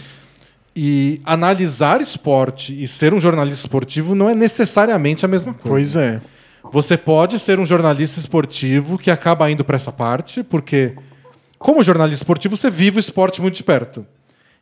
[0.75, 5.69] E analisar esporte e ser um jornalista esportivo não é necessariamente a mesma coisa.
[5.71, 6.21] Pois é.
[6.71, 10.95] Você pode ser um jornalista esportivo que acaba indo para essa parte, porque,
[11.59, 14.07] como jornalista esportivo, você vive o esporte muito de perto.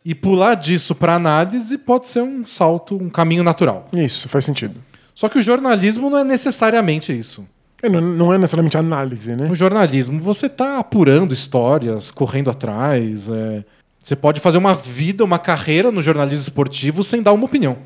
[0.04, 3.86] E pular disso para análise pode ser um salto, um caminho natural.
[3.92, 4.82] Isso, faz sentido.
[5.14, 7.46] Só que o jornalismo não é necessariamente isso.
[7.82, 9.46] É, Não, não é necessariamente análise, né?
[9.46, 13.28] No jornalismo, você está apurando histórias, correndo atrás.
[13.28, 13.64] é,
[14.02, 17.76] Você pode fazer uma vida, uma carreira no jornalismo esportivo sem dar uma opinião.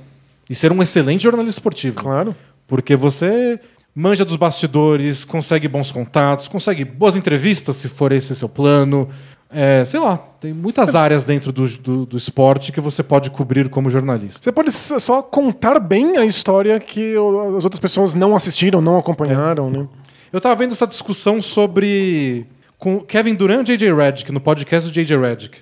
[0.48, 2.02] E ser um excelente jornalista esportivo.
[2.02, 2.34] Claro.
[2.66, 3.58] Porque você
[3.94, 9.08] manja dos bastidores, consegue bons contatos, consegue boas entrevistas, se for esse seu plano.
[9.50, 13.68] É, sei lá, tem muitas áreas dentro do, do, do esporte que você pode cobrir
[13.68, 14.42] como jornalista.
[14.42, 17.14] Você pode só contar bem a história que
[17.56, 19.86] as outras pessoas não assistiram, não acompanharam, né?
[20.32, 22.44] Eu tava vendo essa discussão sobre
[22.76, 25.58] com Kevin Durant e JJ Redick, no podcast do JJ Redick.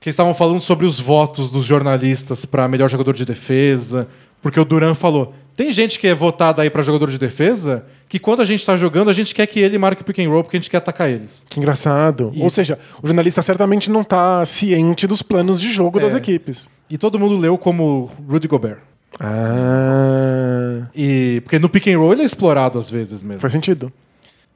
[0.00, 4.06] Que estavam falando sobre os votos dos jornalistas para melhor jogador de defesa.
[4.40, 8.18] Porque o Durant falou: tem gente que é votada aí para jogador de defesa que
[8.18, 10.42] quando a gente tá jogando, a gente quer que ele marque o pick and roll
[10.42, 11.44] porque a gente quer atacar eles.
[11.48, 12.32] Que engraçado.
[12.38, 16.02] Ou seja, o jornalista certamente não tá ciente dos planos de jogo É.
[16.02, 16.70] das equipes.
[16.88, 18.78] E todo mundo leu como Rudy Gobert.
[19.20, 20.88] Ah.
[20.94, 23.40] E, porque no pick and roll ele é explorado às vezes mesmo.
[23.40, 23.92] Faz sentido.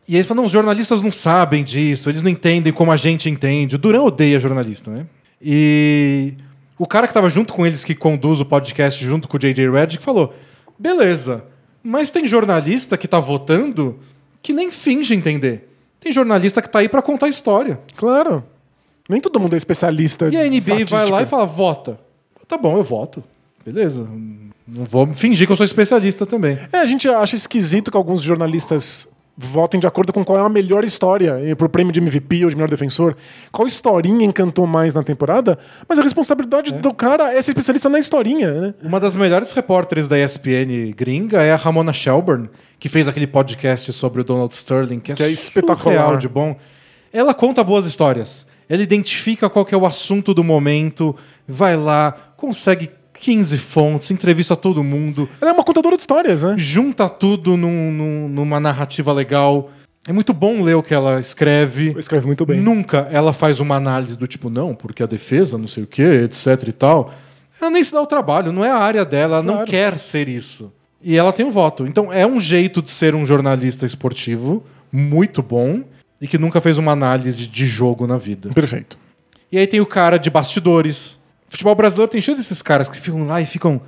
[0.09, 3.29] E ele falou, não, os jornalistas não sabem disso, eles não entendem como a gente
[3.29, 3.77] entende.
[3.77, 5.07] O Duran odeia jornalista, né?
[5.43, 6.35] E
[6.79, 9.71] o cara que tava junto com eles, que conduz o podcast junto com o J.J.
[9.71, 10.35] Redick, falou,
[10.79, 11.45] beleza,
[11.83, 13.99] mas tem jornalista que tá votando
[14.41, 15.69] que nem finge entender.
[16.01, 17.81] Tem jornalista que tá aí pra contar história.
[17.97, 18.45] Claro.
[19.09, 20.29] Nem todo mundo é especialista.
[20.29, 21.99] E a NBA vai lá e fala, vota.
[22.49, 23.23] Tá bom, eu voto.
[23.65, 24.09] Beleza.
[24.67, 26.59] Não vou fingir que eu sou especialista também.
[26.73, 29.09] É, a gente acha esquisito que alguns jornalistas
[29.47, 32.51] votem de acordo com qual é a melhor história e pro prêmio de MVP ou
[32.51, 33.15] de melhor defensor.
[33.51, 35.59] Qual historinha encantou mais na temporada?
[35.89, 38.75] Mas a responsabilidade do cara é ser especialista na historinha, né?
[38.83, 42.49] Uma das melhores repórteres da ESPN gringa é a Ramona Shelburne,
[42.79, 46.17] que fez aquele podcast sobre o Donald Sterling, que é, Que é espetacular.
[46.17, 46.57] de bom.
[47.13, 48.47] Ela conta boas histórias.
[48.69, 51.15] Ela identifica qual é o assunto do momento,
[51.47, 52.91] vai lá, consegue
[53.23, 56.57] 15 fontes, entrevista todo mundo, Ela é uma contadora de histórias, né?
[56.59, 59.71] junta tudo num- num- numa narrativa legal.
[60.05, 61.95] É muito bom ler o que ela escreve.
[61.97, 62.61] Escreve muito bem.
[62.61, 66.03] Nunca ela faz uma análise do tipo, não, porque a defesa, não sei o quê,
[66.25, 67.15] etc e tal.
[67.61, 69.71] Ela nem se dá o trabalho, não é a área dela, ela não Claro.
[69.71, 70.73] quer ser isso.
[71.01, 71.87] E ela tem um voto.
[71.87, 75.83] Então é um jeito de ser um jornalista esportivo muito bom
[76.21, 78.49] e que nunca fez uma análise de jogo na vida.
[78.53, 78.99] Perfeito.
[79.53, 81.22] E aí tem o cara de bastidores.
[81.53, 83.79] Futebol brasileiro tem cheio desses caras que ficam lá e ficam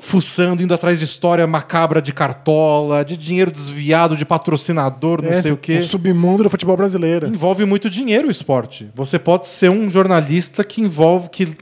[0.00, 5.40] fuçando, indo atrás de história macabra de cartola, de dinheiro desviado de patrocinador, não É,
[5.40, 5.78] sei o quê.
[5.78, 7.28] O submundo do futebol brasileiro.
[7.28, 8.90] Envolve muito dinheiro o esporte.
[8.94, 11.28] Você pode ser um jornalista que envolve.
[11.28, 11.56] que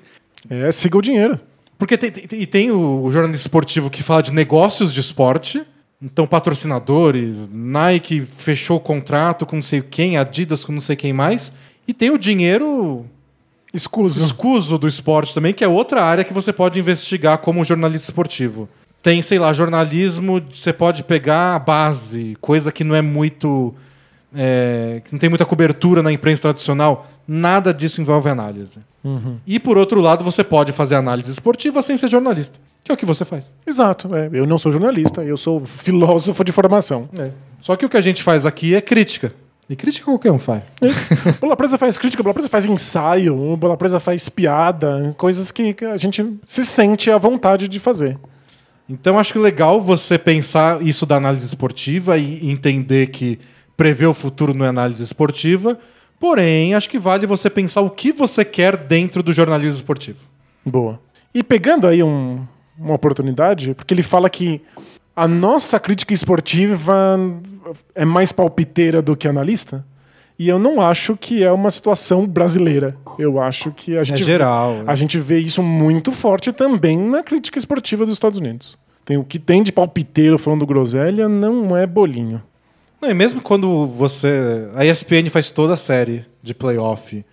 [0.48, 1.38] É, siga o dinheiro.
[1.78, 5.62] Porque tem, tem- e tem o, o jornalista esportivo que fala de negócios de esporte.
[6.00, 11.12] Então, patrocinadores, Nike fechou o contrato com não sei quem, Adidas com não sei quem
[11.12, 11.52] mais.
[11.86, 13.04] E tem o dinheiro
[13.74, 14.24] Escuso.
[14.24, 18.68] escuso do esporte também, que é outra área que você pode investigar como jornalista esportivo.
[19.02, 23.74] Tem, sei lá, jornalismo, você pode pegar a base, coisa que não é muito.
[24.34, 27.08] é, que não tem muita cobertura na imprensa tradicional.
[27.28, 28.78] Nada disso envolve análise.
[29.46, 32.96] E por outro lado, você pode fazer análise esportiva sem ser jornalista, que é o
[32.96, 33.50] que você faz.
[33.64, 34.14] Exato.
[34.14, 34.28] é.
[34.32, 37.08] eu não sou jornalista, eu sou filósofo de formação.
[37.60, 39.32] Só que o que a gente faz aqui é crítica.
[39.68, 40.62] E crítica qualquer um faz.
[41.40, 45.84] Bola Presa faz crítica, Bola Presa faz ensaio, Bola Presa faz piada, coisas que que
[45.84, 48.16] a gente se sente à vontade de fazer.
[48.88, 53.40] Então acho que legal você pensar isso da análise esportiva e entender que
[53.76, 55.76] prever o futuro não é análise esportiva.
[56.20, 60.20] Porém, acho que vale você pensar o que você quer dentro do jornalismo esportivo.
[60.64, 61.00] Boa.
[61.34, 62.46] E pegando aí um-
[62.78, 64.62] uma oportunidade, porque ele fala que
[65.16, 67.18] a nossa crítica esportiva
[67.94, 69.82] é mais palpiteira do que analista.
[70.38, 72.94] E eu não acho que é uma situação brasileira.
[73.18, 74.96] Eu acho que a gente, geral, a é.
[74.96, 78.76] gente vê isso muito forte também na crítica esportiva dos Estados Unidos.
[79.06, 82.42] Tem o que tem de palpiteiro falando groselha não é bolinho.
[83.00, 84.68] Não, e mesmo quando você.
[84.74, 87.24] A ESPN faz toda a série de playoff.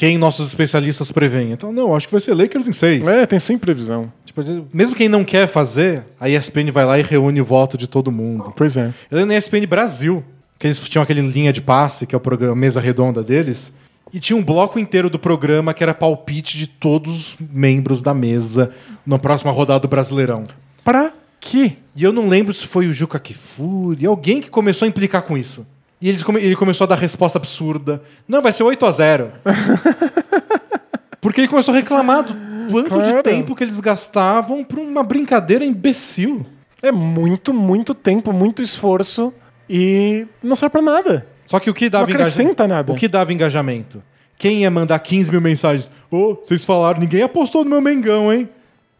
[0.00, 1.52] Quem nossos especialistas preveem?
[1.52, 3.06] Então, não, acho que vai ser Lakers em seis.
[3.06, 4.10] É, tem sem previsão.
[4.24, 4.40] Tipo,
[4.72, 8.10] mesmo quem não quer fazer, a ESPN vai lá e reúne o voto de todo
[8.10, 8.50] mundo.
[8.56, 8.94] Pois é.
[9.10, 10.24] Eu lembro na ESPN Brasil,
[10.58, 13.74] que eles tinham aquele linha de passe, que é o programa mesa redonda deles,
[14.10, 18.14] e tinha um bloco inteiro do programa que era palpite de todos os membros da
[18.14, 18.70] mesa
[19.04, 20.44] na próxima rodada do Brasileirão.
[20.82, 21.72] Pra quê?
[21.94, 25.36] E eu não lembro se foi o Juca Kifuri, alguém que começou a implicar com
[25.36, 25.66] isso.
[26.00, 28.02] E eles come- ele começou a dar resposta absurda.
[28.26, 29.30] Não, vai ser 8 a 0
[31.20, 32.34] Porque ele começou a reclamar do
[32.70, 33.16] quanto Cara.
[33.16, 36.46] de tempo que eles gastavam pra uma brincadeira imbecil.
[36.82, 39.32] É muito, muito tempo, muito esforço
[39.68, 41.26] e não serve pra nada.
[41.44, 42.90] Só que o que dava Não acrescenta nada.
[42.92, 44.02] O que dava engajamento?
[44.38, 45.90] Quem ia mandar 15 mil mensagens?
[46.10, 48.48] Ô, vocês falaram, ninguém apostou no meu Mengão, hein?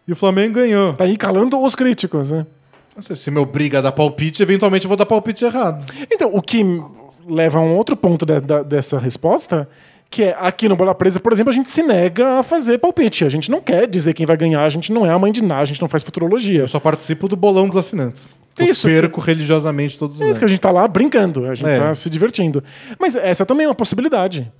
[0.07, 0.93] E o Flamengo ganhou.
[0.93, 2.45] Tá aí calando os críticos, né?
[3.03, 5.85] Se me obriga a dar palpite, eventualmente eu vou dar palpite errado.
[6.11, 6.65] Então, o que
[7.29, 9.69] leva a um outro ponto da- da- dessa resposta,
[10.11, 13.25] que é aqui no Bola Presa, por exemplo, a gente se nega a fazer palpite.
[13.25, 15.43] A gente não quer dizer quem vai ganhar, a gente não é a mãe de
[15.43, 16.61] nada, a gente não faz futurologia.
[16.61, 18.35] Eu só participo do bolão dos assinantes.
[18.59, 18.87] Eu Isso.
[18.89, 21.79] perco religiosamente todos os É isso que a gente tá lá brincando, a gente É.
[21.79, 22.63] tá se divertindo.
[22.99, 24.51] Mas essa também é uma possibilidade.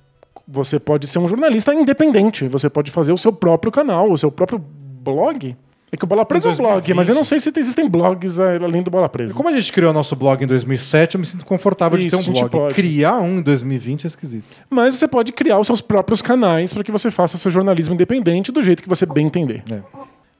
[0.47, 4.31] Você pode ser um jornalista independente, você pode fazer o seu próprio canal, o seu
[4.31, 4.59] próprio
[5.03, 5.55] blog.
[5.93, 6.95] É que o Bola Presa é um blog, 2020.
[6.95, 9.33] mas eu não sei se existem blogs eh, além do Bola Presa.
[9.33, 12.27] Como a gente criou nosso blog em 2007, eu me sinto confortável de Isso, ter
[12.27, 12.49] a um blog.
[12.49, 12.75] pode.
[12.75, 14.57] Criar um em 2020 é esquisito.
[14.69, 18.53] Mas você pode criar os seus próprios canais para que você faça seu jornalismo independente
[18.53, 19.63] do jeito que você bem entender.
[19.69, 19.81] É.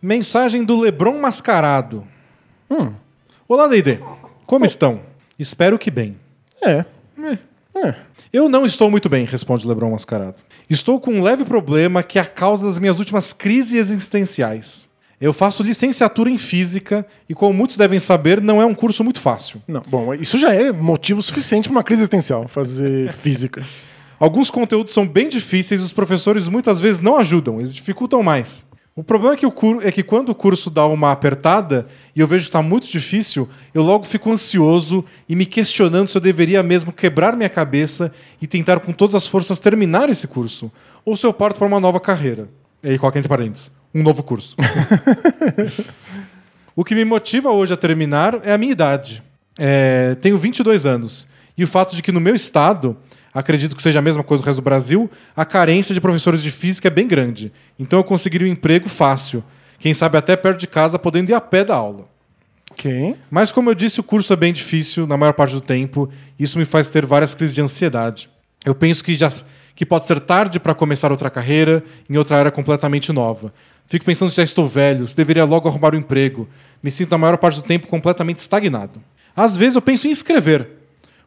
[0.01, 2.07] Mensagem do Lebron Mascarado.
[2.69, 2.93] Hum.
[3.45, 3.99] Olá, D&D.
[4.45, 5.01] Como estão?
[5.37, 6.15] Espero que bem.
[6.63, 6.85] É.
[7.75, 7.95] É.
[8.31, 10.41] Eu não estou muito bem, responde Lebron Mascarado.
[10.69, 14.89] Estou com um leve problema que é a causa das minhas últimas crises existenciais.
[15.21, 19.19] Eu faço licenciatura em física e, como muitos devem saber, não é um curso muito
[19.19, 19.61] fácil.
[19.67, 23.63] Não, bom, isso já é motivo suficiente para uma crise existencial, fazer física.
[24.19, 28.65] Alguns conteúdos são bem difíceis e os professores muitas vezes não ajudam, eles dificultam mais.
[28.95, 32.19] O problema é que, o cur- é que quando o curso dá uma apertada e
[32.19, 36.21] eu vejo que está muito difícil, eu logo fico ansioso e me questionando se eu
[36.21, 38.11] deveria mesmo quebrar minha cabeça
[38.41, 40.69] e tentar com todas as forças terminar esse curso,
[41.05, 42.49] ou se eu parto para uma nova carreira.
[42.83, 44.55] E aí, coloca entre parênteses, um novo curso.
[46.75, 49.23] o que me motiva hoje a terminar é a minha idade.
[49.57, 51.27] É, tenho 22 anos.
[51.57, 52.97] E o fato de que no meu estado,
[53.33, 56.51] acredito que seja a mesma coisa no resto do Brasil, a carência de professores de
[56.51, 57.51] física é bem grande.
[57.77, 59.43] Então eu conseguiria um emprego fácil.
[59.79, 62.07] Quem sabe até perto de casa, podendo ir a pé da aula.
[62.71, 63.15] Ok.
[63.29, 66.09] Mas como eu disse, o curso é bem difícil na maior parte do tempo.
[66.39, 68.29] Isso me faz ter várias crises de ansiedade.
[68.63, 69.29] Eu penso que já
[69.75, 73.53] que pode ser tarde para começar outra carreira em outra área completamente nova.
[73.87, 76.47] Fico pensando se já estou velho, se deveria logo arrumar um emprego.
[76.81, 79.01] Me sinto na maior parte do tempo completamente estagnado.
[79.35, 80.67] Às vezes eu penso em escrever.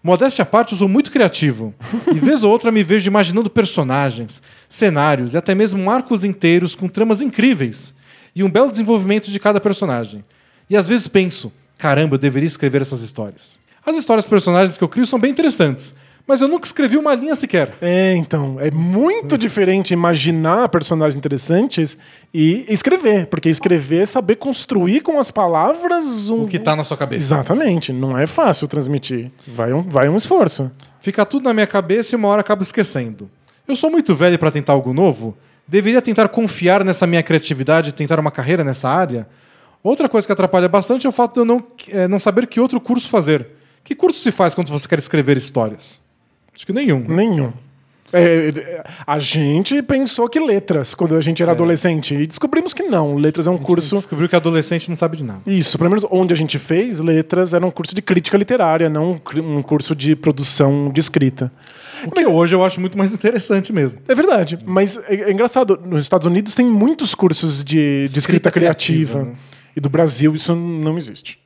[0.03, 1.75] Modéstia à parte, eu sou muito criativo.
[2.15, 6.89] E vez ou outra me vejo imaginando personagens, cenários e até mesmo arcos inteiros com
[6.89, 7.95] tramas incríveis
[8.35, 10.25] e um belo desenvolvimento de cada personagem.
[10.69, 13.59] E às vezes penso, caramba, eu deveria escrever essas histórias.
[13.85, 15.95] As histórias personagens que eu crio são bem interessantes,
[16.27, 17.75] mas eu nunca escrevi uma linha sequer.
[17.81, 21.99] É, então, é muito diferente imaginar personagens interessantes
[22.33, 26.45] e escrever, porque escrever é saber construir com as palavras um...
[26.45, 27.25] O que tá na sua cabeça.
[27.25, 29.31] Exatamente, não é fácil transmitir.
[29.47, 30.71] Vai um, vai um esforço.
[31.01, 33.31] Fica tudo na minha cabeça e uma hora acabo esquecendo.
[33.69, 35.37] Eu sou muito velho para tentar algo novo?
[35.69, 39.27] Deveria tentar confiar nessa minha criatividade e tentar uma carreira nessa área?
[39.83, 42.59] Outra coisa que atrapalha bastante é o fato de eu não, eh, não saber que
[42.59, 43.49] outro curso fazer.
[43.83, 46.04] Que curso se faz quando você quer escrever histórias?
[46.55, 47.01] Acho que nenhum.
[47.01, 47.53] Nenhum.
[48.13, 52.85] É, é, a gente pensou que letras quando a gente era adolescente e descobrimos que
[52.85, 53.17] não.
[53.17, 53.97] Letras é um curso.
[53.97, 55.41] Descobriu que adolescente não sabe de nada.
[55.45, 59.21] Isso, pelo menos onde a gente fez letras era um curso de crítica literária, não
[59.37, 61.51] um curso de produção de escrita.
[62.07, 64.01] O que hoje eu acho muito mais interessante mesmo.
[64.07, 65.81] É verdade, mas é, é engraçado.
[65.85, 69.13] Nos Estados Unidos tem muitos cursos de, de escrita, Escrita criativa.
[69.21, 69.39] criativa, né?
[69.77, 71.41] E do Brasil isso não existe.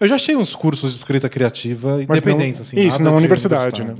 [0.00, 2.80] Eu já achei uns cursos de escrita criativa Mas independentes, assim.
[2.80, 3.94] isso, de universidade, né?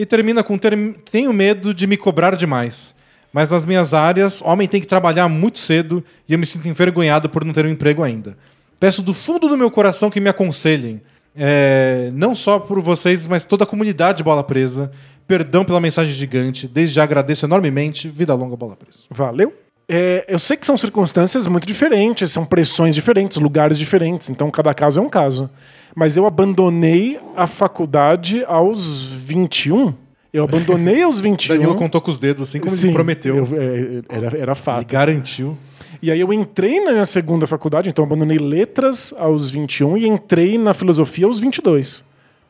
[0.00, 2.94] E termina com term- tenho medo de me cobrar demais.
[3.30, 7.28] Mas nas minhas áreas, homem tem que trabalhar muito cedo e eu me sinto envergonhado
[7.28, 8.34] por não ter um emprego ainda.
[8.80, 11.02] Peço do fundo do meu coração que me aconselhem.
[11.36, 14.90] É, não só por vocês, mas toda a comunidade de Bola Presa.
[15.28, 16.66] Perdão pela mensagem gigante.
[16.66, 18.08] Desde já agradeço enormemente.
[18.08, 19.00] Vida longa, Bola Presa.
[19.10, 19.52] Valeu?
[19.92, 24.72] É, eu sei que são circunstâncias muito diferentes, são pressões diferentes, lugares diferentes, então cada
[24.72, 25.50] caso é um caso.
[25.96, 29.92] Mas eu abandonei a faculdade aos 21.
[30.32, 31.56] Eu abandonei aos 21.
[31.56, 33.36] Danilo contou com os dedos, assim como Sim, ele prometeu.
[33.38, 34.92] eu- é, era, era Ele fato.
[34.92, 35.58] garantiu.
[36.00, 40.56] E aí eu entrei na minha segunda faculdade, então abandonei letras aos 21 e entrei
[40.56, 42.04] na filosofia aos 22.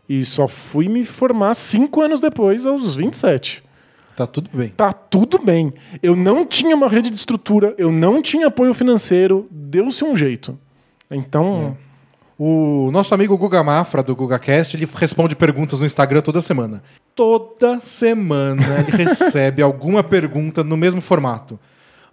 [0.07, 3.63] E só fui me formar cinco anos depois, aos 27.
[4.21, 4.69] Tá tudo bem.
[4.77, 5.73] Tá tudo bem.
[6.03, 10.59] Eu não tinha uma rede de estrutura, eu não tinha apoio financeiro, deu-se um jeito.
[11.11, 11.75] Então,
[12.39, 16.83] O nosso amigo Guga Mafra, do GugaCast, ele responde perguntas no Instagram toda semana.
[17.15, 21.59] Toda semana ele recebe alguma pergunta no mesmo formato.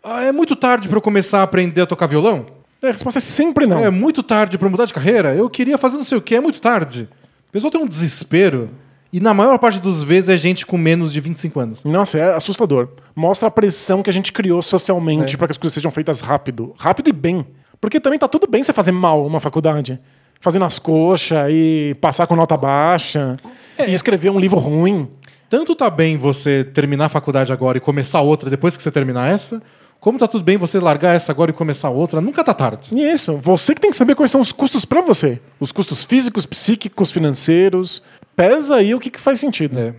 [0.02, 2.46] Ah, é muito tarde para eu começar a aprender a tocar violão?
[2.82, 3.80] a resposta é sempre não.
[3.80, 5.36] É muito tarde para mudar de carreira?
[5.36, 7.10] Eu queria fazer não sei o que, é muito tarde.
[7.50, 8.70] O pessoal tem um desespero
[9.12, 11.84] e na maior parte das vezes é gente com menos de 25 anos.
[11.84, 12.90] Nossa, é assustador.
[13.16, 15.38] Mostra a pressão que a gente criou socialmente É.
[15.38, 16.74] para que as coisas sejam feitas rápido.
[16.78, 17.46] Rápido e bem.
[17.80, 20.00] Porque também tá tudo bem você fazer mal uma faculdade.
[20.40, 23.38] Fazer nas coxas e passar com nota baixa.
[23.78, 23.90] É.
[23.90, 25.08] E escrever um livro ruim.
[25.50, 29.32] Tanto tá bem você terminar a faculdade agora e começar outra depois que você terminar
[29.32, 29.62] essa,
[30.00, 32.20] como tá tudo bem você largar essa agora e começar outra.
[32.20, 32.90] Nunca tá tarde.
[32.94, 33.38] E é isso.
[33.42, 35.40] Você que tem que saber quais são os custos para você.
[35.60, 38.04] Os custos físicos, psíquicos, financeiros.
[38.38, 39.78] Pesa aí o que, que faz sentido.
[39.78, 39.94] É.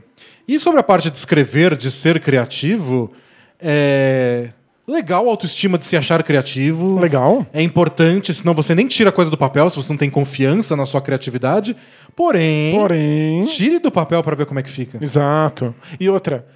[0.47, 3.13] E sobre a parte de escrever, de ser criativo,
[3.61, 4.51] é
[4.87, 6.99] legal a autoestima de se achar criativo.
[6.99, 7.47] Legal.
[7.53, 10.75] É importante, senão você nem tira a coisa do papel se você não tem confiança
[10.75, 11.77] na sua criatividade.
[12.17, 13.45] Porém, Porém.
[13.45, 14.99] tire do papel para ver como é que fica.
[15.03, 15.75] Exato.
[16.01, 16.47] E outra,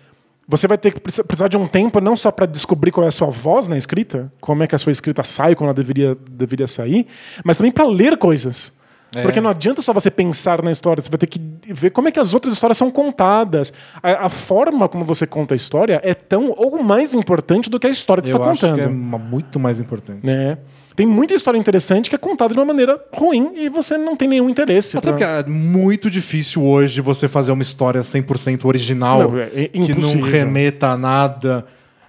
[0.48, 3.08] Você vai ter que precis- precisar de um tempo não só para descobrir qual é
[3.08, 6.16] a sua voz na escrita, como é que a sua escrita sai, como ela deveria,
[6.30, 7.06] deveria sair,
[7.44, 8.72] mas também para ler coisas.
[9.14, 9.22] É.
[9.22, 12.12] Porque não adianta só você pensar na história, você vai ter que ver como é
[12.12, 13.72] que as outras histórias são contadas.
[14.02, 17.86] A, a forma como você conta a história é tão ou mais importante do que
[17.86, 18.78] a história que você Eu está acho contando.
[18.80, 20.24] que é uma- muito mais importante.
[20.24, 20.58] né?
[20.96, 24.28] Tem muita história interessante que é contada de uma maneira ruim e você não tem
[24.28, 24.96] nenhum interesse.
[24.98, 29.50] Até pra- porque é muito difícil hoje você fazer uma história 100% original, Não, é-
[29.64, 31.64] é que não remeta a nada.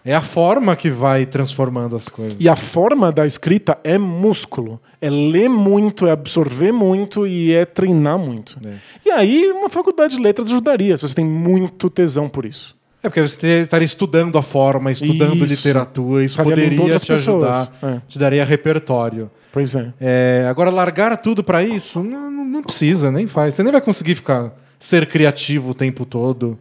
[0.05, 2.35] É a forma que vai transformando as coisas.
[2.39, 4.79] E a forma da escrita é músculo.
[4.99, 8.57] É ler muito, é absorver muito e é treinar muito.
[8.65, 8.73] É.
[9.05, 12.75] E aí, uma faculdade de letras ajudaria, se você tem muito tesão por isso.
[13.01, 15.55] É porque você estaria estudando a forma, estudando Isso.
[15.55, 17.71] literatura, isso Estaria poderia te ajudar, pessoas.
[17.83, 18.01] É.
[18.07, 19.29] te daria repertório.
[19.51, 19.93] Pois é.
[19.99, 23.55] É, agora, largar tudo pra isso, não- não precisa, nem faz.
[23.55, 26.57] Você nem vai conseguir ficar ser criativo o tempo todo.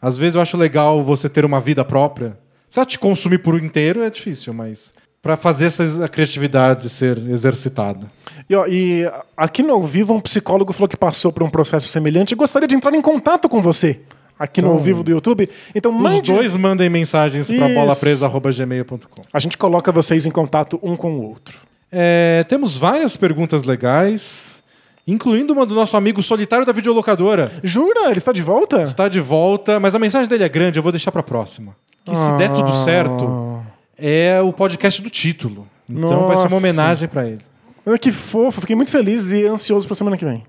[0.00, 2.38] Às vezes eu acho legal você ter uma vida própria.
[2.74, 4.92] Se ela te consumir por inteiro é difícil, mas
[5.22, 8.10] pra fazer essa a criatividade ser exercitada.
[8.50, 11.86] E, ó, e aqui no ao vivo, um psicólogo falou que passou por um processo
[11.86, 14.00] semelhante e gostaria de entrar em contato com você.
[14.36, 15.48] Aqui no Então, ao vivo do YouTube.
[15.72, 16.32] Então, Os mande...
[16.32, 19.22] dois mandem mensagens para bolapresa.gmail.com.
[19.32, 21.60] A gente coloca vocês em contato um com o outro.
[21.92, 24.64] É, temos várias perguntas legais,
[25.06, 27.52] incluindo uma do nosso amigo solitário da videolocadora.
[27.62, 28.06] Jura?
[28.08, 28.82] Ele está de volta?
[28.82, 31.76] Está de volta, mas a mensagem dele é grande, eu vou deixar pra próxima.
[32.04, 33.62] Que se der tudo certo,
[33.96, 35.66] é o podcast do título.
[35.88, 36.54] Então vai ser Nossa.
[36.54, 37.40] uma homenagem pra ele.
[37.86, 40.44] Ah, Que fofo, fiquei muito feliz e ansioso para semana que vem.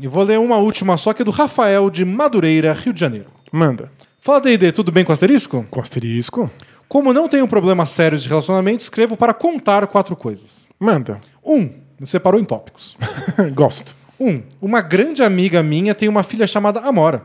[0.00, 3.26] E vou ler uma última só que é do Rafael de Madureira, Rio de Janeiro.
[3.50, 3.90] Manda.
[4.20, 5.64] Fala D&D, tudo bem com asterisco?
[5.70, 6.50] Com asterisco?
[6.88, 10.68] Como não tenho problemas sérios de relacionamento, escrevo para contar quatro coisas.
[10.78, 11.20] Manda.
[11.44, 11.70] Um,
[12.02, 12.96] separou em tópicos.
[13.54, 13.94] Gosto.
[14.18, 17.24] Um, uma grande amiga minha tem uma filha chamada Amora.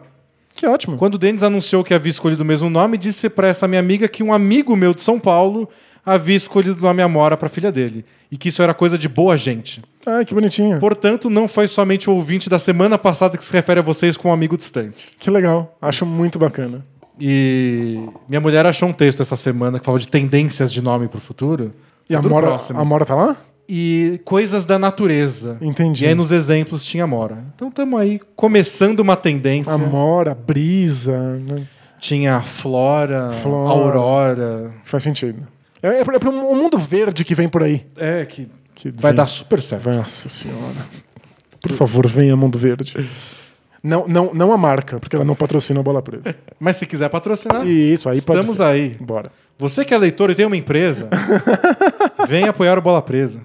[0.55, 0.97] Que ótimo.
[0.97, 4.07] Quando o Denis anunciou que havia escolhido o mesmo nome, disse pra essa minha amiga
[4.07, 5.67] que um amigo meu de São Paulo
[6.05, 8.05] havia escolhido o nome Amora pra filha dele.
[8.31, 9.81] E que isso era coisa de boa gente.
[10.05, 10.79] Ai, que bonitinho.
[10.79, 14.31] Portanto, não foi somente o ouvinte da semana passada que se refere a vocês como
[14.31, 15.11] um amigo distante.
[15.19, 15.75] Que legal.
[15.81, 16.85] Acho muito bacana.
[17.19, 21.19] E minha mulher achou um texto essa semana que falava de tendências de nome pro
[21.21, 21.71] futuro.
[22.09, 22.79] E a Futuro Mora, próximo.
[22.79, 23.37] a Mora tá lá?
[23.67, 25.57] E coisas da natureza.
[25.61, 26.03] Entendi.
[26.03, 27.43] E aí nos exemplos tinha Amora.
[27.55, 29.73] Então estamos aí começando uma tendência.
[29.73, 31.17] A Mora, Brisa.
[31.39, 31.65] né?
[31.99, 33.69] Tinha Flora, Flora.
[33.69, 34.73] Aurora.
[34.83, 35.47] Faz sentido.
[35.81, 37.85] É, é, para um mundo verde que vem por aí.
[37.97, 39.17] É, que Que vai vem.
[39.17, 39.89] dar super certo.
[39.89, 40.87] Nossa senhora.
[41.61, 43.09] Por favor, venha Mundo Verde.
[43.81, 46.35] Não, não, não a marca, porque ela não patrocina a Bola Presa.
[46.59, 48.97] Mas se quiser patrocinar, Isso, aí estamos aí.
[48.99, 49.31] Bora.
[49.57, 51.09] Você que é leitor e tem uma empresa,
[52.27, 53.41] vem apoiar o Bola Presa.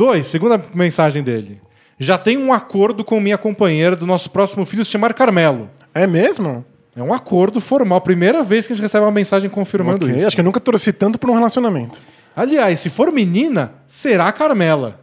[0.00, 1.60] Dois, segunda mensagem dele.
[1.98, 5.68] Já tenho um acordo com minha companheira do nosso próximo filho se chamar Carmelo.
[5.92, 6.64] É mesmo?
[6.96, 8.00] É um acordo formal.
[8.00, 10.26] Primeira vez que a gente recebe uma mensagem confirmando Ok, isso.
[10.28, 12.00] Acho que eu nunca torci tanto por um relacionamento.
[12.34, 14.98] Aliás, se for menina, será Carmela.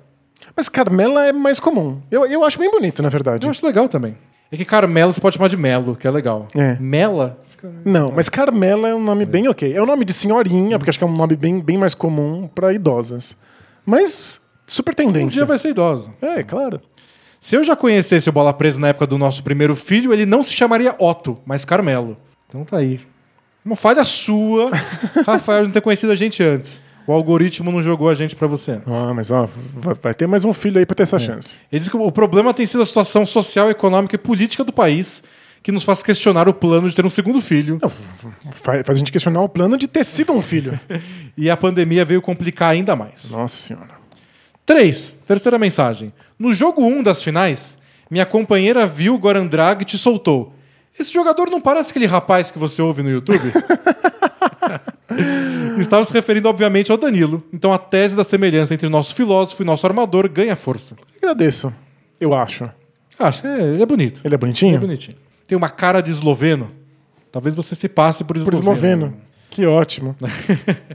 [0.55, 2.01] Mas Carmela é mais comum.
[2.09, 3.45] Eu, eu acho bem bonito, na verdade.
[3.45, 4.17] Eu acho legal também.
[4.51, 6.47] É que Carmelo você pode chamar de Melo, que é legal.
[6.55, 6.75] É.
[6.79, 7.39] Mela?
[7.85, 9.71] Não, mas Carmela é um nome bem ok.
[9.71, 12.49] É um nome de senhorinha, porque acho que é um nome bem, bem mais comum
[12.51, 13.37] para idosas.
[13.85, 15.38] Mas super Um tendência.
[15.38, 16.11] dia vai ser idosa.
[16.22, 16.80] É, claro.
[17.39, 20.44] Se eu já conhecesse o Bola Presa na época do nosso primeiro filho, ele não
[20.44, 22.18] se chamaria Otto, mas Carmelo.
[22.49, 22.99] Então tá aí.
[23.64, 24.72] Uma falha sua,
[25.26, 26.81] Rafael, não ter conhecido a gente antes.
[27.06, 28.95] O algoritmo não jogou a gente pra você antes.
[28.98, 29.48] Ah, mas ó,
[30.02, 31.56] vai, ter mais um filho aí pra ter essa chance.
[31.72, 35.23] Ele diz que o problema tem sido a situação social, econômica e política do país,
[35.64, 37.80] que nos faz questionar o plano de ter um segundo filho.
[37.81, 37.88] Não,
[38.52, 40.77] faz, faz a gente questionar o plano de ter sido um filho.
[41.39, 43.30] E a pandemia veio complicar ainda mais.
[43.30, 43.96] Nossa senhora.
[44.68, 45.22] 3.
[45.26, 46.11] Terceira mensagem.
[46.38, 47.77] No jogo 1 das finais,
[48.11, 50.53] minha companheira viu o Goran Drag e te soltou.
[50.99, 53.52] Esse jogador não parece aquele rapaz que você ouve no YouTube?
[55.80, 57.41] Estava se referindo, obviamente, ao Danilo.
[57.53, 60.98] Então a tese da semelhança entre nosso filósofo e nosso armador ganha força.
[61.18, 61.73] Agradeço.
[62.19, 62.69] Eu acho.
[63.18, 64.22] Acho, é, ele é bonito.
[64.23, 64.72] Ele é bonitinho?
[64.72, 65.18] Ele é bonitinho.
[65.48, 66.69] Tem uma cara de esloveno.
[67.31, 68.73] Talvez você se passe por Por esloveno.
[68.73, 69.18] esloveno.
[69.49, 70.15] Que ótimo.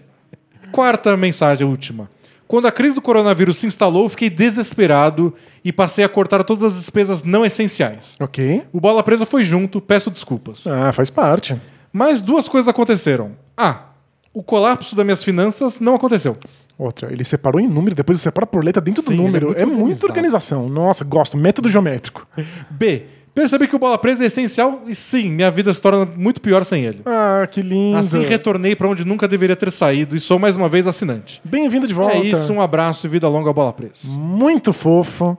[0.70, 2.09] Quarta mensagem, última.
[2.52, 5.32] Quando a crise do coronavírus se instalou, eu fiquei desesperado
[5.64, 8.14] e passei a cortar todas as despesas não essenciais.
[8.20, 8.64] ok.
[8.70, 10.66] O Bola Presa foi junto, peço desculpas.
[10.66, 11.58] Ah, faz parte.
[11.90, 13.32] Mas duas coisas aconteceram.
[13.56, 13.86] A.
[14.34, 16.36] O colapso das minhas finanças não aconteceu.
[16.76, 19.46] Outra, ele separou em número, depois ele separa por letra dentro Sim, do é número.
[19.46, 20.68] muito É, muita organização.
[20.68, 21.38] Nossa, gosto.
[21.38, 22.28] Método geométrico.
[22.70, 23.06] B.
[23.34, 26.64] Percebi que o Bola Presa é essencial e sim, minha vida se torna muito pior
[26.64, 27.00] sem ele.
[27.06, 27.96] Ah, que lindo.
[27.96, 31.40] Assim retornei para onde nunca deveria ter saído e sou mais uma vez assinante.
[31.42, 32.16] Bem-vindo de volta.
[32.16, 34.06] É isso, um abraço e vida longa ao Bola Presa.
[34.09, 35.36] Muito fofo.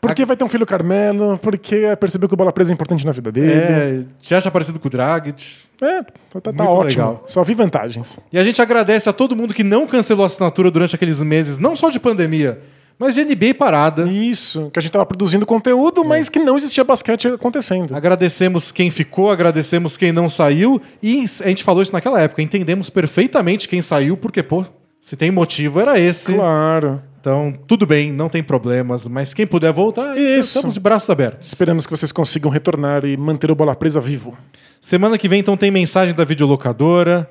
[0.00, 3.12] Porque vai ter um filho Carmelo, porque percebeu que o bola presa é importante na
[3.12, 3.52] vida dele.
[3.52, 5.56] É, te acha parecido com o Dragic.
[5.80, 7.04] É, tá, tá Muito ótimo.
[7.04, 7.24] legal.
[7.26, 8.18] Só vi vantagens.
[8.32, 11.58] E a gente agradece a todo mundo que não cancelou a assinatura durante aqueles meses,
[11.58, 12.60] não só de pandemia,
[13.00, 14.02] mas de NBA parada.
[14.02, 17.96] Isso, que a gente tava produzindo conteúdo, mas que não existia basquete acontecendo.
[17.96, 20.78] Agradecemos quem ficou, agradecemos quem não saiu.
[21.02, 22.42] E a gente falou isso naquela época.
[22.42, 24.66] Entendemos perfeitamente quem saiu, porque, pô,
[25.00, 26.34] se tem motivo, era esse.
[26.34, 27.02] Claro.
[27.18, 29.08] Então, tudo bem, não tem problemas.
[29.08, 30.58] Mas quem puder voltar, Isso.
[30.58, 31.48] estamos de braços abertos.
[31.48, 34.36] Esperamos que vocês consigam retornar e manter o bola presa vivo.
[34.78, 37.30] Semana que vem, então, tem mensagem da videolocadora.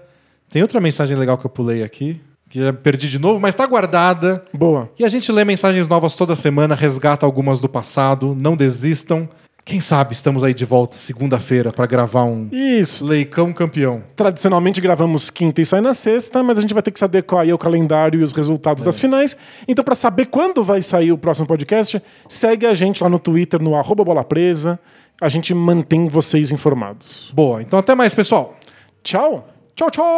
[0.49, 2.19] Tem outra mensagem legal que eu pulei aqui,
[2.49, 4.43] que perdi de novo, mas tá guardada.
[4.53, 4.89] Boa.
[4.97, 8.35] E a gente lê mensagens novas toda semana, resgata algumas do passado.
[8.41, 9.29] Não desistam.
[9.63, 13.05] Quem sabe estamos aí de volta segunda-feira para gravar um Isso.
[13.05, 14.01] Leicão campeão.
[14.15, 17.43] Tradicionalmente gravamos quinta e sai na sexta, mas a gente vai ter que se adequar
[17.43, 19.37] aí ao calendário e os resultados das finais.
[19.67, 23.61] Então, para saber quando vai sair o próximo podcast, segue a gente lá no Twitter,
[23.61, 24.79] no arroba bola presa.
[25.21, 27.31] A gente mantém vocês informados.
[27.31, 28.57] Boa, então até mais, pessoal.
[29.03, 29.58] Tchau!
[29.79, 30.09] ¡Chao, chao!